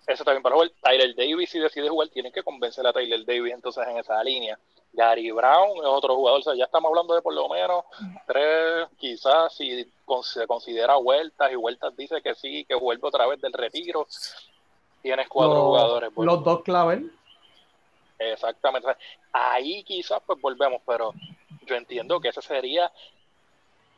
Está 0.07 0.31
bien 0.31 0.41
para 0.41 0.55
jugar. 0.55 0.71
Tyler 0.81 1.15
Davis, 1.15 1.49
si 1.49 1.59
decide 1.59 1.89
jugar, 1.89 2.07
tienen 2.09 2.31
que 2.31 2.41
convencer 2.41 2.87
a 2.87 2.93
Tyler 2.93 3.25
Davis 3.25 3.53
entonces 3.53 3.85
en 3.87 3.97
esa 3.97 4.23
línea. 4.23 4.57
Gary 4.93 5.31
Brown 5.31 5.77
es 5.77 5.85
otro 5.85 6.15
jugador. 6.15 6.39
O 6.39 6.43
sea, 6.43 6.55
ya 6.55 6.63
estamos 6.63 6.89
hablando 6.89 7.13
de 7.13 7.21
por 7.21 7.33
lo 7.33 7.49
menos 7.49 7.83
tres, 8.25 8.87
quizás 8.97 9.53
si 9.53 9.85
se 10.23 10.47
considera 10.47 10.95
vueltas 10.95 11.51
y 11.51 11.55
vueltas 11.55 11.95
dice 11.95 12.21
que 12.21 12.33
sí, 12.35 12.63
que 12.65 12.75
vuelve 12.75 13.07
otra 13.07 13.27
vez 13.27 13.41
del 13.41 13.53
retiro 13.53 14.07
tienes 15.01 15.27
cuatro 15.29 15.65
jugadores. 15.65 16.11
Los 16.15 16.43
dos 16.43 16.63
claves. 16.63 17.01
Exactamente. 18.19 18.89
Ahí 19.31 19.83
quizás 19.83 20.21
pues 20.25 20.39
volvemos, 20.41 20.81
pero 20.85 21.13
yo 21.65 21.75
entiendo 21.75 22.19
que 22.19 22.29
ese 22.29 22.41
sería 22.41 22.91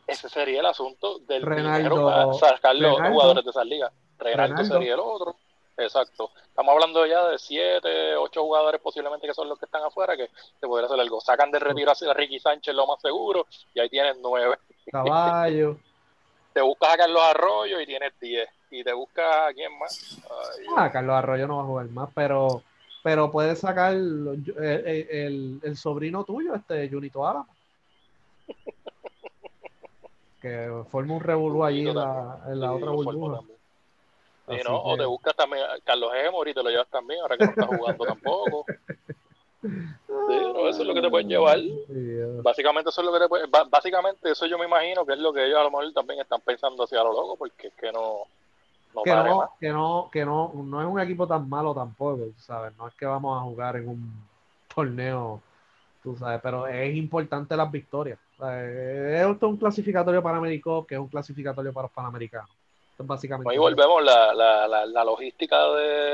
ese 0.06 0.28
sería 0.28 0.60
el 0.60 0.66
asunto 0.66 1.20
del 1.20 1.44
Renaldo, 1.44 2.06
para 2.06 2.34
sacar 2.34 2.76
los 2.76 3.00
jugadores 3.00 3.44
de 3.44 3.52
esa 3.52 3.64
liga. 3.64 3.92
Renaldo, 4.18 4.64
sería 4.64 4.94
el 4.96 5.00
otro. 5.00 5.36
Exacto. 5.80 6.32
Estamos 6.48 6.74
hablando 6.74 7.06
ya 7.06 7.28
de 7.30 7.40
siete, 7.40 8.16
ocho 8.16 8.44
jugadores 8.44 8.82
posiblemente 8.82 9.28
que 9.28 9.34
son 9.34 9.48
los 9.48 9.58
que 9.58 9.66
están 9.66 9.84
afuera, 9.84 10.18
que 10.18 10.30
te 10.60 10.68
podría 10.68 10.88
hacer 10.88 11.00
algo. 11.00 11.22
Sacan 11.22 11.52
de 11.52 11.60
retiro 11.60 11.92
a 11.92 12.14
Ricky 12.14 12.40
Sánchez 12.40 12.76
lo 12.76 12.86
más 12.86 13.02
seguro, 13.02 13.48
y 13.74 13.80
ahí 13.80 13.90
tienes 13.90 14.18
nueve. 14.22 14.58
Caballo. 14.92 15.78
te 16.54 16.62
buscas 16.62 16.94
a 16.94 16.98
Carlos 16.98 17.22
Arroyo 17.24 17.80
y 17.80 17.86
tienes 17.86 18.14
diez 18.20 18.50
y 18.72 18.84
te 18.84 18.94
busca 18.94 19.48
a 19.48 19.54
quién 19.54 19.78
más. 19.80 20.20
ah, 20.76 20.92
Carlos 20.92 21.16
Arroyo 21.16 21.48
no 21.48 21.58
va 21.58 21.64
a 21.64 21.66
jugar 21.66 21.90
más, 21.90 22.10
pero 22.14 22.64
pero 23.02 23.32
puedes 23.32 23.60
sacar 23.60 23.94
el, 23.94 25.62
el, 25.64 25.78
sobrino 25.78 26.26
tuyo, 26.26 26.54
este 26.54 26.90
Junito 26.90 27.26
Álamo. 27.26 27.48
que 30.42 30.84
forma 30.90 31.14
un 31.16 31.22
revolú 31.22 31.64
allí 31.64 31.88
en 31.88 31.96
la, 31.96 32.42
en 32.48 32.60
la 32.60 32.74
otra 32.74 32.92
burbuja. 32.92 33.42
No, 34.64 34.82
O 34.82 34.98
te 34.98 35.06
buscas 35.06 35.36
también 35.36 35.64
Carlos 35.84 36.12
Emory, 36.16 36.54
te 36.54 36.64
lo 36.64 36.70
llevas 36.70 36.90
también, 36.90 37.22
ahora 37.22 37.38
que 37.38 37.46
no 37.46 37.52
está 37.52 37.68
jugando 37.68 38.06
tampoco. 38.06 38.66
eso 40.70 40.82
es 40.82 40.88
lo 40.88 40.94
que 40.94 41.02
te 41.02 41.10
pueden 41.10 41.30
llevar. 41.30 41.60
Básicamente 42.42 42.90
eso 42.90 43.02
es 43.02 43.06
lo 43.06 43.14
que 43.14 43.20
te 43.20 43.28
puede, 43.28 43.46
básicamente 43.70 44.32
eso 44.32 44.46
yo 44.46 44.58
me 44.58 44.66
imagino 44.66 45.06
que 45.06 45.14
es 45.14 45.20
lo 45.20 45.34
que 45.34 45.46
ellos 45.46 45.60
a 45.60 45.64
lo 45.64 45.72
mejor 45.72 45.92
también 45.94 46.20
están 46.20 46.42
pensando 46.42 46.84
hacia 46.84 47.04
lo 47.04 47.14
loco, 47.14 47.36
porque 47.38 47.68
es 47.68 47.74
que 47.74 47.92
no, 47.92 48.24
que, 49.04 49.12
no, 49.12 49.50
que, 49.60 49.70
no, 49.70 50.10
que 50.12 50.26
no, 50.26 50.52
no 50.56 50.82
es 50.82 50.88
un 50.88 51.00
equipo 51.00 51.28
tan 51.28 51.48
malo 51.48 51.74
tampoco, 51.74 52.28
¿sabes? 52.38 52.76
No 52.78 52.88
es 52.88 52.94
que 52.96 53.06
vamos 53.06 53.38
a 53.38 53.44
jugar 53.44 53.76
en 53.76 53.90
un 53.90 54.14
torneo, 54.74 55.42
tú 56.02 56.16
sabes, 56.18 56.40
pero 56.42 56.68
es 56.68 56.96
importante 56.96 57.56
las 57.56 57.72
victorias. 57.72 58.20
Es 58.40 59.26
un 59.42 59.58
clasificatorio 59.58 60.24
para 60.24 60.38
América 60.38 60.72
que 60.88 60.96
es 60.96 61.02
un 61.02 61.08
clasificatorio 61.08 61.74
para 61.74 61.88
los 61.88 61.92
Panamericanos. 61.92 62.50
Básicamente 63.08 63.52
Ahí 63.52 63.58
volvemos 63.58 64.04
la, 64.04 64.34
la, 64.34 64.86
la, 64.86 65.04
logística 65.04 65.58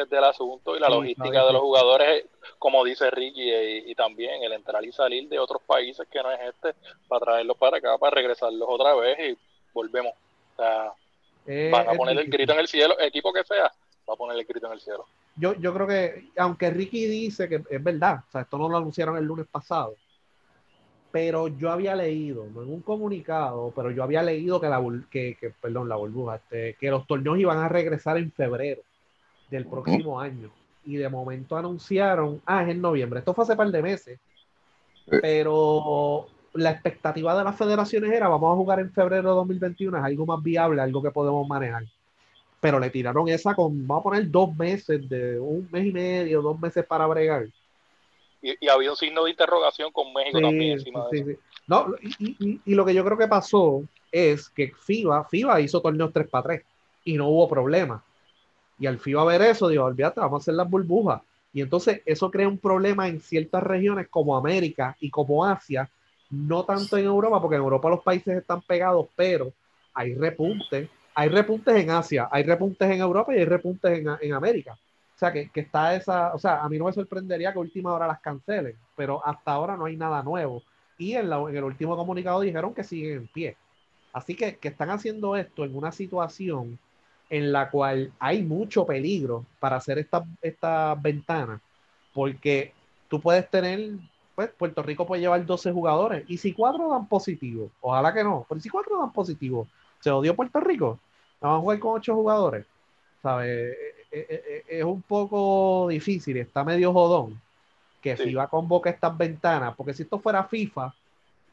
del 0.09 0.23
asunto 0.23 0.75
y 0.75 0.79
la 0.79 0.89
logística 0.89 1.45
de 1.45 1.53
los 1.53 1.61
jugadores, 1.61 2.25
como 2.59 2.83
dice 2.83 3.09
Ricky, 3.09 3.51
y, 3.89 3.95
también 3.95 4.43
el 4.43 4.53
entrar 4.53 4.83
y 4.83 4.91
salir 4.91 5.27
de 5.29 5.39
otros 5.39 5.61
países 5.65 6.07
que 6.11 6.21
no 6.21 6.31
es 6.31 6.39
este, 6.41 6.73
para 7.07 7.25
traerlos 7.25 7.57
para 7.57 7.77
acá, 7.77 7.97
para 7.97 8.15
regresarlos 8.15 8.67
otra 8.69 8.93
vez 8.95 9.17
y 9.19 9.37
volvemos. 9.73 10.13
O 10.53 10.55
sea, 10.57 10.93
eh, 11.47 11.69
Van 11.71 11.89
a 11.89 11.93
poner 11.93 12.17
el 12.17 12.29
grito 12.29 12.53
en 12.53 12.59
el 12.59 12.67
cielo, 12.67 12.99
equipo 12.99 13.31
que 13.31 13.43
sea, 13.43 13.71
va 14.09 14.13
a 14.13 14.17
poner 14.17 14.37
el 14.37 14.45
grito 14.45 14.67
en 14.67 14.73
el 14.73 14.81
cielo. 14.81 15.05
Yo, 15.35 15.53
yo 15.55 15.73
creo 15.73 15.87
que, 15.87 16.29
aunque 16.37 16.69
Ricky 16.69 17.05
dice 17.05 17.49
que 17.49 17.61
es 17.69 17.83
verdad, 17.83 18.19
o 18.27 18.31
sea, 18.31 18.41
esto 18.41 18.57
no 18.57 18.69
lo 18.69 18.77
anunciaron 18.77 19.17
el 19.17 19.25
lunes 19.25 19.45
pasado, 19.51 19.95
pero 21.15 21.47
yo 21.47 21.71
había 21.71 21.95
leído, 21.95 22.45
no 22.53 22.61
en 22.61 22.73
un 22.73 22.81
comunicado, 22.81 23.71
pero 23.73 23.89
yo 23.89 24.03
había 24.03 24.21
leído 24.21 24.59
que 24.59 24.67
la, 24.67 24.83
que, 25.09 25.37
que 25.39 25.49
perdón, 25.49 25.87
la 25.87 25.95
burbuja, 25.95 26.35
este, 26.35 26.73
que 26.73 26.91
los 26.91 27.07
torneos 27.07 27.39
iban 27.39 27.57
a 27.57 27.69
regresar 27.69 28.17
en 28.17 28.33
febrero 28.33 28.81
del 29.49 29.65
próximo 29.65 30.19
año. 30.19 30.51
Y 30.83 30.97
de 30.97 31.07
momento 31.07 31.55
anunciaron, 31.55 32.41
ah, 32.45 32.63
es 32.63 32.69
en 32.69 32.81
noviembre. 32.81 33.19
Esto 33.19 33.33
fue 33.33 33.45
hace 33.45 33.55
par 33.55 33.71
de 33.71 33.81
meses. 33.81 34.19
Pero 35.21 36.27
la 36.53 36.71
expectativa 36.71 37.37
de 37.37 37.45
las 37.45 37.55
federaciones 37.55 38.11
era 38.11 38.27
vamos 38.27 38.51
a 38.51 38.57
jugar 38.57 38.81
en 38.81 38.91
febrero 38.91 39.29
de 39.29 39.35
2021, 39.35 39.97
es 39.97 40.03
algo 40.03 40.25
más 40.25 40.43
viable, 40.43 40.81
algo 40.81 41.01
que 41.01 41.11
podemos 41.11 41.47
manejar. 41.47 41.85
Pero 42.59 42.77
le 42.77 42.89
tiraron 42.89 43.29
esa 43.29 43.55
con, 43.55 43.87
vamos 43.87 44.01
a 44.01 44.03
poner 44.03 44.29
dos 44.29 44.53
meses, 44.53 45.07
de 45.07 45.39
un 45.39 45.65
mes 45.71 45.85
y 45.85 45.93
medio, 45.93 46.41
dos 46.41 46.59
meses 46.59 46.85
para 46.85 47.07
bregar. 47.07 47.47
Y, 48.59 48.67
había 48.67 48.91
un 48.91 48.97
signo 48.97 49.23
de 49.23 49.31
interrogación 49.31 49.91
con 49.91 50.13
México 50.13 50.39
también 50.39 50.73
encima 50.73 51.07
de 51.09 51.19
eso. 51.19 51.41
No, 51.67 51.95
y, 52.19 52.59
y, 52.63 52.75
lo 52.75 52.85
que 52.85 52.93
yo 52.93 53.03
creo 53.03 53.17
que 53.17 53.27
pasó 53.27 53.83
es 54.11 54.49
que 54.49 54.71
FIBA, 54.71 55.23
FIBA 55.25 55.61
hizo 55.61 55.81
torneos 55.81 56.13
3 56.13 56.27
para 56.27 56.43
3 56.43 56.63
y 57.05 57.13
no 57.13 57.29
hubo 57.29 57.49
problema. 57.49 58.03
Y 58.77 58.85
al 58.85 58.99
FIBA 58.99 59.25
ver 59.25 59.41
eso, 59.41 59.67
digo, 59.67 59.85
olvídate, 59.85 60.19
vamos 60.19 60.41
a 60.41 60.43
hacer 60.43 60.53
las 60.53 60.69
burbujas. 60.69 61.21
Y 61.53 61.61
entonces 61.61 62.01
eso 62.05 62.29
crea 62.29 62.47
un 62.47 62.57
problema 62.57 63.07
en 63.07 63.21
ciertas 63.21 63.63
regiones 63.63 64.09
como 64.09 64.35
América 64.35 64.95
y 64.99 65.09
como 65.09 65.45
Asia, 65.45 65.89
no 66.29 66.65
tanto 66.65 66.97
en 66.97 67.05
Europa, 67.05 67.41
porque 67.41 67.55
en 67.55 67.61
Europa 67.61 67.89
los 67.89 68.03
países 68.03 68.37
están 68.37 68.61
pegados, 68.61 69.07
pero 69.15 69.53
hay 69.93 70.13
repuntes, 70.15 70.89
hay 71.13 71.29
repuntes 71.29 71.75
en 71.77 71.89
Asia, 71.91 72.27
hay 72.29 72.43
repuntes 72.43 72.91
en 72.91 72.99
Europa 72.99 73.33
y 73.33 73.39
hay 73.39 73.45
repuntes 73.45 74.05
en, 74.21 74.33
América. 74.33 74.77
O 75.15 75.17
sea, 75.17 75.31
que, 75.31 75.49
está 75.53 75.95
esa, 75.95 76.33
o 76.33 76.39
sea, 76.39 76.61
a 76.61 76.69
mí 76.69 76.77
no 76.77 76.85
me 76.85 76.93
sorprendería 76.93 77.53
que 77.53 77.59
última 77.59 77.93
hora 77.93 78.07
las 78.07 78.19
cancelen, 78.19 78.75
pero 78.95 79.25
hasta 79.25 79.51
ahora 79.51 79.77
no 79.77 79.85
hay 79.85 79.95
nada 79.95 80.21
nuevo. 80.23 80.61
Y 80.97 81.13
en, 81.13 81.31
en 81.31 81.55
el 81.55 81.63
último 81.63 81.95
comunicado 81.95 82.41
dijeron 82.41 82.73
que 82.73 82.83
siguen 82.83 83.17
en 83.19 83.27
pie. 83.27 83.57
Así 84.13 84.35
que, 84.35 84.57
que 84.57 84.69
están 84.69 84.89
haciendo 84.89 85.35
esto 85.35 85.63
en 85.65 85.75
una 85.75 85.91
situación 85.91 86.79
en 87.29 87.51
la 87.51 87.69
cual 87.69 88.13
hay 88.19 88.43
mucho 88.43 88.85
peligro 88.85 89.45
para 89.59 89.77
hacer 89.77 89.99
estas 89.99 90.23
esta 90.41 90.95
ventanas, 90.95 91.61
porque 92.13 92.73
tú 93.07 93.19
puedes 93.21 93.49
tener, 93.49 93.93
pues 94.35 94.49
Puerto 94.51 94.83
Rico 94.83 95.05
puede 95.05 95.21
llevar 95.21 95.45
12 95.45 95.71
jugadores, 95.71 96.25
y 96.27 96.37
si 96.37 96.53
cuatro 96.53 96.89
dan 96.89 97.07
positivo, 97.07 97.71
ojalá 97.81 98.13
que 98.13 98.23
no, 98.23 98.45
pero 98.47 98.61
si 98.61 98.69
cuatro 98.69 98.99
dan 98.99 99.11
positivo, 99.11 99.67
se 99.99 100.11
odió 100.11 100.35
Puerto 100.35 100.59
Rico, 100.59 100.99
vamos 101.41 101.57
a 101.57 101.61
jugar 101.61 101.79
con 101.79 101.93
ocho 101.95 102.15
jugadores, 102.15 102.65
¿sabes? 103.21 103.75
Eh, 104.17 104.25
eh, 104.29 104.43
eh, 104.47 104.63
es 104.79 104.83
un 104.85 105.01
poco 105.01 105.89
difícil, 105.89 106.37
está 106.37 106.63
medio 106.63 106.93
jodón 106.93 107.37
que 108.01 108.15
FIBA 108.15 108.47
convoque 108.47 108.89
estas 108.89 109.17
ventanas, 109.17 109.75
porque 109.75 109.93
si 109.93 110.03
esto 110.03 110.19
fuera 110.19 110.45
FIFA, 110.45 110.93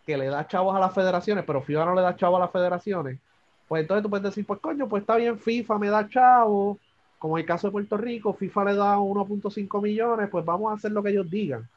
que 0.06 0.16
le 0.16 0.26
da 0.26 0.46
chavos 0.46 0.76
a 0.76 0.78
las 0.78 0.94
federaciones, 0.94 1.42
pero 1.44 1.60
FIBA 1.60 1.86
no 1.86 1.94
le 1.96 2.02
da 2.02 2.14
chavos 2.14 2.36
a 2.36 2.44
las 2.44 2.52
federaciones, 2.52 3.18
pues 3.66 3.82
entonces 3.82 4.04
tú 4.04 4.10
puedes 4.10 4.22
decir, 4.22 4.46
pues 4.46 4.60
coño, 4.60 4.88
pues 4.88 5.00
está 5.00 5.16
bien, 5.16 5.40
FIFA 5.40 5.78
me 5.78 5.88
da 5.88 6.08
chavos, 6.08 6.78
como 7.18 7.36
el 7.36 7.44
caso 7.44 7.66
de 7.66 7.72
Puerto 7.72 7.96
Rico, 7.96 8.32
FIFA 8.32 8.64
le 8.66 8.74
da 8.76 8.96
1.5 8.96 9.82
millones, 9.82 10.28
pues 10.30 10.44
vamos 10.44 10.70
a 10.70 10.76
hacer 10.76 10.92
lo 10.92 11.02
que 11.02 11.10
ellos 11.10 11.28
digan. 11.28 11.68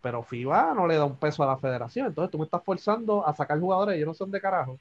Pero 0.00 0.22
FIBA 0.22 0.72
no 0.72 0.86
le 0.86 0.96
da 0.96 1.04
un 1.04 1.16
peso 1.16 1.42
a 1.42 1.48
la 1.48 1.58
federación, 1.58 2.06
entonces 2.06 2.30
tú 2.30 2.38
me 2.38 2.44
estás 2.44 2.64
forzando 2.64 3.26
a 3.26 3.34
sacar 3.34 3.60
jugadores, 3.60 3.96
ellos 3.96 4.08
no 4.08 4.14
son 4.14 4.30
de 4.30 4.40
carajo. 4.40 4.72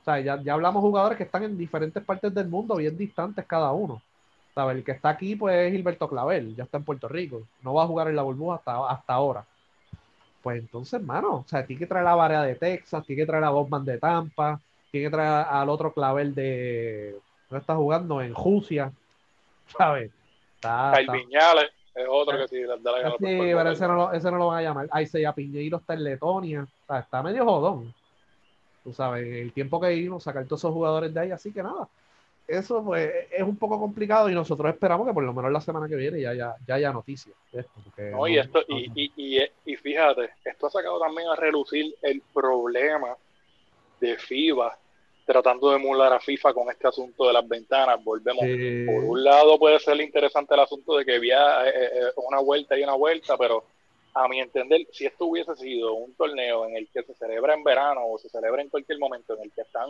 O 0.00 0.04
sea, 0.06 0.20
ya, 0.20 0.40
ya 0.40 0.54
hablamos 0.54 0.80
jugadores 0.80 1.18
que 1.18 1.24
están 1.24 1.42
en 1.42 1.58
diferentes 1.58 2.02
partes 2.02 2.32
del 2.32 2.48
mundo, 2.48 2.76
bien 2.76 2.96
distantes 2.96 3.44
cada 3.46 3.70
uno. 3.72 4.00
El 4.56 4.84
que 4.84 4.92
está 4.92 5.08
aquí, 5.08 5.34
pues, 5.34 5.56
es 5.56 5.72
Gilberto 5.72 6.08
Clavel, 6.08 6.54
ya 6.54 6.64
está 6.64 6.78
en 6.78 6.84
Puerto 6.84 7.08
Rico. 7.08 7.42
No 7.62 7.74
va 7.74 7.84
a 7.84 7.86
jugar 7.86 8.08
en 8.08 8.16
la 8.16 8.22
burbuja 8.22 8.56
hasta, 8.56 8.88
hasta 8.88 9.12
ahora. 9.12 9.44
Pues 10.42 10.60
entonces, 10.60 10.94
hermano, 10.94 11.36
o 11.36 11.44
sea, 11.48 11.66
tiene 11.66 11.80
que 11.80 11.86
traer 11.86 12.04
la 12.04 12.14
Varea 12.14 12.42
de 12.42 12.54
Texas, 12.54 13.04
tiene 13.04 13.22
que 13.22 13.26
traer 13.26 13.44
a 13.44 13.50
Bosman 13.50 13.84
de 13.84 13.98
Tampa, 13.98 14.60
tiene 14.90 15.06
que 15.06 15.10
traer 15.10 15.46
al 15.48 15.68
otro 15.68 15.92
Clavel 15.92 16.34
de. 16.34 17.16
No 17.50 17.58
está 17.58 17.74
jugando 17.74 18.20
en 18.20 18.32
Jucia, 18.32 18.92
¿sabes? 19.76 20.12
Está, 20.56 20.92
Viñales 21.12 21.70
es 21.94 22.06
otro 22.08 22.36
que 22.38 22.48
sí, 22.48 22.62
da 22.62 22.76
la 22.76 23.10
Sí, 23.12 23.16
pero 23.20 23.70
ese 23.70 23.86
no, 23.86 23.94
lo, 23.94 24.12
ese 24.12 24.30
no 24.30 24.36
lo 24.36 24.48
van 24.48 24.58
a 24.58 24.62
llamar. 24.62 24.88
Ahí 24.90 25.06
se 25.06 25.24
Piñeiro 25.32 25.78
está 25.78 25.94
en 25.94 26.04
Letonia. 26.04 26.62
O 26.62 26.86
sea, 26.86 26.98
está 27.00 27.22
medio 27.22 27.44
jodón. 27.44 27.94
Tú 28.82 28.92
sabes, 28.92 29.26
el 29.26 29.52
tiempo 29.52 29.80
que 29.80 29.90
vino, 29.90 30.18
sacar 30.20 30.44
todos 30.44 30.60
esos 30.60 30.72
jugadores 30.72 31.14
de 31.14 31.20
ahí, 31.20 31.30
así 31.30 31.52
que 31.52 31.62
nada 31.62 31.88
eso 32.46 32.84
pues, 32.84 33.10
es 33.30 33.42
un 33.42 33.56
poco 33.56 33.78
complicado 33.78 34.28
y 34.28 34.34
nosotros 34.34 34.72
esperamos 34.72 35.06
que 35.06 35.14
por 35.14 35.22
lo 35.22 35.32
menos 35.32 35.50
la 35.50 35.60
semana 35.60 35.88
que 35.88 35.96
viene 35.96 36.20
ya, 36.20 36.34
ya, 36.34 36.54
ya 36.66 36.74
haya 36.74 36.92
noticias. 36.92 37.34
no, 37.96 38.28
y, 38.28 38.38
esto, 38.38 38.62
y, 38.68 39.10
y, 39.16 39.42
y, 39.64 39.76
fíjate, 39.76 40.30
esto 40.44 40.66
ha 40.66 40.70
sacado 40.70 40.98
también 41.00 41.28
a 41.28 41.36
relucir 41.36 41.94
el 42.02 42.22
problema 42.32 43.16
de 44.00 44.16
FIBA 44.18 44.78
tratando 45.24 45.70
de 45.70 45.76
emular 45.76 46.12
a 46.12 46.20
FIFA 46.20 46.52
con 46.52 46.70
este 46.70 46.86
asunto 46.86 47.26
de 47.26 47.32
las 47.32 47.48
ventanas. 47.48 48.02
Volvemos. 48.04 48.44
Por 48.44 49.04
un 49.04 49.24
lado 49.24 49.58
puede 49.58 49.78
ser 49.78 50.00
interesante 50.00 50.54
el 50.54 50.60
asunto 50.60 50.96
de 50.96 51.04
que 51.04 51.14
había 51.16 51.66
eh, 51.66 51.72
eh, 51.74 52.12
una 52.16 52.40
vuelta 52.40 52.78
y 52.78 52.82
una 52.82 52.94
vuelta, 52.94 53.36
pero 53.38 53.64
a 54.12 54.28
mi 54.28 54.40
entender, 54.40 54.86
si 54.92 55.06
esto 55.06 55.26
hubiese 55.26 55.56
sido 55.56 55.94
un 55.94 56.14
torneo 56.14 56.66
en 56.66 56.76
el 56.76 56.88
que 56.88 57.02
se 57.02 57.14
celebra 57.14 57.54
en 57.54 57.64
verano 57.64 58.02
o 58.06 58.18
se 58.18 58.28
celebra 58.28 58.62
en 58.62 58.68
cualquier 58.68 58.98
momento 58.98 59.34
en 59.34 59.42
el 59.44 59.52
que 59.52 59.62
están 59.62 59.88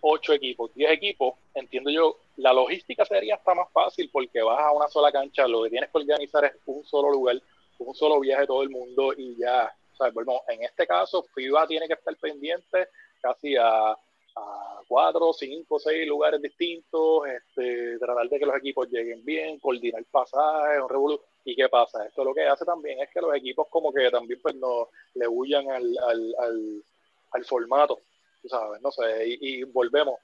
ocho 0.00 0.32
equipos, 0.32 0.72
diez 0.74 0.90
equipos, 0.92 1.34
entiendo 1.54 1.90
yo, 1.90 2.16
la 2.36 2.52
logística 2.52 3.04
sería 3.04 3.34
hasta 3.34 3.54
más 3.54 3.70
fácil 3.72 4.08
porque 4.12 4.42
vas 4.42 4.60
a 4.60 4.72
una 4.72 4.88
sola 4.88 5.10
cancha, 5.10 5.46
lo 5.48 5.64
que 5.64 5.70
tienes 5.70 5.90
que 5.90 5.98
organizar 5.98 6.44
es 6.44 6.52
un 6.66 6.84
solo 6.84 7.10
lugar, 7.10 7.40
un 7.78 7.94
solo 7.94 8.20
viaje 8.20 8.46
todo 8.46 8.62
el 8.62 8.70
mundo 8.70 9.12
y 9.16 9.36
ya. 9.36 9.72
O 10.00 10.12
bueno, 10.12 10.40
en 10.48 10.62
este 10.62 10.86
caso, 10.86 11.24
FIBA 11.34 11.66
tiene 11.66 11.88
que 11.88 11.94
estar 11.94 12.14
pendiente 12.16 12.88
casi 13.20 13.56
a, 13.56 13.90
a 13.90 14.80
cuatro, 14.86 15.32
cinco, 15.32 15.78
seis 15.80 16.06
lugares 16.06 16.40
distintos, 16.40 17.26
este, 17.26 17.98
tratar 17.98 18.28
de 18.28 18.38
que 18.38 18.46
los 18.46 18.56
equipos 18.56 18.88
lleguen 18.88 19.24
bien, 19.24 19.58
coordinar 19.58 20.04
pasajes, 20.10 20.80
un 20.80 20.88
revolución. 20.88 21.26
¿Y 21.44 21.56
qué 21.56 21.68
pasa? 21.68 22.06
Esto 22.06 22.22
lo 22.22 22.34
que 22.34 22.46
hace 22.46 22.64
también 22.64 23.00
es 23.00 23.10
que 23.10 23.20
los 23.20 23.34
equipos 23.34 23.66
como 23.68 23.92
que 23.92 24.10
también 24.10 24.40
pues 24.40 24.54
no 24.54 24.88
le 25.14 25.26
huyan 25.26 25.68
al, 25.70 25.98
al, 25.98 26.34
al, 26.38 26.84
al 27.32 27.44
formato 27.44 28.00
sabes, 28.48 28.80
no 28.82 28.90
sé, 28.90 29.24
y, 29.26 29.62
volvemos. 29.64 30.18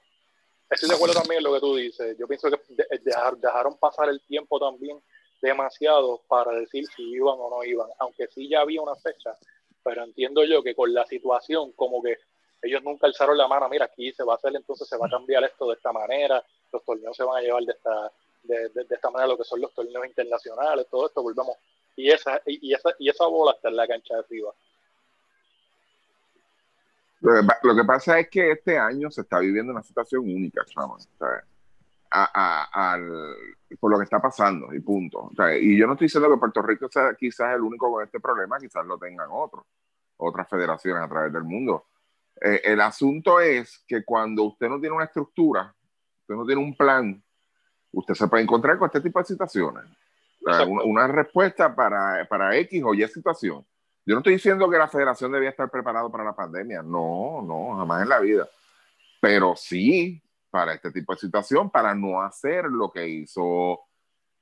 Estoy 0.69 0.89
de 0.89 0.95
acuerdo 0.95 1.13
también 1.13 1.37
en 1.37 1.43
lo 1.43 1.53
que 1.53 1.59
tú 1.59 1.75
dices. 1.75 2.17
Yo 2.17 2.27
pienso 2.27 2.49
que 2.49 2.59
dejaron 3.39 3.77
pasar 3.77 4.09
el 4.09 4.19
tiempo 4.25 4.59
también 4.59 4.99
demasiado 5.41 6.21
para 6.27 6.51
decir 6.53 6.85
si 6.95 7.03
iban 7.03 7.35
o 7.37 7.49
no 7.49 7.63
iban, 7.63 7.89
aunque 7.99 8.27
sí 8.27 8.49
ya 8.49 8.61
había 8.61 8.81
una 8.81 8.95
fecha, 8.95 9.37
pero 9.83 10.03
entiendo 10.03 10.43
yo 10.43 10.63
que 10.63 10.73
con 10.73 10.91
la 10.93 11.05
situación 11.05 11.71
como 11.73 12.01
que 12.01 12.17
ellos 12.63 12.81
nunca 12.83 13.05
alzaron 13.05 13.37
la 13.37 13.47
mano, 13.47 13.69
mira, 13.69 13.85
aquí 13.85 14.11
se 14.11 14.23
va 14.23 14.33
a 14.33 14.35
hacer, 14.37 14.55
entonces 14.55 14.87
se 14.87 14.97
va 14.97 15.05
a 15.05 15.09
cambiar 15.09 15.43
esto 15.43 15.67
de 15.67 15.75
esta 15.75 15.91
manera, 15.91 16.43
los 16.71 16.83
torneos 16.83 17.15
se 17.15 17.23
van 17.23 17.37
a 17.37 17.41
llevar 17.41 17.63
de 17.63 17.73
esta, 17.73 18.11
de, 18.43 18.69
esta 18.89 19.09
manera, 19.11 19.27
lo 19.27 19.37
que 19.37 19.43
son 19.43 19.61
los 19.61 19.73
torneos 19.73 20.05
internacionales, 20.05 20.87
todo 20.89 21.05
esto, 21.05 21.21
volvemos. 21.21 21.55
Y 21.95 22.09
esa, 22.09 22.41
y, 22.45 22.73
esa, 22.73 22.89
y 22.99 23.09
esa 23.09 23.25
bola 23.27 23.51
está 23.51 23.69
en 23.69 23.75
la 23.75 23.87
cancha 23.87 24.17
de 24.17 24.23
FIBA. 24.23 24.53
Lo 27.21 27.75
que, 27.75 27.83
pasa 27.85 28.19
es 28.19 28.29
que 28.29 28.51
este 28.51 28.77
año 28.77 29.09
se 29.09 29.21
está 29.21 29.39
viviendo 29.39 29.71
una 29.71 29.83
situación 29.83 30.21
única, 30.23 30.63
chamo, 30.65 30.97
por 33.79 33.91
lo 33.91 33.97
que 33.97 34.03
está 34.03 34.21
pasando 34.21 34.73
y 34.73 34.79
punto. 34.79 35.31
y 35.59 35.77
yo 35.77 35.87
no 35.87 35.93
estoy 35.93 36.05
diciendo 36.05 36.29
que 36.29 36.37
Puerto 36.37 36.61
Rico 36.61 36.87
sea 36.89 37.13
quizás 37.15 37.55
el 37.55 37.61
único 37.61 37.91
con 37.91 38.03
este 38.03 38.19
problema, 38.19 38.59
quizás 38.59 38.85
lo 38.85 38.97
tengan 38.97 39.29
otros, 39.31 39.65
otras 40.17 40.47
federaciones 40.47 41.03
a 41.03 41.09
través 41.09 41.33
del 41.33 41.43
mundo. 41.43 41.85
Eh, 42.41 42.61
el 42.65 42.81
asunto 42.81 43.39
es 43.39 43.83
que 43.87 44.03
cuando 44.03 44.43
usted 44.43 44.69
no 44.69 44.79
tiene 44.79 44.95
una 44.95 45.05
estructura, 45.05 45.73
usted 46.21 46.35
no 46.35 46.45
tiene 46.45 46.61
un 46.61 46.75
plan, 46.75 47.23
usted 47.91 48.13
se 48.13 48.27
puede 48.27 48.43
encontrar 48.43 48.77
con 48.77 48.87
este 48.87 49.01
tipo 49.01 49.19
de 49.19 49.25
situaciones. 49.25 49.83
una, 50.85 51.07
respuesta 51.07 51.73
para, 51.73 52.25
para 52.29 52.55
X 52.57 52.83
o 52.85 52.93
Y 52.93 53.07
situación 53.07 53.65
yo 54.05 54.13
no 54.13 54.19
estoy 54.19 54.33
diciendo 54.33 54.69
que 54.69 54.77
la 54.77 54.87
federación 54.87 55.31
debía 55.31 55.49
estar 55.49 55.69
preparada 55.69 56.07
para 56.09 56.23
la 56.23 56.35
pandemia, 56.35 56.83
no, 56.83 57.41
no, 57.41 57.75
jamás 57.77 58.03
en 58.03 58.09
la 58.09 58.19
vida. 58.19 58.47
Pero 59.19 59.55
sí 59.55 60.21
para 60.51 60.73
este 60.73 60.91
tipo 60.91 61.13
de 61.13 61.19
situación, 61.19 61.69
para 61.69 61.93
no 61.93 62.21
hacer 62.21 62.65
lo 62.65 62.89
que 62.89 63.05
hizo 63.07 63.81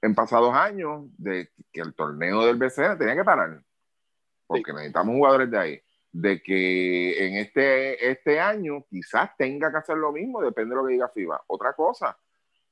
en 0.01 0.13
pasados 0.13 0.53
años, 0.53 1.05
de 1.17 1.49
que 1.71 1.81
el 1.81 1.95
torneo 1.95 2.45
del 2.45 2.57
BCN 2.57 2.99
tenía 2.99 3.15
que 3.15 3.23
parar, 3.23 3.63
porque 4.45 4.73
necesitamos 4.73 5.15
jugadores 5.15 5.49
de 5.49 5.57
ahí. 5.57 5.81
De 6.11 6.43
que 6.43 7.25
en 7.25 7.37
este, 7.37 8.11
este 8.11 8.39
año 8.39 8.85
quizás 8.87 9.31
tenga 9.37 9.71
que 9.71 9.77
hacer 9.77 9.97
lo 9.97 10.11
mismo, 10.11 10.39
depende 10.41 10.75
de 10.75 10.81
lo 10.81 10.85
que 10.85 10.93
diga 10.93 11.09
FIBA. 11.09 11.41
Otra 11.47 11.73
cosa, 11.73 12.15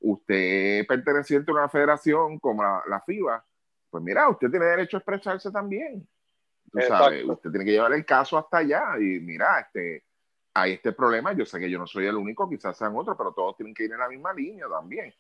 usted 0.02 0.86
perteneciente 0.86 1.50
a 1.50 1.56
una 1.56 1.70
federación 1.70 2.38
como 2.38 2.62
la, 2.62 2.84
la 2.88 3.02
FIBA, 3.02 3.44
pues 3.90 4.04
mira, 4.04 4.30
usted 4.30 4.52
tiene 4.52 4.66
derecho 4.66 4.98
a 4.98 5.00
expresarse 5.00 5.50
también 5.50 6.08
usted 6.74 7.50
tiene 7.50 7.66
que 7.66 7.72
llevar 7.72 7.94
el 7.94 8.06
caso 8.06 8.38
hasta 8.38 8.60
allá 8.60 8.98
y 8.98 9.20
mira, 9.20 9.60
este, 9.60 10.06
hay 10.54 10.74
este 10.74 10.92
problema, 10.94 11.34
yo 11.34 11.46
sé 11.46 11.60
que 11.60 11.70
yo 11.70 11.80
no 11.80 11.88
soy 11.88 12.06
el 12.08 12.16
único, 12.16 12.50
quizás 12.50 12.78
sean 12.78 12.96
otros, 12.96 13.16
pero 13.18 13.34
todos 13.34 13.56
tienen 13.58 13.74
que 13.74 13.86
ir 13.86 13.92
en 13.92 14.00
la 14.00 14.10
misma 14.10 14.34
línea 14.34 14.68
también. 14.68 15.14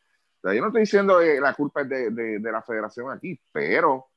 yo 0.43 0.62
no 0.62 0.68
estoy 0.68 0.82
diciendo 0.82 1.20
que 1.20 1.39
la 1.39 1.54
culpa 1.54 1.82
es 1.82 1.89
de, 1.89 2.39
la 2.39 2.62
federación 2.62 3.12
aquí, 3.12 3.39
pero, 3.52 4.08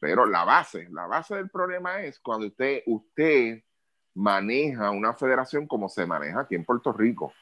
pero 0.00 0.26
la 0.26 0.44
base, 0.44 0.88
la 0.90 1.06
base 1.06 1.36
del 1.36 1.50
problema 1.50 2.02
es 2.02 2.18
cuando 2.20 2.46
usted, 2.46 2.82
usted 2.86 3.62
maneja 4.14 4.90
una 4.90 5.14
federación 5.14 5.66
como 5.66 5.88
se 5.88 6.06
maneja 6.06 6.40
aquí 6.40 6.54
en 6.54 6.64
Puerto 6.64 6.92
Rico. 6.92 7.32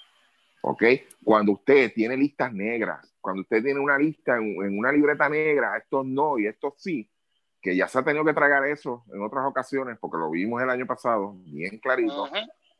¿Ok? 0.61 0.83
Cuando 1.23 1.53
usted 1.53 1.93
tiene 1.95 2.17
listas 2.17 2.53
negras, 2.53 3.15
cuando 3.21 3.43
usted 3.43 3.63
tiene 3.63 3.79
una 3.79 3.97
lista 3.97 4.37
en, 4.37 4.61
en 4.63 4.77
una 4.77 4.91
libreta 4.91 5.29
negra, 5.29 5.77
estos 5.77 6.05
no 6.05 6.37
y 6.37 6.47
estos 6.47 6.75
sí, 6.77 7.09
que 7.61 7.77
ya 7.77 7.89
se 7.89 7.99
ha 7.99 8.05
tenido 8.05 8.25
que 8.25 8.33
tragar 8.33 8.65
eso 8.67 9.05
en 9.13 9.23
otras 9.23 9.45
ocasiones, 9.47 9.99
porque 10.01 10.19
lo 10.19 10.31
vimos 10.31 10.63
el 10.63 10.71
año 10.71 10.87
pasado, 10.87 11.35
bien 11.45 11.79
clarito, 11.79 12.29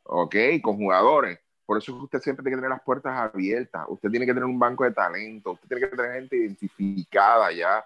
ok, 0.03 0.35
con 0.61 0.77
jugadores. 0.77 1.39
Por 1.65 1.77
eso 1.77 1.95
usted 1.95 2.19
siempre 2.19 2.43
tiene 2.43 2.55
que 2.55 2.61
tener 2.61 2.71
las 2.71 2.83
puertas 2.83 3.15
abiertas, 3.15 3.85
usted 3.89 4.09
tiene 4.09 4.25
que 4.25 4.33
tener 4.33 4.45
un 4.45 4.57
banco 4.57 4.83
de 4.83 4.91
talento, 4.91 5.51
usted 5.51 5.67
tiene 5.67 5.89
que 5.89 5.95
tener 5.95 6.13
gente 6.13 6.37
identificada 6.37 7.51
ya. 7.51 7.85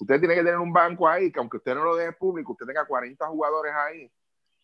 Usted 0.00 0.18
tiene 0.18 0.34
que 0.34 0.42
tener 0.42 0.58
un 0.58 0.72
banco 0.72 1.06
ahí, 1.06 1.30
que 1.30 1.38
aunque 1.38 1.58
usted 1.58 1.74
no 1.74 1.84
lo 1.84 1.94
deje 1.94 2.12
público, 2.12 2.52
usted 2.52 2.66
tenga 2.66 2.84
40 2.84 3.24
jugadores 3.28 3.72
ahí 3.72 4.10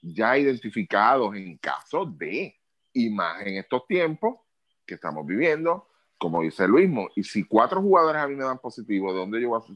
ya 0.03 0.37
identificados 0.39 1.35
en 1.35 1.57
caso 1.59 2.07
de, 2.07 2.57
y 2.93 3.11
más 3.11 3.43
en 3.43 3.57
estos 3.57 3.87
tiempos 3.87 4.39
que 4.87 4.95
estamos 4.95 5.27
viviendo, 5.27 5.89
como 6.17 6.43
dice 6.43 6.67
Luismo, 6.67 7.09
y 7.15 7.23
si 7.23 7.45
cuatro 7.45 7.81
jugadores 7.81 8.21
a 8.21 8.29
mí 8.29 8.35
me 8.35 8.45
dan 8.45 8.59
positivo, 8.59 9.13
¿de 9.13 9.21
dónde 9.21 9.41
yo 9.41 9.51
voy 9.51 9.61
a... 9.61 9.65
O 9.65 9.75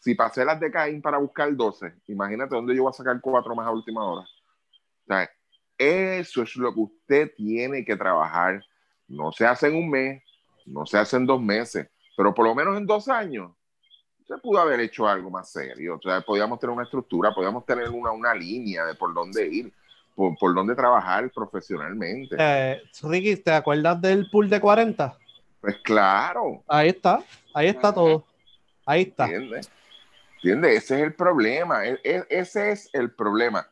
si 0.00 0.14
pasé 0.14 0.44
las 0.44 0.58
de 0.58 0.70
Caín 0.70 1.02
para 1.02 1.18
buscar 1.18 1.54
12, 1.54 1.94
imagínate 2.08 2.54
dónde 2.54 2.74
yo 2.74 2.82
voy 2.82 2.90
a 2.90 2.94
sacar 2.94 3.20
cuatro 3.20 3.54
más 3.54 3.66
a 3.66 3.70
última 3.70 4.04
hora. 4.04 4.22
O 4.22 5.06
sea, 5.06 5.30
eso 5.76 6.42
es 6.42 6.56
lo 6.56 6.72
que 6.72 6.80
usted 6.80 7.32
tiene 7.36 7.84
que 7.84 7.96
trabajar. 7.96 8.64
No 9.08 9.30
se 9.30 9.46
hace 9.46 9.68
en 9.68 9.76
un 9.76 9.90
mes, 9.90 10.22
no 10.64 10.86
se 10.86 10.98
hace 10.98 11.16
en 11.16 11.26
dos 11.26 11.40
meses, 11.40 11.88
pero 12.16 12.34
por 12.34 12.46
lo 12.46 12.54
menos 12.54 12.78
en 12.78 12.86
dos 12.86 13.08
años 13.08 13.52
se 14.26 14.38
pudo 14.38 14.60
haber 14.60 14.80
hecho 14.80 15.06
algo 15.06 15.28
más 15.28 15.50
serio. 15.50 15.96
O 15.96 16.00
sea, 16.00 16.22
podíamos 16.22 16.58
tener 16.58 16.72
una 16.72 16.84
estructura, 16.84 17.34
podíamos 17.34 17.66
tener 17.66 17.90
una, 17.90 18.12
una 18.12 18.34
línea 18.34 18.86
de 18.86 18.94
por 18.94 19.12
dónde 19.12 19.46
ir, 19.48 19.72
por, 20.14 20.34
por 20.38 20.54
dónde 20.54 20.74
trabajar 20.74 21.30
profesionalmente. 21.30 22.36
Eh, 22.38 22.80
Ricky, 23.02 23.36
¿te 23.36 23.52
acuerdas 23.52 24.00
del 24.00 24.30
pool 24.30 24.48
de 24.48 24.60
40? 24.60 25.18
Pues 25.60 25.76
claro. 25.78 26.62
Ahí 26.68 26.88
está, 26.88 27.22
ahí 27.52 27.68
está 27.68 27.92
todo. 27.92 28.24
Ahí 28.86 29.02
está. 29.02 29.24
¿Entiendes? 29.24 29.70
¿Entiende? 30.42 30.74
Ese 30.74 30.96
es 30.96 31.02
el 31.02 31.14
problema. 31.14 31.86
E, 31.86 32.00
e, 32.02 32.26
ese 32.30 32.70
es 32.70 32.88
el 32.94 33.14
problema. 33.14 33.68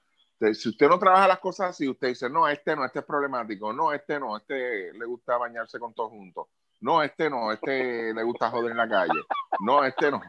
Si 0.52 0.68
usted 0.68 0.86
no 0.88 0.98
trabaja 0.98 1.26
las 1.26 1.40
cosas 1.40 1.70
así, 1.70 1.88
usted 1.88 2.08
dice, 2.08 2.28
no, 2.28 2.46
este 2.46 2.76
no, 2.76 2.84
este 2.84 3.00
es 3.00 3.04
problemático. 3.04 3.72
No, 3.72 3.92
este 3.92 4.20
no, 4.20 4.36
este 4.36 4.92
le 4.92 5.04
gusta 5.06 5.36
bañarse 5.36 5.78
con 5.78 5.94
todos 5.94 6.10
juntos. 6.10 6.46
No, 6.80 7.02
este 7.02 7.28
no, 7.28 7.50
este 7.50 8.12
le 8.14 8.22
gusta 8.22 8.50
joder 8.50 8.72
en 8.72 8.76
la 8.76 8.88
calle. 8.88 9.20
No, 9.60 9.84
este 9.84 10.10
no. 10.10 10.20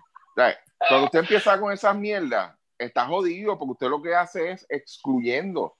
Cuando 0.87 1.05
usted 1.05 1.19
empieza 1.19 1.59
con 1.59 1.73
esas 1.73 1.95
mierdas, 1.95 2.55
está 2.77 3.05
jodido 3.05 3.59
porque 3.59 3.73
usted 3.73 3.89
lo 3.89 4.01
que 4.01 4.15
hace 4.15 4.51
es 4.51 4.65
excluyendo 4.69 5.75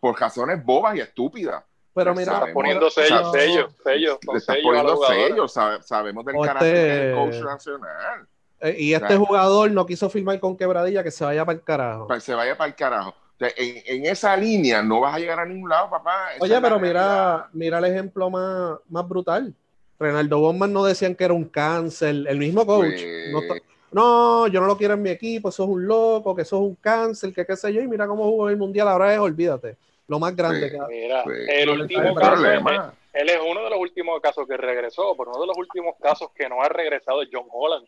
por 0.00 0.20
razones 0.20 0.62
bobas 0.64 0.96
y 0.96 1.00
estúpidas. 1.00 1.64
Pero 1.94 2.14
mira, 2.14 2.34
está 2.34 2.52
poniendo 2.52 2.90
sellos, 2.90 3.32
sellos, 3.32 3.74
sellos. 3.82 4.18
Le 4.30 4.38
está 4.38 4.54
poniendo 4.62 4.96
sellos, 5.06 5.52
sabemos 5.80 6.24
del 6.26 6.36
carácter 6.42 6.74
del 6.74 7.14
coach 7.14 7.36
nacional. 7.36 8.28
Eh, 8.60 8.76
y 8.78 8.94
este 8.94 9.16
jugador 9.16 9.70
no 9.70 9.84
quiso 9.86 10.08
firmar 10.08 10.40
con 10.40 10.56
quebradilla 10.56 11.02
que 11.02 11.10
se 11.10 11.24
vaya 11.24 11.44
para 11.44 11.58
el 11.58 11.64
carajo. 11.64 12.20
se 12.20 12.34
vaya 12.34 12.56
para 12.56 12.68
el 12.68 12.74
carajo. 12.74 13.14
en, 13.38 14.06
esa 14.06 14.36
línea 14.36 14.82
no 14.82 15.00
vas 15.00 15.14
a 15.14 15.18
llegar 15.18 15.40
a 15.40 15.44
ningún 15.44 15.68
lado, 15.68 15.90
papá. 15.90 16.30
Oye, 16.40 16.58
pero 16.60 16.78
mira, 16.78 17.48
mira 17.52 17.78
el 17.78 17.84
ejemplo 17.84 18.30
más, 18.30 18.78
más 18.88 19.06
brutal. 19.08 19.52
Renaldo 19.98 20.40
Bowman 20.40 20.72
no 20.72 20.84
decían 20.84 21.14
que 21.14 21.24
era 21.24 21.34
un 21.34 21.44
cáncer, 21.44 22.14
el 22.28 22.38
mismo 22.38 22.66
coach. 22.66 23.00
Pues, 23.32 23.62
no, 23.92 24.46
yo 24.48 24.60
no 24.60 24.66
lo 24.66 24.76
quiero 24.76 24.94
en 24.94 25.02
mi 25.02 25.10
equipo, 25.10 25.48
eso 25.48 25.64
es 25.64 25.70
un 25.70 25.86
loco, 25.86 26.34
que 26.34 26.42
eso 26.42 26.56
es 26.56 26.62
un 26.62 26.74
cáncer, 26.74 27.32
que 27.32 27.46
qué 27.46 27.56
sé 27.56 27.72
yo, 27.72 27.80
y 27.80 27.88
mira 27.88 28.06
cómo 28.06 28.24
jugó 28.24 28.48
el 28.50 28.56
mundial, 28.56 28.88
ahora 28.88 29.12
es, 29.14 29.18
olvídate, 29.18 29.76
lo 30.08 30.18
más 30.18 30.36
grande 30.36 30.70
que 30.70 30.78
Mira, 30.88 31.24
el 31.48 31.70
último 31.70 32.14
caso, 32.14 32.44
él, 32.44 33.30
es 33.30 33.38
uno 33.40 33.64
de 33.64 33.70
los 33.70 33.78
últimos 33.78 34.20
casos 34.20 34.46
que 34.46 34.56
regresó, 34.58 35.14
pero 35.16 35.30
uno 35.30 35.40
de 35.40 35.46
los 35.46 35.56
últimos 35.56 35.94
casos 35.98 36.30
que 36.34 36.48
no 36.48 36.62
ha 36.62 36.68
regresado 36.68 37.22
es 37.22 37.30
John 37.32 37.46
Holland. 37.50 37.86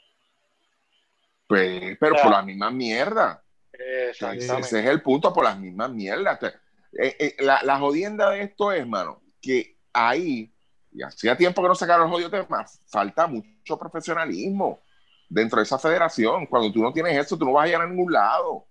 Pues, 1.48 1.96
pero 1.98 2.14
por 2.22 2.30
la 2.30 2.42
misma 2.42 2.70
mierda. 2.70 3.42
Ese 3.72 4.36
es 4.58 4.72
el 4.72 5.00
punto, 5.00 5.32
por 5.32 5.44
las 5.44 5.58
mismas 5.58 5.90
mierdas. 5.90 6.38
Eh, 6.92 7.16
eh, 7.18 7.36
la, 7.40 7.62
la 7.62 7.78
jodienda 7.78 8.30
de 8.30 8.42
esto 8.42 8.70
es, 8.70 8.86
mano, 8.86 9.22
que 9.40 9.78
ahí, 9.92 10.52
y 10.92 11.02
hacía 11.02 11.36
tiempo 11.36 11.62
que 11.62 11.68
no 11.68 11.74
sacaron 11.74 12.06
el 12.06 12.12
jodido 12.12 12.30
tema, 12.30 12.66
falta 12.86 13.26
mucho 13.26 13.78
profesionalismo 13.78 14.82
dentro 15.28 15.58
de 15.58 15.62
esa 15.62 15.78
federación. 15.78 16.46
Cuando 16.46 16.70
tú 16.70 16.82
no 16.82 16.92
tienes 16.92 17.16
eso, 17.16 17.38
tú 17.38 17.46
no 17.46 17.52
vas 17.52 17.64
a 17.64 17.66
llegar 17.66 17.82
a 17.82 17.88
ningún 17.88 18.12
lado. 18.12 18.66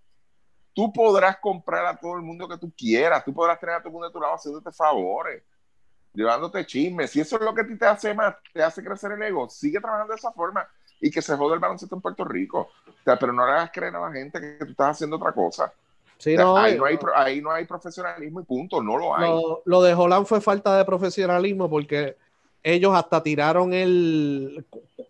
Tú 0.73 0.93
podrás 0.93 1.37
comprar 1.37 1.85
a 1.87 1.97
todo 1.97 2.15
el 2.15 2.21
mundo 2.21 2.47
que 2.47 2.59
tú 2.59 2.71
quieras, 2.77 3.25
tú 3.25 3.33
podrás 3.33 3.59
tener 3.59 3.75
a 3.75 3.79
todo 3.79 3.87
el 3.87 3.93
mundo 3.93 4.07
de 4.07 4.13
tu 4.13 4.19
lado 4.19 4.35
haciéndote 4.35 4.71
favores, 4.71 5.41
llevándote 6.13 6.63
chismes. 6.63 7.09
Si 7.09 7.19
eso 7.19 7.37
es 7.37 7.41
lo 7.41 7.55
que 7.55 7.61
a 7.61 7.67
ti 7.67 7.75
te 7.75 7.85
hace 7.85 8.13
más, 8.13 8.35
te 8.53 8.61
hace 8.61 8.83
crecer 8.83 9.13
el 9.13 9.23
ego, 9.23 9.49
sigue 9.49 9.79
trabajando 9.79 10.13
de 10.13 10.19
esa 10.19 10.31
forma 10.31 10.67
y 10.99 11.11
que 11.11 11.21
se 11.21 11.35
jode 11.35 11.55
el 11.55 11.59
baloncesto 11.59 11.95
en 11.95 12.01
Puerto 12.01 12.23
Rico. 12.23 12.69
pero 13.03 13.31
no 13.31 13.45
le 13.45 13.53
hagas 13.53 13.71
creer 13.71 13.95
a 13.95 14.01
la 14.01 14.11
gente 14.11 14.39
que 14.39 14.65
tú 14.65 14.71
estás 14.71 14.91
haciendo 14.91 15.17
otra 15.17 15.31
cosa. 15.31 15.71
Sí, 16.17 16.35
no, 16.35 16.57
ahí, 16.57 16.75
no 16.75 16.85
hay, 16.85 16.97
ahí 17.15 17.41
no 17.41 17.51
hay 17.51 17.65
profesionalismo 17.65 18.41
y 18.41 18.43
punto, 18.43 18.81
no 18.81 18.97
lo 18.97 19.15
hay. 19.15 19.29
Lo, 19.29 19.61
lo 19.65 19.81
de 19.83 19.93
Holland 19.93 20.25
fue 20.25 20.41
falta 20.41 20.75
de 20.75 20.83
profesionalismo 20.83 21.69
porque 21.69 22.17
ellos 22.63 22.93
hasta 22.95 23.21
tiraron 23.21 23.71
el. 23.73 24.65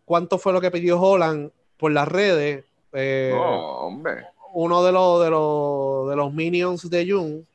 ¿Cuánto 0.06 0.38
fue 0.38 0.54
lo 0.54 0.62
que 0.62 0.72
pidió 0.72 1.02
Holland 1.02 1.52
por 1.78 1.92
las 1.92 2.08
redes? 2.08 2.66
Eh, 2.94 3.34
hombre. 3.36 4.28
Uno 4.54 4.84
de 4.84 4.92
los, 4.92 5.24
de 5.24 5.30
los, 5.30 6.10
de 6.10 6.16
los 6.16 6.34
minions 6.34 6.90
de 6.90 7.12
Jun. 7.12 7.48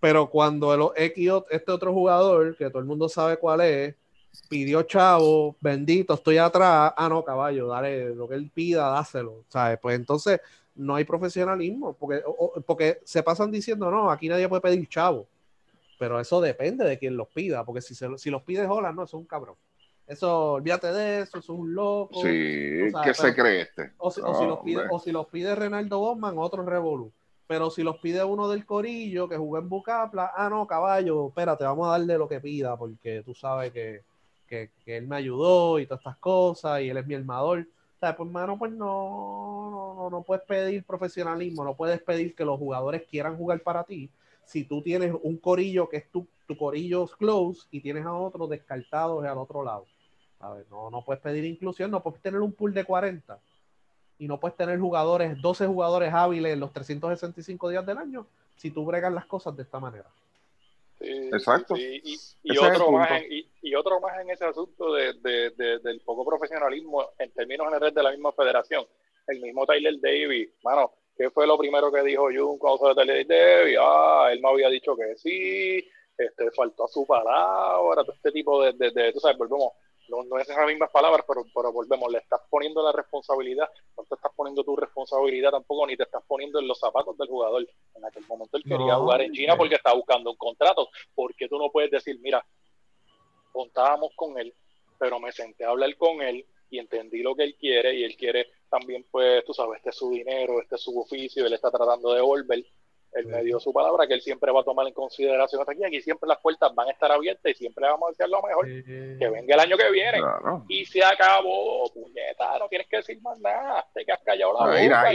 Pero 0.00 0.28
cuando 0.28 0.74
el 0.74 0.80
este 1.50 1.70
otro 1.70 1.92
jugador, 1.92 2.56
que 2.56 2.68
todo 2.68 2.80
el 2.80 2.84
mundo 2.84 3.08
sabe 3.08 3.36
cuál 3.36 3.60
es, 3.60 3.94
pidió 4.48 4.82
chavo, 4.82 5.56
bendito, 5.60 6.14
estoy 6.14 6.38
atrás. 6.38 6.92
Ah, 6.96 7.08
no, 7.08 7.24
caballo, 7.24 7.68
dale 7.68 8.14
lo 8.14 8.28
que 8.28 8.34
él 8.34 8.50
pida, 8.52 8.90
dáselo. 8.90 9.44
¿Sabes? 9.48 9.78
Pues 9.80 9.96
entonces 9.96 10.40
no 10.74 10.94
hay 10.94 11.04
profesionalismo, 11.04 11.94
porque, 11.94 12.22
porque 12.66 13.00
se 13.04 13.22
pasan 13.22 13.50
diciendo, 13.50 13.90
no, 13.90 14.10
aquí 14.10 14.28
nadie 14.28 14.48
puede 14.48 14.62
pedir 14.62 14.88
chavo 14.88 15.26
pero 16.02 16.18
eso 16.18 16.40
depende 16.40 16.84
de 16.84 16.98
quien 16.98 17.16
los 17.16 17.28
pida, 17.28 17.64
porque 17.64 17.80
si, 17.80 17.94
se, 17.94 18.18
si 18.18 18.28
los 18.28 18.42
pide 18.42 18.66
Holland, 18.66 18.96
no, 18.96 19.04
eso 19.04 19.16
es 19.16 19.20
un 19.20 19.26
cabrón. 19.28 19.54
Eso, 20.04 20.54
olvídate 20.54 20.92
de 20.92 21.20
eso, 21.20 21.38
eso 21.38 21.52
es 21.52 21.58
un 21.60 21.72
loco. 21.76 22.20
Sí, 22.20 22.90
¿qué 23.04 23.14
se 23.14 23.32
cree 23.32 23.60
este? 23.60 23.92
O 23.98 24.10
si, 24.10 24.20
los 24.20 24.58
pide, 24.64 24.82
o 24.90 24.98
si 24.98 25.12
los 25.12 25.28
pide 25.28 25.54
Renaldo 25.54 26.00
Bosman, 26.00 26.38
otro 26.38 26.66
Revolu. 26.66 27.12
Pero 27.46 27.70
si 27.70 27.84
los 27.84 27.98
pide 27.98 28.24
uno 28.24 28.48
del 28.48 28.66
Corillo 28.66 29.28
que 29.28 29.36
jugó 29.36 29.58
en 29.58 29.68
Bucapla, 29.68 30.32
ah, 30.34 30.48
no, 30.50 30.66
caballo, 30.66 31.28
espérate, 31.28 31.62
vamos 31.62 31.86
a 31.86 31.92
darle 31.92 32.18
lo 32.18 32.26
que 32.26 32.40
pida, 32.40 32.76
porque 32.76 33.22
tú 33.24 33.32
sabes 33.32 33.70
que, 33.72 34.02
que, 34.84 34.96
él 34.96 35.06
me 35.06 35.16
ayudó 35.16 35.78
y 35.78 35.86
todas 35.86 36.00
estas 36.00 36.18
cosas, 36.18 36.82
y 36.82 36.90
él 36.90 36.96
es 36.96 37.06
mi 37.06 37.14
armador. 37.14 37.66
O 38.00 38.16
pues, 38.16 38.30
mano, 38.30 38.58
pues 38.58 38.72
no, 38.72 39.94
no, 39.96 40.10
no 40.10 40.22
puedes 40.22 40.44
pedir 40.44 40.84
profesionalismo, 40.84 41.64
no 41.64 41.76
puedes 41.76 42.02
pedir 42.02 42.34
que 42.34 42.44
los 42.44 42.58
jugadores 42.58 43.04
quieran 43.08 43.36
jugar 43.36 43.60
para 43.60 43.84
ti, 43.84 44.10
si 44.44 44.64
tú 44.64 44.82
tienes 44.82 45.14
un 45.22 45.36
corillo 45.36 45.88
que 45.88 45.98
es 45.98 46.10
tu, 46.10 46.26
tu 46.46 46.56
corillo 46.56 47.06
close 47.06 47.68
y 47.70 47.80
tienes 47.80 48.04
a 48.04 48.12
otros 48.12 48.50
descartados 48.50 49.24
al 49.24 49.38
otro 49.38 49.62
lado. 49.62 49.86
No, 50.70 50.90
no 50.90 51.04
puedes 51.04 51.22
pedir 51.22 51.44
inclusión, 51.44 51.92
no 51.92 52.02
puedes 52.02 52.20
tener 52.20 52.40
un 52.40 52.52
pool 52.52 52.74
de 52.74 52.84
40 52.84 53.38
y 54.18 54.26
no 54.26 54.40
puedes 54.40 54.56
tener 54.56 54.78
jugadores, 54.80 55.40
12 55.40 55.68
jugadores 55.68 56.12
hábiles 56.12 56.54
en 56.54 56.60
los 56.60 56.72
365 56.72 57.68
días 57.68 57.86
del 57.86 57.98
año 57.98 58.26
si 58.56 58.72
tú 58.72 58.84
bregas 58.84 59.12
las 59.12 59.26
cosas 59.26 59.56
de 59.56 59.62
esta 59.62 59.78
manera. 59.78 60.08
Exacto. 61.02 61.74
y, 61.76 62.58
otro 62.58 62.90
más 62.92 63.10
en, 63.22 63.26
y, 63.62 63.74
otro 63.74 64.00
más 64.00 64.20
en 64.20 64.30
ese 64.30 64.44
asunto 64.44 64.92
de, 64.94 65.12
del 65.82 66.00
poco 66.00 66.24
profesionalismo 66.24 67.10
en 67.18 67.32
términos 67.32 67.66
generales 67.66 67.94
de 67.94 68.02
la 68.02 68.10
misma 68.10 68.32
federación. 68.32 68.86
El 69.26 69.40
mismo 69.40 69.64
Tyler 69.66 70.00
Davis, 70.00 70.50
mano, 70.62 70.92
¿Qué 71.16 71.30
fue 71.30 71.46
lo 71.46 71.58
primero 71.58 71.92
que 71.92 72.02
dijo 72.02 72.28
Jun 72.34 72.58
cuando 72.58 72.94
se 72.94 73.04
le 73.04 73.24
Debbie? 73.24 73.76
Ah, 73.78 74.30
él 74.32 74.40
me 74.40 74.48
había 74.48 74.68
dicho 74.68 74.96
que 74.96 75.14
sí, 75.16 75.86
este, 76.16 76.50
faltó 76.52 76.84
a 76.84 76.88
su 76.88 77.06
palabra, 77.06 78.02
todo 78.02 78.14
este 78.14 78.32
tipo 78.32 78.62
de, 78.62 78.72
de, 78.72 79.12
tú 79.12 79.20
sabes, 79.20 79.36
volvemos, 79.36 79.72
no, 80.12 80.24
no 80.24 80.38
es 80.38 80.48
esas 80.48 80.66
mismas 80.66 80.90
palabras, 80.90 81.24
pero, 81.26 81.44
pero 81.54 81.72
volvemos, 81.72 82.12
le 82.12 82.18
estás 82.18 82.40
poniendo 82.50 82.82
la 82.82 82.92
responsabilidad, 82.92 83.68
no 83.96 84.04
te 84.04 84.14
estás 84.14 84.30
poniendo 84.36 84.62
tu 84.62 84.76
responsabilidad 84.76 85.50
tampoco, 85.50 85.86
ni 85.86 85.96
te 85.96 86.02
estás 86.02 86.22
poniendo 86.26 86.58
en 86.58 86.68
los 86.68 86.78
zapatos 86.78 87.16
del 87.16 87.28
jugador. 87.28 87.66
En 87.94 88.04
aquel 88.04 88.26
momento 88.26 88.58
él 88.58 88.62
quería 88.62 88.96
jugar 88.96 89.22
en 89.22 89.32
China 89.32 89.56
porque 89.56 89.76
está 89.76 89.94
buscando 89.94 90.30
un 90.30 90.36
contrato, 90.36 90.88
porque 91.14 91.48
tú 91.48 91.58
no 91.58 91.70
puedes 91.70 91.90
decir, 91.90 92.18
mira, 92.20 92.44
contábamos 93.52 94.10
con 94.14 94.38
él, 94.38 94.54
pero 94.98 95.18
me 95.18 95.32
senté 95.32 95.64
a 95.64 95.70
hablar 95.70 95.96
con 95.96 96.20
él 96.20 96.44
y 96.68 96.78
entendí 96.78 97.22
lo 97.22 97.34
que 97.34 97.44
él 97.44 97.56
quiere 97.56 97.94
y 97.94 98.04
él 98.04 98.16
quiere 98.16 98.48
también, 98.68 99.06
pues, 99.10 99.44
tú 99.44 99.52
sabes, 99.52 99.76
este 99.78 99.90
es 99.90 99.96
su 99.96 100.10
dinero, 100.10 100.60
este 100.60 100.76
es 100.76 100.82
su 100.82 100.98
oficio, 100.98 101.46
él 101.46 101.52
está 101.52 101.70
tratando 101.70 102.10
de 102.10 102.16
devolver. 102.16 102.64
Él 103.12 103.26
me 103.26 103.42
dio 103.42 103.60
su 103.60 103.72
palabra 103.72 104.06
que 104.06 104.14
él 104.14 104.22
siempre 104.22 104.50
va 104.50 104.60
a 104.60 104.64
tomar 104.64 104.86
en 104.86 104.94
consideración 104.94 105.60
hasta 105.60 105.72
aquí. 105.72 105.84
Aquí 105.84 106.00
siempre 106.00 106.26
las 106.26 106.38
puertas 106.38 106.74
van 106.74 106.88
a 106.88 106.92
estar 106.92 107.12
abiertas 107.12 107.52
y 107.52 107.54
siempre 107.54 107.86
vamos 107.86 108.08
a 108.08 108.10
decir 108.10 108.28
lo 108.28 108.42
mejor. 108.42 108.66
Que 108.66 109.28
venga 109.30 109.54
el 109.54 109.60
año 109.60 109.76
que 109.76 109.90
viene. 109.90 110.18
Y 110.68 110.84
se 110.86 111.04
acabó, 111.04 111.90
puñeta, 111.92 112.58
no 112.58 112.68
tienes 112.68 112.88
que 112.88 112.96
decir 112.96 113.20
más 113.20 113.38
nada. 113.38 113.86
Te 113.92 114.04
quedas 114.04 114.20
callado 114.24 114.54
la 114.54 114.66
boca. 114.66 114.82
Y, 114.82 114.88
la, 114.88 115.14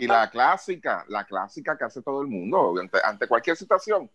y 0.00 0.06
la 0.06 0.30
clásica, 0.30 1.04
la 1.08 1.24
clásica 1.24 1.76
que 1.76 1.84
hace 1.84 2.00
todo 2.00 2.22
el 2.22 2.28
mundo 2.28 2.74
ante, 2.80 2.98
ante 3.02 3.26
cualquier 3.26 3.56
situación. 3.56 4.08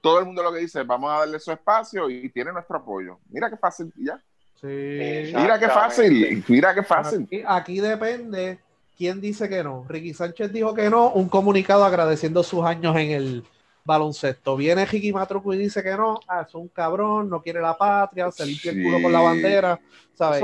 Todo 0.00 0.20
el 0.20 0.24
mundo 0.24 0.42
lo 0.42 0.52
que 0.52 0.60
dice, 0.60 0.82
vamos 0.82 1.12
a 1.12 1.18
darle 1.18 1.38
su 1.38 1.52
espacio 1.52 2.08
y 2.08 2.30
tiene 2.30 2.52
nuestro 2.52 2.76
apoyo. 2.78 3.18
Mira 3.28 3.50
qué 3.50 3.56
fácil, 3.56 3.92
ya. 3.96 4.18
Mira 4.62 5.58
qué 5.58 5.68
fácil, 5.68 6.44
mira 6.48 6.74
qué 6.74 6.82
fácil. 6.82 7.28
Aquí, 7.46 7.80
depende 7.80 8.60
quién 8.96 9.20
dice 9.20 9.48
que 9.48 9.62
no. 9.62 9.84
Ricky 9.88 10.14
Sánchez 10.14 10.52
dijo 10.52 10.74
que 10.74 10.90
no, 10.90 11.10
un 11.12 11.28
comunicado 11.28 11.84
agradeciendo 11.84 12.42
sus 12.42 12.64
años 12.64 12.96
en 12.96 13.10
el 13.10 13.44
baloncesto. 13.84 14.56
Viene 14.56 14.84
Ricky 14.84 15.12
Matruco 15.12 15.54
y 15.54 15.58
dice 15.58 15.82
que 15.82 15.96
no, 15.96 16.18
ah, 16.26 16.44
es 16.46 16.54
un 16.54 16.68
cabrón, 16.68 17.28
no 17.28 17.40
quiere 17.40 17.60
la 17.60 17.76
patria, 17.76 18.30
se 18.30 18.46
limpia 18.46 18.72
el 18.72 18.82
culo 18.82 19.02
con 19.02 19.12
la 19.12 19.20
bandera, 19.20 19.80
¿sabes? 20.14 20.42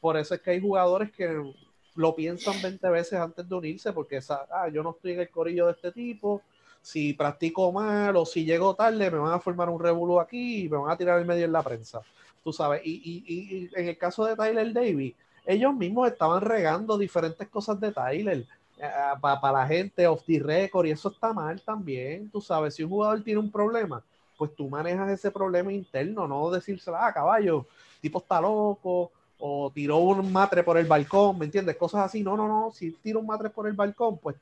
Por, 0.00 0.16
eso 0.16 0.34
es 0.34 0.40
que 0.40 0.50
hay 0.50 0.60
jugadores 0.60 1.12
que 1.12 1.52
lo 1.94 2.14
piensan 2.14 2.60
20 2.60 2.88
veces 2.90 3.18
antes 3.18 3.48
de 3.48 3.54
unirse, 3.54 3.92
porque 3.92 4.20
ah, 4.28 4.68
yo 4.72 4.82
no 4.82 4.90
estoy 4.90 5.12
en 5.12 5.20
el 5.20 5.30
corillo 5.30 5.66
de 5.66 5.72
este 5.72 5.92
tipo, 5.92 6.42
si 6.82 7.12
practico 7.14 7.70
mal 7.72 8.16
o 8.16 8.26
si 8.26 8.44
llego 8.44 8.74
tarde, 8.74 9.10
me 9.10 9.18
van 9.18 9.32
a 9.32 9.40
formar 9.40 9.68
un 9.68 9.80
revuelo 9.80 10.20
aquí 10.20 10.64
y 10.64 10.68
me 10.68 10.78
van 10.78 10.90
a 10.90 10.96
tirar 10.96 11.18
el 11.18 11.26
medio 11.26 11.44
en 11.44 11.52
la 11.52 11.62
prensa 11.62 12.00
tú 12.46 12.52
sabes. 12.52 12.80
Y, 12.84 12.92
y, 13.26 13.34
y 13.34 13.70
en 13.74 13.88
el 13.88 13.98
caso 13.98 14.24
de 14.24 14.36
Tyler 14.36 14.72
Davis, 14.72 15.16
ellos 15.46 15.74
mismos 15.74 16.08
estaban 16.08 16.40
regando 16.40 16.98
diferentes 16.98 17.48
cosas 17.48 17.80
de 17.80 17.92
Tyler 17.92 18.44
eh, 18.78 18.90
para 19.20 19.52
la 19.52 19.66
gente 19.66 20.06
off 20.06 20.22
the 20.26 20.38
record 20.38 20.86
y 20.86 20.90
eso 20.90 21.08
está 21.08 21.32
mal 21.32 21.60
también, 21.62 22.28
tú 22.30 22.40
sabes. 22.40 22.74
Si 22.74 22.82
un 22.82 22.90
jugador 22.90 23.22
tiene 23.22 23.40
un 23.40 23.50
problema, 23.50 24.02
pues 24.36 24.54
tú 24.54 24.68
manejas 24.68 25.10
ese 25.10 25.30
problema 25.30 25.72
interno, 25.72 26.26
no 26.26 26.50
decírselo, 26.50 26.96
ah, 26.96 27.12
caballo, 27.12 27.66
tipo 28.00 28.18
está 28.18 28.40
loco 28.40 29.10
o 29.38 29.70
tiró 29.74 29.98
un 29.98 30.32
matre 30.32 30.62
por 30.62 30.78
el 30.78 30.86
balcón, 30.86 31.38
¿me 31.38 31.44
entiendes? 31.44 31.76
Cosas 31.76 32.06
así. 32.06 32.22
No, 32.22 32.36
no, 32.36 32.48
no. 32.48 32.70
Si 32.72 32.90
tira 32.90 33.18
un 33.18 33.26
matre 33.26 33.50
por 33.50 33.66
el 33.66 33.74
balcón, 33.74 34.18
pues 34.18 34.36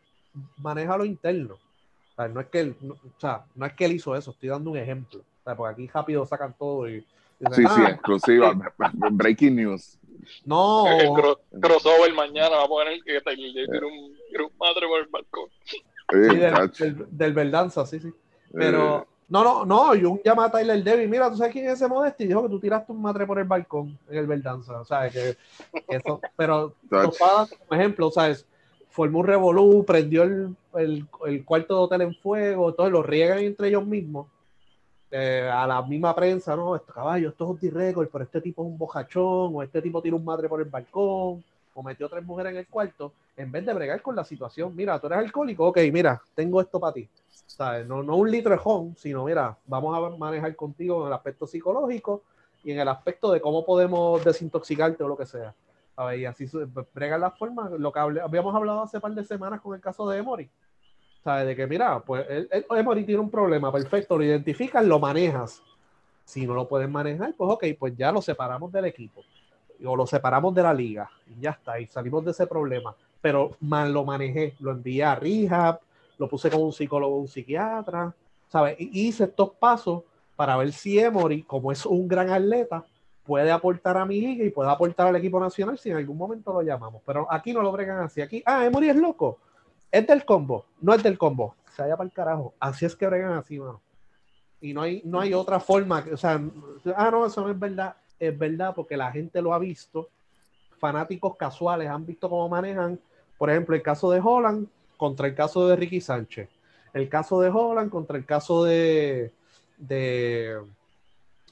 maneja 0.59 0.97
lo 0.97 1.05
interno. 1.05 1.57
No 2.17 2.41
es 2.41 2.47
que 2.47 2.61
él, 2.61 2.77
o 2.89 3.21
sea, 3.21 3.45
no 3.57 3.67
es 3.67 3.73
que 3.73 3.87
él 3.87 3.93
hizo 3.93 4.15
eso, 4.15 4.31
estoy 4.31 4.49
dando 4.49 4.71
un 4.71 4.77
ejemplo. 4.77 5.21
Porque 5.43 5.73
aquí 5.73 5.91
rápido 5.93 6.25
sacan 6.25 6.55
todo 6.57 6.89
y 6.89 7.05
Sí, 7.53 7.63
sí, 7.67 7.83
exclusiva. 7.83 8.55
Breaking 9.11 9.57
news. 9.57 9.99
No. 10.45 10.87
El 10.87 11.11
crossover 11.61 12.13
mañana 12.15 12.57
va 12.57 12.65
a 12.65 12.69
poner 12.69 13.01
que 13.03 13.21
tiene 13.21 13.87
un, 13.87 14.17
un 14.45 14.59
madre 14.59 14.87
por 14.87 15.01
el 15.01 15.07
balcón. 15.07 15.49
Sí, 16.73 16.85
del, 17.11 17.33
Verdanza, 17.33 17.87
sí, 17.87 17.99
sí. 17.99 18.13
Pero, 18.53 18.99
eh. 18.99 19.05
no, 19.29 19.43
no, 19.43 19.65
no, 19.65 20.11
un 20.11 20.21
llama 20.23 20.45
a 20.47 20.51
Tyler 20.51 20.83
Debbie. 20.83 21.09
Mira, 21.09 21.31
¿tú 21.31 21.37
sabes 21.37 21.53
quién 21.53 21.67
es 21.67 21.73
ese 21.73 21.89
Modesti? 21.89 22.27
Dijo 22.27 22.43
que 22.43 22.49
tú 22.49 22.61
tiraste 22.61 22.93
un 22.93 23.03
madre 23.03 23.27
por 23.27 23.39
el 23.39 23.45
balcón 23.45 23.99
en 24.09 24.19
el 24.19 24.27
Verdanza. 24.27 24.81
O 24.81 24.85
sea, 24.85 25.09
que, 25.09 25.37
eso, 25.89 26.21
pero, 26.37 26.75
como 26.89 27.81
ejemplo, 27.81 28.11
¿sabes? 28.11 28.47
Formó 28.91 29.21
un 29.21 29.27
revolú, 29.27 29.85
prendió 29.85 30.23
el, 30.23 30.55
el, 30.75 31.07
el, 31.27 31.45
cuarto 31.45 31.75
de 31.75 31.81
hotel 31.81 32.01
en 32.03 32.15
fuego, 32.15 32.75
todo, 32.75 32.89
lo 32.91 33.03
riegan 33.03 33.39
entre 33.39 33.69
ellos 33.69 33.85
mismos. 33.85 34.29
Eh, 35.17 35.49
a 35.49 35.65
la 35.65 35.81
misma 35.81 36.13
prensa, 36.13 36.57
no, 36.57 36.75
esto 36.75 36.93
caballo, 36.93 37.29
esto 37.29 37.45
es 37.45 37.51
un 37.51 37.59
t 37.59 37.71
pero 38.11 38.25
este 38.25 38.41
tipo 38.41 38.63
es 38.63 38.69
un 38.69 38.77
bojachón, 38.77 39.53
o 39.55 39.63
este 39.63 39.81
tipo 39.81 40.03
tiene 40.03 40.17
un 40.17 40.25
madre 40.25 40.49
por 40.49 40.61
el 40.61 40.69
balcón, 40.69 41.45
o 41.73 41.83
metió 41.85 42.09
tres 42.09 42.25
mujeres 42.25 42.51
en 42.51 42.59
el 42.59 42.67
cuarto, 42.67 43.13
en 43.37 43.53
vez 43.53 43.65
de 43.65 43.73
bregar 43.75 44.03
con 44.03 44.17
la 44.17 44.25
situación, 44.25 44.75
mira, 44.75 44.99
tú 44.99 45.07
eres 45.07 45.21
alcohólico, 45.21 45.69
ok, 45.69 45.79
mira, 45.93 46.21
tengo 46.35 46.61
esto 46.61 46.81
para 46.81 46.95
ti. 46.95 47.09
No, 47.87 48.03
no 48.03 48.17
un 48.17 48.29
litro 48.29 48.57
de 48.57 48.97
sino 48.97 49.25
mira, 49.25 49.57
vamos 49.67 49.97
a 49.97 50.17
manejar 50.17 50.57
contigo 50.57 51.03
en 51.03 51.07
el 51.07 51.13
aspecto 51.13 51.47
psicológico 51.47 52.23
y 52.65 52.73
en 52.73 52.81
el 52.81 52.89
aspecto 52.89 53.31
de 53.31 53.41
cómo 53.41 53.65
podemos 53.65 54.25
desintoxicarte 54.25 55.05
o 55.05 55.07
lo 55.07 55.17
que 55.17 55.27
sea. 55.27 55.55
Ver, 55.97 56.19
y 56.19 56.25
así 56.25 56.47
bregar 56.93 57.21
la 57.21 57.31
forma, 57.31 57.71
lo 57.71 57.93
que 57.93 58.01
habíamos 58.01 58.53
hablado 58.53 58.83
hace 58.83 58.99
par 58.99 59.13
de 59.13 59.23
semanas 59.23 59.61
con 59.61 59.77
el 59.77 59.81
caso 59.81 60.09
de 60.09 60.19
Emory. 60.19 60.51
¿Sabes? 61.25 61.47
De 61.47 61.57
que, 61.57 61.67
mira, 61.67 62.01
pues 62.01 62.27
Emory 62.71 63.05
tiene 63.05 63.21
un 63.21 63.31
problema, 63.31 63.73
perfecto, 63.73 64.19
lo 64.19 64.25
identificas, 64.25 64.85
lo 64.85 65.01
manejas. 65.01 65.63
Si 66.25 66.47
no 66.47 66.55
lo 66.55 66.69
puedes 66.69 66.89
manejar, 66.89 67.35
pues 67.35 67.51
ok, 67.51 67.65
pues 67.79 67.97
ya 67.97 68.13
lo 68.13 68.21
separamos 68.23 68.71
del 68.71 68.85
equipo 68.85 69.23
o 69.85 69.97
lo 69.97 70.07
separamos 70.07 70.55
de 70.55 70.63
la 70.63 70.73
liga 70.73 71.11
y 71.27 71.41
ya 71.41 71.51
está, 71.51 71.81
y 71.81 71.87
salimos 71.87 72.25
de 72.25 72.31
ese 72.31 72.47
problema. 72.47 72.95
Pero 73.21 73.57
mal 73.61 73.93
lo 73.93 74.05
manejé, 74.05 74.55
lo 74.61 74.71
envié 74.71 75.03
a 75.03 75.15
rehab, 75.15 75.81
lo 76.19 76.29
puse 76.29 76.51
con 76.51 76.63
un 76.63 76.73
psicólogo, 76.73 77.17
un 77.17 77.29
psiquiatra, 77.29 78.15
¿sabes? 78.49 78.77
Y 78.79 79.09
hice 79.09 79.25
estos 79.25 79.51
pasos 79.51 80.03
para 80.37 80.57
ver 80.57 80.73
si 80.73 80.99
Emory, 80.99 81.43
como 81.43 81.73
es 81.73 81.87
un 81.87 82.07
gran 82.07 82.31
atleta, 82.31 82.85
puede 83.25 83.51
aportar 83.51 83.97
a 83.97 84.05
mi 84.05 84.21
liga 84.21 84.45
y 84.45 84.51
puede 84.51 84.71
aportar 84.71 85.07
al 85.07 85.17
equipo 85.17 85.41
nacional 85.41 85.79
si 85.79 85.91
en 85.91 85.97
algún 85.97 86.19
momento 86.19 86.53
lo 86.53 86.63
llamamos. 86.63 87.03
Pero 87.07 87.27
aquí 87.31 87.53
no 87.53 87.63
lo 87.63 87.73
bregan 87.73 88.01
así. 88.01 88.21
Aquí, 88.21 88.43
ah, 88.45 88.65
Emory 88.67 88.91
es 88.91 88.97
loco. 88.97 89.39
Es 89.91 90.07
del 90.07 90.25
combo, 90.25 90.67
no 90.81 90.95
es 90.95 91.03
del 91.03 91.19
combo. 91.19 91.55
Se 91.75 91.83
vaya 91.83 91.97
para 91.97 92.07
el 92.07 92.13
carajo. 92.13 92.55
Así 92.59 92.85
es 92.85 92.95
que 92.95 93.07
bregan 93.07 93.33
así, 93.33 93.59
mano. 93.59 93.81
Y 94.61 94.73
no 94.73 94.83
hay, 94.83 95.03
no 95.05 95.21
hay 95.21 95.35
otra 95.35 95.61
forma. 95.61 96.05
O 96.13 96.17
sea, 96.17 96.41
ah, 96.97 97.11
no, 97.11 97.27
eso 97.27 97.43
no 97.43 97.51
es 97.51 97.59
verdad 97.59 97.97
es 98.19 98.39
verdad 98.39 98.75
porque 98.75 98.97
la 98.97 99.11
gente 99.11 99.41
lo 99.43 99.55
ha 99.55 99.59
visto, 99.59 100.11
fanáticos 100.79 101.37
casuales 101.37 101.89
han 101.89 102.07
visto 102.07 102.29
cómo 102.29 102.49
manejan, 102.49 102.99
por 103.39 103.51
ejemplo, 103.51 103.75
el 103.75 103.83
caso 103.83 104.11
de 104.11 104.21
Holland 104.23 104.69
contra 104.97 105.27
el 105.27 105.35
caso 105.35 105.69
de 105.69 105.77
Ricky 105.77 106.01
Sánchez, 106.01 106.49
el 106.93 107.09
caso 107.09 107.41
de 107.41 107.49
Holland 107.49 107.91
contra 107.91 108.17
el 108.17 108.25
caso 108.25 108.65
de, 108.65 109.33
de, 109.77 110.61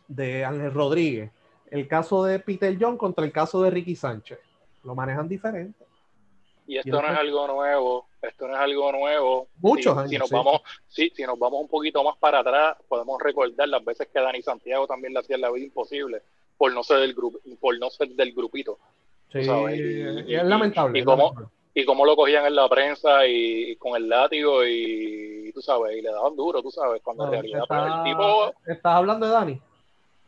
de 0.09 0.45
Ángel 0.45 0.73
Rodríguez, 0.73 1.31
el 1.71 1.89
caso 1.89 2.25
de 2.25 2.39
Peter 2.39 2.77
John 2.81 2.97
contra 2.97 3.25
el 3.25 3.33
caso 3.33 3.63
de 3.63 3.71
Ricky 3.71 3.97
Sánchez. 3.97 4.39
Lo 4.85 4.95
manejan 4.95 5.29
diferente. 5.29 5.85
Y 6.67 6.79
esto 6.79 7.03
no 7.03 7.09
es 7.09 7.19
algo 7.19 7.47
nuevo, 7.47 8.07
esto 8.21 8.47
no 8.47 8.55
es 8.55 8.61
algo 8.61 8.93
nuevo. 8.93 9.49
Muchos 9.61 9.95
si, 9.95 9.99
años. 9.99 10.11
Si 10.11 10.19
nos, 10.19 10.31
vamos, 10.31 10.61
sí, 10.89 11.13
si 11.15 11.23
nos 11.25 11.39
vamos 11.39 11.63
un 11.63 11.69
poquito 11.69 12.03
más 12.05 12.17
para 12.19 12.41
atrás, 12.41 12.77
podemos 12.89 13.21
recordar 13.21 13.69
las 13.69 13.85
veces 13.85 14.09
que 14.13 14.21
Dani 14.21 14.43
Santiago 14.43 14.87
también 14.87 15.13
le 15.13 15.21
hacía 15.21 15.39
la 15.39 15.51
vida 15.51 15.67
imposible 15.67 16.23
por 16.57 16.73
no 16.73 16.85
ser 16.85 17.01
del 17.01 17.15
grupo, 17.15 17.41
por 17.61 17.79
no 17.79 17.91
ser 17.91 18.09
del 18.11 18.33
grupito. 18.33 18.79
Sí, 19.33 19.41
y, 19.41 20.35
es 20.35 20.45
lamentable. 20.45 21.01
Y, 21.01 21.05
cómo, 21.05 21.35
y 21.75 21.85
cómo 21.85 22.05
lo 22.05 22.15
cogían 22.15 22.47
en 22.47 22.55
la 22.55 22.69
prensa 22.69 23.27
y, 23.27 23.77
con 23.77 23.97
el 23.97 24.09
látigo 24.09 24.65
y, 24.65 25.51
tú 25.53 25.61
sabes, 25.61 25.97
y 25.97 26.03
le 26.03 26.11
daban 26.11 26.37
duro, 26.37 26.63
tú 26.63 26.71
sabes, 26.71 27.03
cuando 27.03 27.25
en 27.25 27.31
realidad 27.33 27.65
pues, 27.67 27.81
el 27.81 28.05
tipo... 28.05 28.53
¿Estás 28.67 28.95
hablando 28.95 29.27
de 29.27 29.33
Dani? 29.33 29.61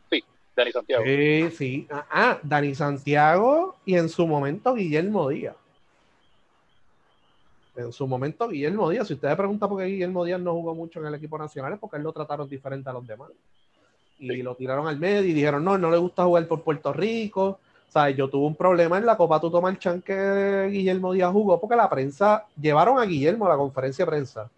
Sí, 0.09 0.23
Dani 0.55 0.71
Santiago. 0.71 1.03
Sí, 1.05 1.51
sí. 1.51 1.87
Ah, 1.89 2.05
ah, 2.09 2.39
Dani 2.43 2.75
Santiago 2.75 3.75
y 3.85 3.95
en 3.95 4.09
su 4.09 4.27
momento 4.27 4.73
Guillermo 4.73 5.29
Díaz. 5.29 5.55
En 7.75 7.91
su 7.91 8.07
momento 8.07 8.47
Guillermo 8.47 8.89
Díaz, 8.89 9.07
si 9.07 9.15
ustedes 9.15 9.35
preguntan 9.35 9.67
por 9.69 9.79
qué 9.79 9.85
Guillermo 9.85 10.23
Díaz 10.23 10.39
no 10.39 10.53
jugó 10.53 10.73
mucho 10.73 10.99
en 10.99 11.07
el 11.07 11.15
equipo 11.15 11.37
nacional, 11.37 11.73
es 11.73 11.79
porque 11.79 11.97
él 11.97 12.03
lo 12.03 12.13
trataron 12.13 12.47
diferente 12.47 12.89
a 12.89 12.93
los 12.93 13.05
demás 13.05 13.29
y 14.17 14.41
lo 14.41 14.55
tiraron 14.55 14.87
al 14.87 14.97
medio 14.97 15.23
y 15.23 15.33
dijeron, 15.33 15.63
no, 15.63 15.77
no 15.77 15.91
le 15.91 15.97
gusta 15.97 16.23
jugar 16.23 16.47
por 16.47 16.63
Puerto 16.63 16.93
Rico. 16.93 17.59
O 17.87 17.91
sea, 17.91 18.09
yo 18.09 18.29
tuve 18.29 18.47
un 18.47 18.55
problema 18.55 18.97
en 18.97 19.05
la 19.05 19.17
Copa 19.17 19.39
Tuto 19.39 19.61
Marchán 19.61 20.01
que 20.01 20.67
Guillermo 20.71 21.13
Díaz 21.13 21.31
jugó 21.31 21.59
porque 21.59 21.75
la 21.75 21.89
prensa, 21.89 22.45
llevaron 22.59 22.99
a 22.99 23.05
Guillermo 23.05 23.45
a 23.45 23.49
la 23.49 23.57
conferencia 23.57 24.05
de 24.05 24.11
prensa 24.11 24.49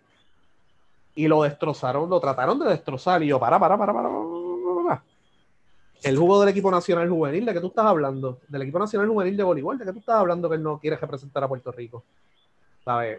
y 1.16 1.28
lo 1.28 1.44
destrozaron, 1.44 2.10
lo 2.10 2.20
trataron 2.20 2.60
de 2.60 2.70
destrozar. 2.70 3.22
Y 3.24 3.28
yo, 3.28 3.40
para, 3.40 3.60
para, 3.60 3.78
para, 3.78 3.94
para, 3.94 4.10
para, 4.10 5.04
El 6.04 6.18
jugo 6.18 6.40
del 6.40 6.50
equipo 6.50 6.72
nacional 6.72 7.10
juvenil, 7.10 7.46
¿de 7.46 7.54
qué 7.54 7.60
tú 7.60 7.68
estás 7.68 7.86
hablando? 7.86 8.40
Del 8.48 8.62
equipo 8.62 8.80
nacional 8.80 9.08
juvenil 9.10 9.36
de 9.36 9.44
voleibol, 9.44 9.78
¿de 9.78 9.86
qué 9.86 9.94
tú 9.94 10.00
estás 10.00 10.16
hablando 10.16 10.48
que 10.48 10.56
él 10.56 10.64
no 10.64 10.80
quiere 10.80 10.96
representar 10.96 11.44
a 11.44 11.48
Puerto 11.48 11.72
Rico? 11.72 12.04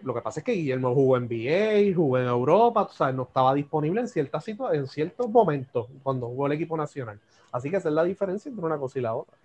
Lo 0.03 0.15
que 0.15 0.23
pasa 0.23 0.41
es 0.41 0.45
que 0.45 0.53
Guillermo 0.53 0.95
jugó 0.95 1.19
en 1.19 1.25
NBA, 1.25 1.95
jugó 1.95 2.17
en 2.17 2.27
Europa, 2.27 2.89
o 2.99 3.13
no 3.13 3.25
estaba 3.25 3.53
disponible 3.53 4.01
en 4.01 4.09
ciertas 4.09 4.49
en 4.49 4.87
ciertos 4.87 5.29
momentos 5.29 5.89
cuando 6.03 6.27
jugó 6.27 6.47
el 6.47 6.53
equipo 6.53 6.75
nacional. 6.75 7.21
Así 7.53 7.71
que 7.71 7.77
esa 7.77 7.91
es 7.91 7.95
la 7.95 8.05
diferencia 8.05 8.49
entre 8.49 8.65
una 8.65 8.79
cosa 8.79 8.99
y 8.99 9.03
la 9.03 9.15
otra. 9.15 9.37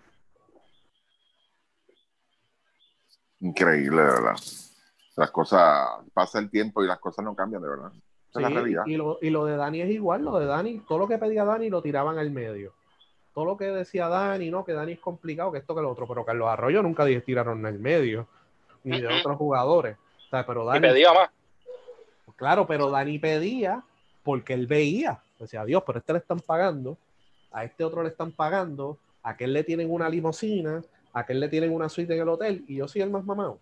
Increíble, 3.40 4.00
de 4.00 4.08
verdad. 4.08 4.36
Las 5.16 5.30
cosas, 5.30 5.88
pasa 6.14 6.38
el 6.38 6.50
tiempo 6.50 6.82
y 6.82 6.86
las 6.86 6.98
cosas 6.98 7.22
no 7.22 7.34
cambian, 7.34 7.60
de 7.60 7.68
verdad. 7.68 7.92
Y 8.86 8.96
lo, 8.96 9.18
y 9.20 9.28
lo 9.28 9.44
de 9.44 9.56
Dani 9.56 9.82
es 9.82 9.90
igual, 9.90 10.24
lo 10.24 10.38
de 10.38 10.46
Dani, 10.46 10.80
todo 10.88 10.98
lo 10.98 11.06
que 11.06 11.18
pedía 11.18 11.44
Dani 11.44 11.68
lo 11.68 11.82
tiraban 11.82 12.18
al 12.18 12.30
medio. 12.30 12.72
Todo 13.34 13.44
lo 13.44 13.56
que 13.58 13.66
decía 13.66 14.08
Dani, 14.08 14.50
no, 14.50 14.64
que 14.64 14.72
Dani 14.72 14.92
es 14.92 15.00
complicado, 15.00 15.52
que 15.52 15.58
esto, 15.58 15.74
que 15.74 15.82
lo 15.82 15.90
otro, 15.90 16.08
pero 16.08 16.24
Carlos 16.24 16.48
Arroyo 16.48 16.82
nunca 16.82 17.04
tiraron 17.04 17.58
en 17.58 17.66
el 17.66 17.78
medio, 17.78 18.26
ni 18.84 19.00
de 19.00 19.08
otros 19.08 19.36
jugadores 19.36 19.98
pero 20.46 20.64
Dani, 20.64 20.78
y 20.78 20.90
pedía 20.90 21.12
más. 21.12 21.30
Claro, 22.36 22.66
pero 22.66 22.90
Dani 22.90 23.18
pedía 23.18 23.82
porque 24.22 24.54
él 24.54 24.66
veía. 24.66 25.20
Decía, 25.38 25.64
Dios, 25.64 25.82
pero 25.86 25.98
a 25.98 26.00
este 26.00 26.12
le 26.12 26.18
están 26.18 26.40
pagando, 26.40 26.96
a 27.52 27.64
este 27.64 27.84
otro 27.84 28.02
le 28.02 28.08
están 28.08 28.32
pagando, 28.32 28.98
a 29.22 29.30
aquel 29.30 29.52
le 29.52 29.62
tienen 29.62 29.90
una 29.90 30.08
limosina, 30.08 30.82
a 31.12 31.20
aquel 31.20 31.40
le 31.40 31.48
tienen 31.48 31.72
una 31.72 31.88
suite 31.88 32.14
en 32.14 32.22
el 32.22 32.28
hotel 32.28 32.64
y 32.66 32.76
yo 32.76 32.88
soy 32.88 33.02
el 33.02 33.10
más 33.10 33.24
mamado. 33.24 33.58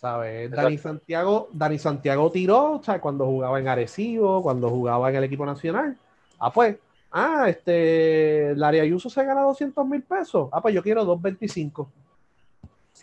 ¿Sabes? 0.00 0.50
Dani 0.50 0.76
Santiago, 0.76 1.48
Dani 1.52 1.78
Santiago 1.78 2.30
tiró, 2.30 2.80
cuando 3.00 3.26
jugaba 3.26 3.58
en 3.58 3.68
Arecibo, 3.68 4.42
cuando 4.42 4.68
jugaba 4.68 5.08
en 5.10 5.16
el 5.16 5.24
equipo 5.24 5.46
nacional. 5.46 5.96
Ah, 6.38 6.52
pues, 6.52 6.76
ah, 7.10 7.46
este, 7.48 8.54
Larry 8.56 8.80
Ayuso 8.80 9.08
se 9.08 9.24
gana 9.24 9.42
200 9.42 9.86
mil 9.86 10.02
pesos. 10.02 10.48
Ah, 10.52 10.60
pues 10.60 10.74
yo 10.74 10.82
quiero 10.82 11.04
225. 11.04 11.88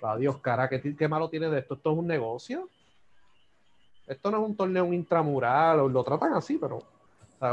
Adiós, 0.02 0.38
cara, 0.38 0.68
¿qué, 0.68 0.96
qué 0.96 1.08
malo 1.08 1.30
tiene 1.30 1.50
de 1.50 1.60
esto? 1.60 1.76
¿Esto 1.76 1.92
es 1.92 1.98
un 1.98 2.08
negocio? 2.08 2.68
Esto 4.08 4.32
no 4.32 4.42
es 4.42 4.50
un 4.50 4.58
torneo 4.58 4.92
intramural, 4.92 5.80
o 5.80 5.90
lo 5.90 6.04
tratan 6.04 6.34
así, 6.34 6.58
pero. 6.58 6.84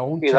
un 0.02 0.20
y, 0.24 0.32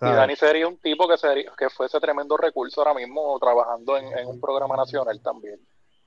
Dani 0.00 0.36
sería 0.36 0.68
un 0.68 0.76
tipo 0.76 1.08
que, 1.08 1.16
sería, 1.16 1.50
que 1.58 1.68
fuese 1.68 1.98
tremendo 1.98 2.36
recurso 2.36 2.80
ahora 2.80 2.94
mismo 2.94 3.36
trabajando 3.40 3.96
en, 3.96 4.26
un 4.28 4.40
programa 4.40 4.76
nacional 4.76 5.20
también. 5.20 5.58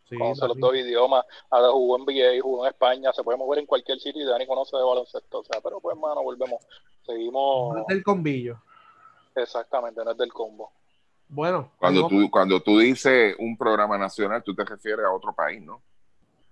Sí, 0.08 0.18
conoce 0.18 0.48
los 0.48 0.58
dos 0.58 0.76
idiomas, 0.76 1.26
jugó 1.50 1.98
en 1.98 2.04
NBA, 2.04 2.42
jugó 2.42 2.66
en 2.66 2.72
España, 2.72 3.12
se 3.12 3.24
puede 3.24 3.38
mover 3.38 3.60
en 3.60 3.66
cualquier 3.66 4.00
sitio 4.00 4.22
y 4.22 4.26
Dani 4.26 4.48
conoce 4.48 4.78
de 4.78 4.84
baloncesto. 4.84 5.40
O 5.40 5.44
sea, 5.44 5.60
pero 5.62 5.82
pues, 5.82 5.98
mano, 5.98 6.24
volvemos. 6.24 6.62
Seguimos. 7.06 7.76
No 7.76 7.82
es 7.82 7.88
del 7.88 8.04
combillo. 8.04 8.62
Exactamente, 9.36 10.04
no 10.04 10.12
es 10.12 10.18
del 10.18 10.32
combo. 10.32 10.72
Bueno. 11.32 11.72
Cuando 11.78 12.08
tú, 12.08 12.30
cuando 12.30 12.60
tú 12.60 12.78
dices 12.78 13.36
un 13.40 13.58
programa 13.58 13.98
nacional, 13.98 14.44
tú 14.44 14.54
te 14.54 14.66
refieres 14.66 15.06
a 15.06 15.12
otro 15.12 15.34
país, 15.34 15.62
¿no? 15.62 15.82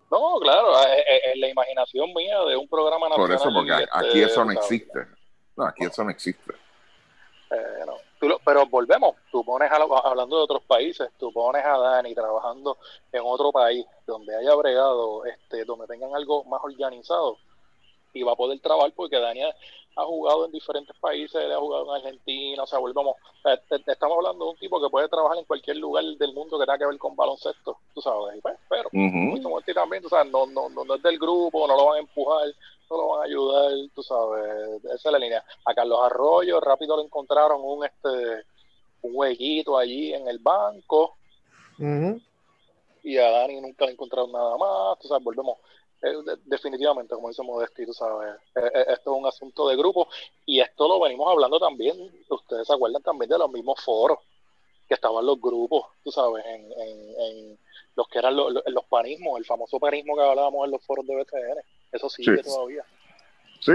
No, 0.09 0.39
claro, 0.39 0.71
es, 0.81 1.37
la 1.37 1.49
imaginación 1.49 2.13
mía 2.13 2.39
de 2.47 2.55
un 2.55 2.67
programa 2.67 3.09
nacional. 3.09 3.27
Por 3.27 3.35
eso, 3.35 3.53
porque 3.53 3.85
aquí 3.91 4.21
eso 4.21 4.43
no 4.43 4.51
existe. 4.51 5.05
No, 5.55 5.65
aquí 5.65 5.83
eso 5.83 6.03
no 6.03 6.09
existe. 6.09 6.53
Eh, 7.51 7.85
pero 8.45 8.65
volvemos, 8.67 9.15
tú 9.31 9.43
pones, 9.43 9.69
hablando 9.71 10.37
de 10.37 10.43
otros 10.43 10.63
países, 10.63 11.09
tú 11.17 11.31
pones 11.31 11.63
a 11.63 11.77
Dani 11.77 12.15
trabajando 12.15 12.77
en 13.11 13.21
otro 13.23 13.51
país 13.51 13.85
donde 14.07 14.35
haya 14.35 14.55
bregado, 14.55 15.25
este, 15.25 15.65
donde 15.65 15.87
tengan 15.87 16.15
algo 16.15 16.43
más 16.45 16.61
organizado 16.63 17.37
y 18.13 18.23
va 18.23 18.33
a 18.33 18.35
poder 18.35 18.59
trabajar 18.59 18.91
porque 18.95 19.19
Dani 19.19 19.41
ha 19.43 20.03
jugado 20.05 20.45
en 20.45 20.51
diferentes 20.51 20.95
países, 20.97 21.35
ha 21.35 21.57
jugado 21.57 21.85
en 21.85 22.05
Argentina, 22.05 22.63
o 22.63 22.67
sea, 22.67 22.79
volvamos, 22.79 23.15
estamos 23.69 24.17
hablando 24.17 24.45
de 24.45 24.51
un 24.51 24.57
tipo 24.57 24.81
que 24.81 24.89
puede 24.89 25.09
trabajar 25.09 25.37
en 25.37 25.45
cualquier 25.45 25.77
lugar 25.77 26.03
del 26.03 26.33
mundo 26.33 26.57
que 26.57 26.65
tenga 26.65 26.77
que 26.77 26.85
ver 26.85 26.97
con 26.97 27.15
baloncesto, 27.15 27.77
tú 27.93 28.01
sabes, 28.01 28.39
pues, 28.41 28.55
pero 28.69 28.89
también, 29.73 30.03
tú 30.03 30.09
sabes, 30.09 30.31
no, 30.31 30.45
no, 30.45 30.69
no, 30.69 30.95
es 30.95 31.03
del 31.03 31.19
grupo, 31.19 31.67
no 31.67 31.75
lo 31.75 31.85
van 31.85 31.97
a 31.97 31.99
empujar, 31.99 32.47
no 32.89 32.97
lo 32.97 33.07
van 33.09 33.21
a 33.21 33.25
ayudar, 33.25 33.71
tú 33.93 34.01
sabes, 34.01 34.83
esa 34.85 35.09
es 35.09 35.11
la 35.11 35.19
línea. 35.19 35.43
A 35.65 35.73
Carlos 35.73 35.99
Arroyo 36.01 36.59
rápido 36.59 36.95
lo 36.95 37.03
encontraron 37.03 37.61
un 37.63 37.85
este 37.85 38.45
un 39.01 39.11
huequito 39.15 39.77
allí 39.77 40.13
en 40.13 40.27
el 40.27 40.39
banco. 40.39 41.15
Y 43.03 43.17
a 43.17 43.31
Dani 43.31 43.61
nunca 43.61 43.85
le 43.85 43.93
encontraron 43.93 44.31
nada 44.31 44.57
más. 44.57 44.99
Tú 44.99 45.07
sabes, 45.07 45.23
volvemos. 45.23 45.57
Eh, 46.01 46.37
definitivamente, 46.45 47.13
como 47.13 47.27
dice 47.27 47.43
Modesti, 47.43 47.85
tú 47.85 47.93
sabes, 47.93 48.33
eh, 48.55 48.71
eh, 48.73 48.85
esto 48.89 49.13
es 49.13 49.19
un 49.19 49.25
asunto 49.27 49.67
de 49.67 49.75
grupo 49.75 50.07
y 50.45 50.61
esto 50.61 50.87
lo 50.87 50.99
venimos 51.01 51.29
hablando 51.29 51.59
también, 51.59 51.97
ustedes 52.29 52.67
se 52.67 52.73
acuerdan 52.73 53.01
también 53.01 53.29
de 53.29 53.37
los 53.37 53.51
mismos 53.51 53.83
foros 53.83 54.19
que 54.87 54.93
estaban 54.93 55.25
los 55.25 55.41
grupos, 55.41 55.87
tú 56.03 56.09
sabes, 56.09 56.45
en, 56.45 56.71
en, 56.71 57.59
los 57.95 58.07
que 58.07 58.19
eran 58.19 58.35
los, 58.35 58.53
los, 58.53 58.85
panismos, 58.85 59.37
el 59.39 59.45
famoso 59.45 59.77
panismo 59.77 60.15
que 60.15 60.23
hablábamos 60.23 60.65
en 60.65 60.71
los 60.71 60.85
foros 60.85 61.05
de 61.05 61.17
BTN, 61.17 61.59
eso 61.91 62.09
sigue 62.09 62.41
todavía. 62.43 62.85
Sí, 63.59 63.73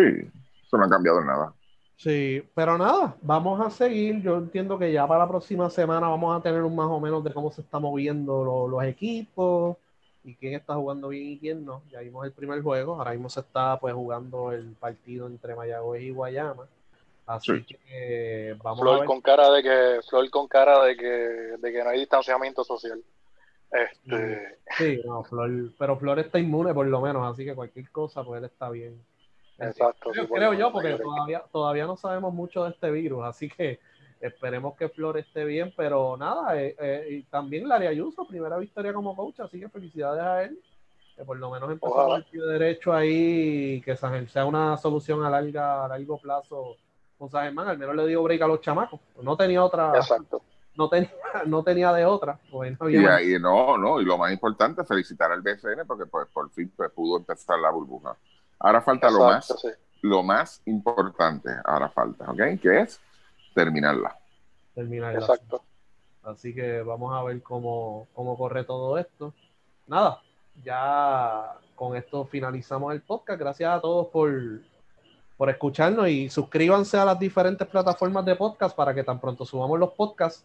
eso 0.66 0.78
no 0.78 0.84
ha 0.84 0.88
cambiado 0.88 1.20
nada. 1.20 1.52
Sí, 1.96 2.42
pero 2.54 2.78
nada, 2.78 3.16
vamos 3.20 3.60
a 3.60 3.70
seguir. 3.70 4.22
Yo 4.22 4.38
entiendo 4.38 4.78
que 4.78 4.90
ya 4.90 5.06
para 5.06 5.20
la 5.24 5.28
próxima 5.28 5.68
semana 5.68 6.08
vamos 6.08 6.36
a 6.36 6.42
tener 6.42 6.62
un 6.62 6.74
más 6.74 6.88
o 6.88 6.98
menos 6.98 7.22
de 7.22 7.32
cómo 7.32 7.52
se 7.52 7.60
están 7.60 7.82
moviendo 7.82 8.66
los 8.66 8.82
equipos 8.84 9.76
y 10.24 10.34
quién 10.34 10.54
está 10.54 10.74
jugando 10.74 11.08
bien 11.08 11.32
y 11.32 11.38
quién 11.38 11.64
no. 11.64 11.82
Ya 11.90 12.00
vimos 12.00 12.24
el 12.24 12.32
primer 12.32 12.62
juego, 12.62 12.96
ahora 12.96 13.12
mismo 13.12 13.28
se 13.28 13.40
está 13.40 13.78
pues 13.78 13.94
jugando 13.94 14.52
el 14.52 14.72
partido 14.72 15.26
entre 15.26 15.54
Mayagüez 15.54 16.02
y 16.02 16.10
Guayama. 16.10 16.66
Así 17.26 17.64
que 17.64 18.56
vamos 18.62 18.80
Flor 18.80 18.96
a 18.96 18.98
ver. 19.00 19.06
con 19.06 19.20
cara 19.20 19.50
de 19.50 19.62
que 19.62 20.00
Flor 20.08 20.28
con 20.30 20.48
cara 20.48 20.84
de 20.84 20.96
que, 20.96 21.06
de 21.06 21.72
que 21.72 21.84
no 21.84 21.90
hay 21.90 22.00
distanciamiento 22.00 22.64
social. 22.64 23.02
Este... 23.70 24.58
Sí, 24.76 25.00
no, 25.04 25.22
Flor, 25.24 25.50
pero 25.78 25.96
Flor 25.96 26.18
está 26.18 26.38
inmune 26.38 26.74
por 26.74 26.86
lo 26.86 27.00
menos, 27.00 27.30
así 27.30 27.44
que 27.44 27.54
cualquier 27.54 27.90
cosa 27.90 28.24
pues 28.24 28.38
él 28.38 28.44
está 28.46 28.70
bien. 28.70 29.00
Exacto. 29.58 30.10
Creo, 30.10 30.52
yo, 30.54 30.72
porque 30.72 30.96
todavía, 30.96 31.42
todavía 31.52 31.86
no 31.86 31.96
sabemos 31.96 32.34
mucho 32.34 32.64
de 32.64 32.70
este 32.70 32.90
virus, 32.90 33.24
así 33.24 33.48
que 33.48 33.78
esperemos 34.26 34.74
que 34.76 34.88
Flor 34.88 35.18
esté 35.18 35.44
bien, 35.44 35.72
pero 35.76 36.16
nada, 36.16 36.58
eh, 36.60 36.74
eh, 36.78 37.06
y 37.10 37.22
también 37.24 37.68
Larry 37.68 37.88
Ayuso, 37.88 38.26
primera 38.26 38.56
victoria 38.56 38.94
como 38.94 39.14
coach, 39.14 39.40
así 39.40 39.60
que 39.60 39.68
felicidades 39.68 40.22
a 40.22 40.42
él, 40.44 40.58
que 41.14 41.24
por 41.24 41.36
lo 41.36 41.50
menos 41.50 41.70
empezó 41.70 42.16
el 42.16 42.24
pie 42.24 42.40
derecho 42.40 42.92
ahí, 42.94 43.82
que 43.82 43.96
sea 43.96 44.46
una 44.46 44.76
solución 44.78 45.22
a, 45.24 45.30
larga, 45.30 45.84
a 45.84 45.88
largo 45.88 46.18
plazo 46.18 46.76
con 47.18 47.28
San 47.28 47.44
Germán, 47.44 47.68
al 47.68 47.78
menos 47.78 47.94
le 47.96 48.06
dio 48.06 48.22
break 48.22 48.40
a 48.40 48.46
los 48.46 48.60
chamacos, 48.62 48.98
no 49.20 49.36
tenía 49.36 49.62
otra. 49.62 49.92
Exacto. 49.94 50.42
No 50.76 50.88
tenía, 50.88 51.10
no 51.46 51.62
tenía 51.62 51.92
de 51.92 52.04
otra. 52.04 52.38
Pues 52.50 52.76
y, 52.88 52.96
y, 52.96 53.38
no, 53.38 53.76
no, 53.76 54.00
y 54.00 54.04
lo 54.04 54.18
más 54.18 54.32
importante, 54.32 54.84
felicitar 54.84 55.30
al 55.30 55.42
BCN 55.42 55.86
porque 55.86 56.06
pues, 56.06 56.26
por 56.32 56.50
fin 56.50 56.72
pues, 56.74 56.90
pudo 56.92 57.18
empezar 57.18 57.58
la 57.58 57.70
burbuja. 57.70 58.16
Ahora 58.58 58.80
falta 58.80 59.10
lo 59.10 59.20
más, 59.20 59.54
lo 60.00 60.22
más 60.22 60.62
importante, 60.64 61.50
ahora 61.64 61.90
falta, 61.90 62.30
¿ok? 62.30 62.60
Que 62.60 62.80
es 62.80 63.00
terminarla. 63.54 64.18
Terminarla. 64.74 65.20
Exacto. 65.20 65.62
Así 66.22 66.54
que 66.54 66.82
vamos 66.82 67.14
a 67.14 67.22
ver 67.22 67.42
cómo, 67.42 68.08
cómo 68.14 68.36
corre 68.36 68.64
todo 68.64 68.98
esto. 68.98 69.34
Nada, 69.86 70.22
ya 70.62 71.58
con 71.74 71.96
esto 71.96 72.24
finalizamos 72.24 72.92
el 72.94 73.02
podcast. 73.02 73.38
Gracias 73.38 73.70
a 73.70 73.80
todos 73.80 74.08
por, 74.08 74.32
por 75.36 75.50
escucharnos 75.50 76.08
y 76.08 76.28
suscríbanse 76.28 76.96
a 76.96 77.04
las 77.04 77.18
diferentes 77.18 77.66
plataformas 77.66 78.24
de 78.24 78.36
podcast 78.36 78.74
para 78.74 78.94
que 78.94 79.04
tan 79.04 79.20
pronto 79.20 79.44
subamos 79.44 79.78
los 79.78 79.92
podcasts, 79.92 80.44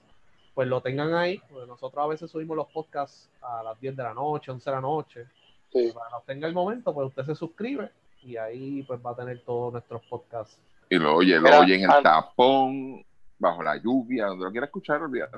pues 0.53 0.67
lo 0.67 0.81
tengan 0.81 1.13
ahí. 1.13 1.41
nosotros 1.67 2.03
a 2.03 2.07
veces 2.07 2.29
subimos 2.29 2.57
los 2.57 2.67
podcasts 2.67 3.29
a 3.41 3.63
las 3.63 3.79
10 3.79 3.95
de 3.95 4.03
la 4.03 4.13
noche, 4.13 4.51
11 4.51 4.69
de 4.69 4.75
la 4.75 4.81
noche. 4.81 5.25
Sí. 5.71 5.91
Para 5.93 6.09
que 6.09 6.33
tenga 6.33 6.47
el 6.47 6.53
momento, 6.53 6.93
pues 6.93 7.07
usted 7.07 7.23
se 7.23 7.35
suscribe 7.35 7.89
y 8.23 8.35
ahí 8.35 8.83
pues 8.83 8.99
va 9.05 9.11
a 9.11 9.15
tener 9.15 9.41
todos 9.45 9.71
nuestros 9.71 10.01
podcasts. 10.07 10.57
Y 10.89 10.95
lo 10.97 11.15
oye, 11.15 11.39
lo 11.39 11.59
oye 11.59 11.75
en 11.75 11.83
el 11.83 12.03
tapón, 12.03 13.05
bajo 13.37 13.61
la 13.61 13.77
lluvia, 13.77 14.25
donde 14.25 14.45
lo 14.45 14.51
quiera 14.51 14.65
escuchar, 14.65 15.01
olvídate. 15.01 15.37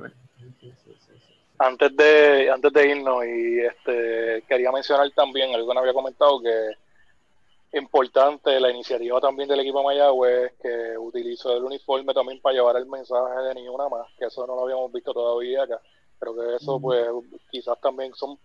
antes 1.60 1.96
de, 1.96 2.50
antes 2.50 2.74
de 2.74 2.90
irnos, 2.90 3.26
y 3.26 3.60
este 3.60 4.44
quería 4.48 4.72
mencionar 4.72 5.10
también, 5.12 5.54
algo 5.54 5.72
que 5.72 5.80
había 5.80 5.94
comentado 5.94 6.42
que 6.42 7.78
importante 7.78 8.60
la 8.60 8.70
iniciativa 8.70 9.22
también 9.22 9.48
del 9.48 9.62
equipo 9.62 9.82
Mayagüez 9.82 10.54
que 10.62 10.98
utilizó 10.98 11.56
el 11.56 11.64
uniforme 11.64 12.14
también 12.14 12.42
para 12.42 12.56
llevar 12.56 12.76
el 12.76 12.86
mensaje 12.86 13.40
de 13.44 13.56
ni 13.56 13.68
una 13.68 13.88
más, 13.88 14.08
que 14.18 14.26
eso 14.26 14.46
no 14.46 14.56
lo 14.56 14.64
habíamos 14.64 14.92
visto 14.92 15.14
todavía 15.14 15.64
acá. 15.64 15.80
Pero 16.20 16.36
que 16.36 16.56
eso, 16.56 16.80
pues, 16.80 17.08
quizás 17.50 17.80
también 17.82 18.14
son, 18.14 18.38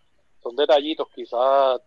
son 0.43 0.57
detallitos, 0.57 1.09
quizás 1.15 1.81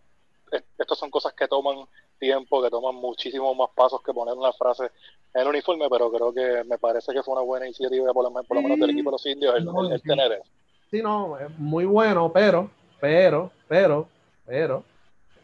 estas 0.77 0.97
son 0.97 1.09
cosas 1.09 1.33
que 1.33 1.47
toman 1.47 1.87
tiempo, 2.19 2.61
que 2.61 2.69
toman 2.69 2.95
muchísimos 2.95 3.55
más 3.55 3.69
pasos 3.75 4.01
que 4.03 4.13
poner 4.13 4.35
una 4.35 4.53
frase 4.53 4.91
en 5.33 5.41
el 5.41 5.47
uniforme, 5.47 5.87
pero 5.89 6.11
creo 6.11 6.33
que 6.33 6.63
me 6.65 6.77
parece 6.77 7.13
que 7.13 7.23
fue 7.23 7.33
una 7.33 7.43
buena 7.43 7.65
iniciativa, 7.65 8.11
por 8.13 8.23
lo, 8.23 8.29
menos, 8.29 8.45
por 8.47 8.57
lo 8.57 8.63
menos 8.63 8.79
del 8.79 8.91
equipo 8.91 9.09
de 9.09 9.13
los 9.13 9.25
indios, 9.25 9.55
el, 9.55 10.01
tener 10.01 10.31
eso. 10.33 10.43
Sí, 10.91 11.01
no, 11.01 11.37
es 11.37 11.49
muy 11.57 11.85
bueno, 11.85 12.31
pero, 12.31 12.69
pero, 12.99 13.51
pero, 13.67 14.07
pero, 14.45 14.83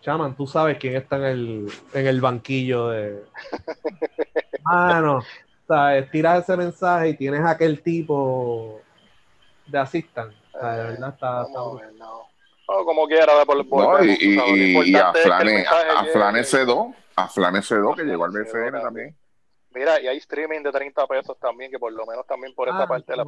Chaman, 0.01 0.35
tú 0.35 0.45
sabes 0.45 0.77
quién 0.77 0.95
está 0.95 1.17
en 1.17 1.23
el, 1.23 1.71
en 1.93 2.07
el 2.07 2.21
banquillo 2.21 2.89
de. 2.89 3.23
Mano, 4.63 5.21
¿sabes? 5.67 6.09
Tiras 6.11 6.43
ese 6.43 6.57
mensaje 6.57 7.09
y 7.09 7.17
tienes 7.17 7.41
aquel 7.45 7.81
tipo 7.81 8.81
de 9.65 9.81
verdad 10.61 11.09
está. 11.13 11.47
no 11.53 12.14
como 12.65 13.07
quiera, 13.07 13.45
por, 13.45 13.65
no, 13.65 14.03
y, 14.03 14.17
y, 14.19 14.91
y, 14.91 14.95
a 14.95 15.13
Flane, 15.13 15.65
a, 15.65 15.99
a 15.99 16.05
Flane 16.05 16.41
C2, 16.41 16.95
a 17.15 17.27
Flane 17.27 17.59
C2 17.59 17.95
que 17.95 18.03
llegó 18.03 18.25
al 18.25 18.31
BCN 18.31 18.81
también. 18.81 19.15
Mira, 19.71 19.99
y 20.01 20.07
hay 20.07 20.17
streaming 20.17 20.63
de 20.63 20.71
30 20.71 21.05
pesos 21.05 21.37
también, 21.37 21.69
que 21.69 21.77
por 21.77 21.91
lo 21.91 22.05
menos 22.05 22.25
también 22.25 22.55
por 22.55 22.69
esta 22.69 22.83
ah, 22.83 22.87
parte 22.87 23.13
las, 23.15 23.25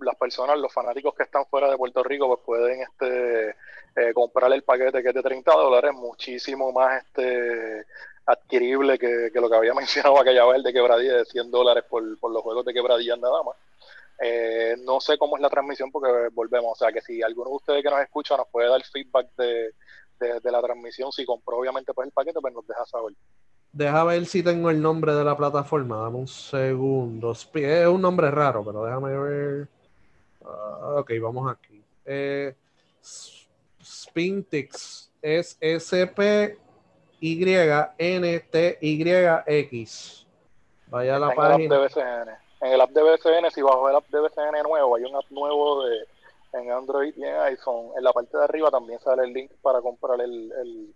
las 0.00 0.16
personas, 0.16 0.58
los 0.58 0.72
fanáticos 0.72 1.14
que 1.14 1.22
están 1.22 1.44
fuera 1.46 1.70
de 1.70 1.76
Puerto 1.76 2.02
Rico, 2.02 2.26
pues 2.28 2.40
pueden 2.44 2.80
este 2.80 3.50
eh, 3.96 4.12
comprar 4.14 4.52
el 4.52 4.62
paquete 4.62 5.02
que 5.02 5.10
es 5.10 5.14
de 5.14 5.22
30 5.22 5.52
dólares, 5.52 5.92
muchísimo 5.94 6.72
más 6.72 7.04
este 7.04 7.84
adquirible 8.26 8.98
que, 8.98 9.30
que 9.32 9.40
lo 9.40 9.50
que 9.50 9.56
había 9.56 9.74
mencionado 9.74 10.18
aquella 10.18 10.46
vez 10.46 10.62
de 10.62 10.72
quebradilla 10.72 11.18
de 11.18 11.24
100 11.26 11.50
dólares 11.50 11.84
por, 11.88 12.18
por 12.18 12.32
los 12.32 12.42
juegos 12.42 12.64
de 12.64 12.72
quebradilla 12.72 13.16
nada 13.16 13.42
más. 13.42 13.56
Eh, 14.20 14.76
no 14.84 15.00
sé 15.00 15.18
cómo 15.18 15.36
es 15.36 15.42
la 15.42 15.50
transmisión 15.50 15.90
porque 15.90 16.28
volvemos, 16.32 16.72
o 16.72 16.76
sea 16.76 16.92
que 16.92 17.00
si 17.00 17.20
alguno 17.22 17.50
de 17.50 17.56
ustedes 17.56 17.82
que 17.82 17.90
nos 17.90 18.00
escucha 18.00 18.36
nos 18.36 18.46
puede 18.48 18.68
dar 18.68 18.80
feedback 18.84 19.28
de, 19.36 19.72
la 20.44 20.62
transmisión, 20.62 21.10
si 21.12 21.24
compró 21.24 21.58
obviamente 21.58 21.92
pues 21.92 22.06
el 22.06 22.12
paquete, 22.12 22.40
pues 22.40 22.54
nos 22.54 22.66
deja 22.66 22.84
saber. 22.86 23.14
Deja 23.72 24.04
ver 24.04 24.24
si 24.26 24.42
tengo 24.42 24.70
el 24.70 24.80
nombre 24.80 25.14
de 25.14 25.24
la 25.24 25.36
plataforma, 25.36 25.96
dame 25.98 26.18
un 26.18 26.28
segundo. 26.28 27.32
Es 27.32 27.48
un 27.88 28.00
nombre 28.00 28.30
raro, 28.30 28.64
pero 28.64 28.84
déjame 28.84 29.18
ver. 29.18 29.68
Ah, 30.44 31.00
ok, 31.00 31.10
vamos 31.20 31.50
aquí. 31.50 31.82
Eh, 32.04 32.54
Spintix 33.82 35.10
es 35.20 35.58
S-P-Y-N-T-Y-X. 35.60 36.60
Vaya 40.86 41.16
a 41.16 41.18
la 41.18 41.34
página 41.34 41.88
en 42.64 42.72
el 42.72 42.80
app 42.80 42.90
de 42.90 43.02
BCN, 43.02 43.50
si 43.50 43.60
bajo 43.60 43.88
el 43.90 43.96
app 43.96 44.08
de 44.08 44.20
BCN 44.20 44.62
nuevo, 44.62 44.96
hay 44.96 45.04
un 45.04 45.14
app 45.14 45.30
nuevo 45.30 45.84
de, 45.84 46.06
en 46.54 46.72
Android 46.72 47.12
y 47.14 47.22
en 47.22 47.36
iPhone. 47.36 47.90
En 47.96 48.02
la 48.02 48.12
parte 48.12 48.38
de 48.38 48.44
arriba 48.44 48.70
también 48.70 48.98
sale 49.00 49.24
el 49.24 49.34
link 49.34 49.50
para 49.60 49.82
comprar 49.82 50.20
el, 50.20 50.50
el, 50.52 50.94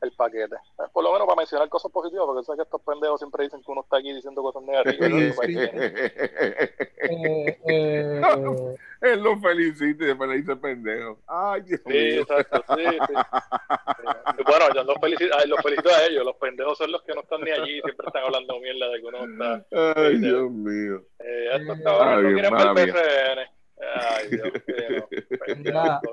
el 0.00 0.12
paquete. 0.12 0.56
Por 0.92 1.04
lo 1.04 1.12
menos 1.12 1.26
para 1.26 1.36
mencionar 1.36 1.68
cosas 1.68 1.90
positivas, 1.90 2.26
porque 2.26 2.44
sé 2.44 2.52
que 2.56 2.62
estos 2.62 2.80
pendejos 2.82 3.20
siempre 3.20 3.44
dicen 3.44 3.62
que 3.62 3.70
uno 3.72 3.82
está 3.82 3.98
aquí 3.98 4.12
diciendo 4.12 4.42
cosas 4.42 4.62
negativas. 4.62 5.38
eh, 5.48 6.78
eh, 7.68 8.76
Él 9.00 9.22
lo 9.22 9.38
felicita 9.40 10.04
y 10.04 10.06
después 10.06 10.30
le 10.30 10.36
dice 10.36 10.56
pendejo. 10.56 11.18
Ay, 11.26 11.62
Dios 11.62 11.80
sí, 11.86 12.18
exacto, 12.18 12.64
sí, 12.76 12.84
sí. 12.84 13.14
bueno, 14.46 14.74
yo 14.74 14.84
los 14.84 14.96
felicito, 15.00 15.36
los 15.46 15.62
felicito 15.62 15.88
a 15.90 16.06
ellos. 16.06 16.24
Los 16.24 16.36
pendejos 16.36 16.78
son 16.78 16.92
los 16.92 17.02
que 17.02 17.14
no 17.14 17.20
están 17.20 17.40
ni 17.42 17.50
allí, 17.50 17.80
siempre 17.80 18.06
están 18.06 18.24
hablando 18.24 18.60
mierda 18.60 18.88
de 18.88 19.00
que 19.00 19.06
uno 19.06 19.24
está. 19.24 19.66
Ay, 19.96 20.18
Dios 20.18 20.50
mío. 20.50 21.02
Eh, 21.18 21.66
cabrones 21.84 22.24
no 22.24 22.32
quieren 22.32 22.74
ver 22.74 22.92
PCN. 22.92 23.58
Ay, 23.94 24.28
Dios 24.30 24.52
mío. 24.66 25.08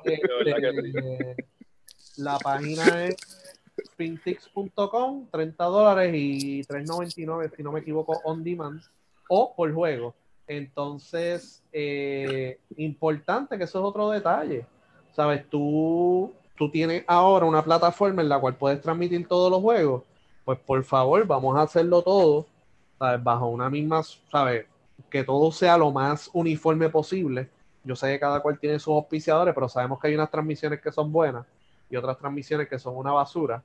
Este, 0.05 1.35
la 2.17 2.37
página 2.39 3.07
es 3.07 3.44
spintix.com, 3.95 5.27
30 5.31 5.63
dólares 5.63 6.11
y 6.13 6.61
3.99 6.63 7.55
si 7.55 7.63
no 7.63 7.71
me 7.71 7.79
equivoco 7.79 8.19
on 8.25 8.43
demand 8.43 8.81
o 9.29 9.55
por 9.55 9.73
juego. 9.73 10.13
Entonces, 10.47 11.63
eh, 11.71 12.59
importante 12.77 13.57
que 13.57 13.63
eso 13.63 13.79
es 13.79 13.85
otro 13.85 14.09
detalle. 14.09 14.65
Sabes, 15.13 15.49
tú, 15.49 16.33
tú 16.57 16.69
tienes 16.69 17.03
ahora 17.07 17.45
una 17.45 17.63
plataforma 17.63 18.21
en 18.21 18.29
la 18.29 18.39
cual 18.39 18.55
puedes 18.55 18.81
transmitir 18.81 19.27
todos 19.27 19.49
los 19.49 19.61
juegos. 19.61 20.03
Pues 20.43 20.59
por 20.59 20.83
favor, 20.83 21.25
vamos 21.25 21.57
a 21.57 21.63
hacerlo 21.63 22.01
todo, 22.03 22.45
¿sabes? 22.99 23.23
Bajo 23.23 23.47
una 23.47 23.69
misma, 23.69 24.03
¿sabes? 24.03 24.65
Que 25.09 25.23
todo 25.23 25.51
sea 25.51 25.77
lo 25.77 25.91
más 25.91 26.29
uniforme 26.33 26.89
posible. 26.89 27.49
Yo 27.83 27.95
sé 27.95 28.07
que 28.07 28.19
cada 28.19 28.41
cual 28.41 28.59
tiene 28.59 28.77
sus 28.77 28.93
auspiciadores, 28.93 29.55
pero 29.55 29.69
sabemos 29.69 29.99
que 29.99 30.07
hay 30.07 30.15
unas 30.15 30.29
transmisiones 30.29 30.81
que 30.81 30.91
son 30.91 31.11
buenas 31.11 31.45
y 31.89 31.95
otras 31.95 32.17
transmisiones 32.17 32.67
que 32.67 32.77
son 32.77 32.97
una 32.97 33.11
basura. 33.11 33.63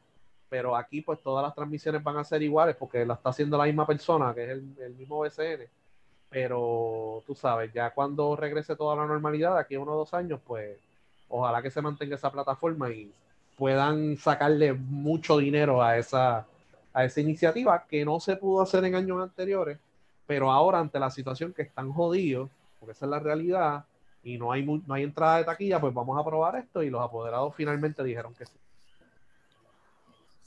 Pero 0.51 0.77
aquí, 0.77 1.01
pues 1.01 1.21
todas 1.23 1.43
las 1.43 1.55
transmisiones 1.55 2.03
van 2.03 2.19
a 2.19 2.25
ser 2.25 2.43
iguales 2.43 2.77
porque 2.77 3.07
la 3.07 3.15
está 3.15 3.31
haciendo 3.31 3.57
la 3.57 3.65
misma 3.65 3.87
persona, 3.87 4.35
que 4.35 4.45
es 4.45 4.51
el, 4.51 4.77
el 4.81 4.95
mismo 4.95 5.21
BCN 5.21 5.69
pero 6.31 7.23
tú 7.27 7.35
sabes, 7.35 7.73
ya 7.73 7.91
cuando 7.91 8.37
regrese 8.37 8.77
toda 8.77 8.95
la 8.95 9.05
normalidad, 9.05 9.59
aquí 9.59 9.75
a 9.75 9.81
uno 9.81 9.93
o 9.95 9.99
dos 9.99 10.15
años, 10.15 10.41
pues 10.47 10.79
ojalá 11.29 11.61
que 11.61 11.71
se 11.71 11.83
mantenga 11.83 12.15
esa 12.15 12.31
plataforma 12.31 12.89
y 12.91 13.13
puedan 13.59 14.17
sacarle 14.17 14.73
mucho 14.73 15.39
dinero 15.39 15.83
a 15.83 15.99
esa, 15.99 16.47
a 16.95 17.05
esa 17.05 17.21
iniciativa 17.21 17.85
que 17.89 18.05
no 18.05 18.21
se 18.21 18.37
pudo 18.37 18.63
hacer 18.63 18.85
en 18.85 18.95
años 18.95 19.21
anteriores, 19.21 19.79
pero 20.27 20.53
ahora 20.53 20.79
ante 20.79 21.01
la 21.01 21.11
situación 21.11 21.53
que 21.53 21.63
están 21.63 21.93
jodidos, 21.93 22.49
porque 22.79 22.93
esa 22.93 23.07
es 23.07 23.11
la 23.11 23.19
realidad, 23.19 23.85
y 24.23 24.39
no 24.39 24.53
hay, 24.53 24.65
no 24.65 24.95
hay 24.95 25.03
entrada 25.03 25.39
de 25.39 25.45
taquilla, 25.45 25.81
pues 25.81 25.93
vamos 25.93 26.19
a 26.19 26.25
probar 26.25 26.57
esto 26.57 26.83
y 26.85 26.91
los 26.91 27.03
apoderados 27.03 27.55
finalmente 27.57 28.05
dijeron 28.05 28.35
que 28.35 28.47
sí. 28.47 28.60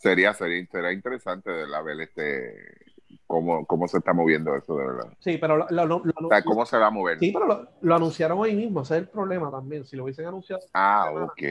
Sería, 0.03 0.33
sería, 0.33 0.65
sería 0.69 0.91
interesante 0.91 1.49
de 1.49 1.65
la 1.65 1.81
ver 1.81 2.01
este 2.01 2.93
cómo, 3.25 3.65
cómo 3.65 3.87
se 3.87 3.99
está 3.99 4.11
moviendo 4.11 4.53
eso 4.53 4.75
de 4.75 4.85
verdad. 4.85 5.13
Sí, 5.19 5.37
pero 5.37 5.55
lo, 5.55 5.65
lo, 5.69 5.85
lo, 5.85 5.95
o 5.97 6.27
sea, 6.27 6.43
cómo 6.43 6.65
se 6.65 6.77
va 6.77 6.87
a 6.87 6.89
mover. 6.89 7.19
Sí, 7.19 7.31
pero 7.31 7.69
lo, 7.79 7.95
anunciaron 7.95 8.37
hoy 8.37 8.53
mismo, 8.53 8.81
ese 8.81 8.95
es 8.95 8.99
el 9.03 9.07
problema 9.07 9.49
también. 9.49 9.85
Si 9.85 9.95
lo 9.95 10.03
hubiesen 10.03 10.25
anunciado. 10.25 10.61
Ah, 10.73 11.05
semana, 11.07 11.25
ok, 11.27 11.41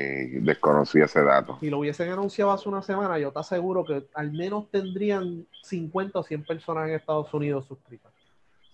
desconocí 0.43 1.01
ese 1.01 1.23
dato. 1.23 1.57
Si 1.61 1.71
lo 1.71 1.79
hubiesen 1.79 2.11
anunciado 2.11 2.53
hace 2.53 2.69
una 2.69 2.83
semana, 2.83 3.19
yo 3.19 3.33
te 3.33 3.39
aseguro 3.39 3.87
que 3.87 4.07
al 4.13 4.33
menos 4.33 4.71
tendrían 4.71 5.47
50 5.63 6.19
o 6.19 6.23
100 6.23 6.45
personas 6.45 6.91
en 6.91 6.97
Estados 6.97 7.33
Unidos 7.33 7.65
suscritas. 7.67 8.13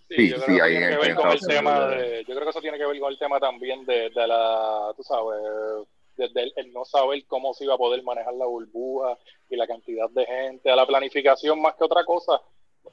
Sí, 0.09 0.31
sí, 0.31 0.35
sí, 0.45 0.61
ahí 0.61 0.75
en, 0.75 0.83
el 0.83 1.01
tema 1.47 1.87
de, 1.87 2.25
Yo 2.27 2.35
creo 2.35 2.43
que 2.43 2.51
eso 2.51 2.61
tiene 2.61 2.79
que 2.79 2.87
ver 2.87 2.99
con 2.99 3.13
el 3.13 3.19
tema 3.19 3.39
también 3.39 3.87
de, 3.87 4.11
de 4.11 4.27
la, 4.27 4.93
tú 4.97 5.05
sabes, 5.05 5.87
desde 6.19 6.43
el, 6.43 6.53
el, 6.57 6.73
no 6.73 6.85
saber 6.85 7.25
cómo 7.27 7.55
se 7.55 7.65
iba 7.65 7.75
a 7.75 7.79
poder 7.79 8.03
manejar 8.03 8.35
la 8.35 8.45
burbuja 8.45 9.17
y 9.49 9.57
la 9.57 9.67
cantidad 9.67 10.11
de 10.11 10.27
gente, 10.27 10.71
a 10.71 10.77
la 10.77 10.87
planificación 10.87 11.63
más 11.63 11.75
que 11.77 11.85
otra 11.85 12.05
cosa, 12.05 12.41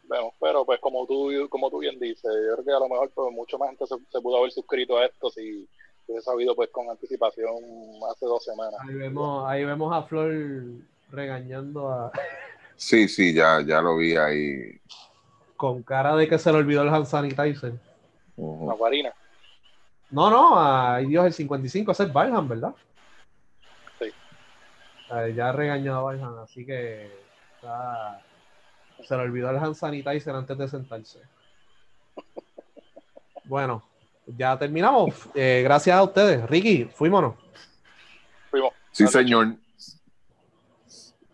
vemos, 0.04 0.34
pero 0.40 0.64
pues 0.64 0.80
como 0.80 1.06
tú, 1.08 1.48
como 1.50 1.70
tú 1.70 1.80
bien 1.80 2.00
dices, 2.00 2.24
yo 2.24 2.54
creo 2.54 2.66
que 2.66 2.72
a 2.72 2.80
lo 2.80 2.88
mejor 2.88 3.12
pues, 3.14 3.34
mucho 3.34 3.58
más 3.58 3.70
gente 3.70 3.88
se, 3.88 3.96
se 4.12 4.22
pudo 4.22 4.38
haber 4.38 4.52
suscrito 4.52 4.98
a 4.98 5.06
esto 5.06 5.30
si 5.30 5.68
hubiese 6.08 6.24
sabido 6.24 6.56
pues 6.56 6.70
con 6.70 6.90
anticipación 6.90 7.56
hace 8.12 8.26
dos 8.26 8.44
semanas. 8.44 8.80
Ahí 8.88 8.94
vemos, 8.94 9.44
ahí 9.48 9.66
vemos 9.66 9.94
a 9.94 10.04
Flor 10.04 10.34
regañando 11.12 11.90
a... 11.90 12.12
Sí, 12.78 13.08
sí, 13.08 13.34
ya, 13.34 13.62
ya 13.66 13.82
lo 13.82 13.96
vi 13.96 14.18
ahí. 14.18 14.82
Con 15.56 15.82
cara 15.82 16.14
de 16.18 16.28
que 16.28 16.38
se 16.38 16.52
le 16.52 16.58
olvidó 16.58 16.82
el 16.82 16.90
hand 16.90 17.06
sanitizer. 17.06 17.72
Uh 18.36 18.66
-huh. 18.66 18.68
La 18.68 18.74
guarina. 18.74 19.14
No, 20.12 20.30
no, 20.30 20.60
ay 20.60 21.06
Dios, 21.08 21.26
el 21.26 21.34
55 21.34 21.94
ese 21.94 22.04
es 22.04 22.14
Barham, 22.14 22.50
¿verdad? 22.50 22.76
Sí. 25.08 25.34
Ya 25.36 25.52
regañó 25.52 25.96
a 25.96 26.02
Barham, 26.02 26.40
así 26.40 26.66
que 26.66 27.12
está 27.56 28.22
se 29.04 29.16
le 29.16 29.24
olvidó 29.24 29.50
el 29.50 29.58
hand 29.58 29.76
sanitizer 29.76 30.36
antes 30.36 30.58
de 30.58 30.68
sentarse. 30.68 31.20
Bueno, 33.44 33.84
ya 34.26 34.58
terminamos. 34.58 35.14
Eh, 35.36 35.62
gracias 35.64 35.96
a 35.96 36.04
ustedes. 36.04 36.48
Ricky, 36.50 36.86
fuímonos. 36.86 37.36
Fuimos. 38.50 38.74
Sí, 38.92 39.08
señor. 39.08 39.56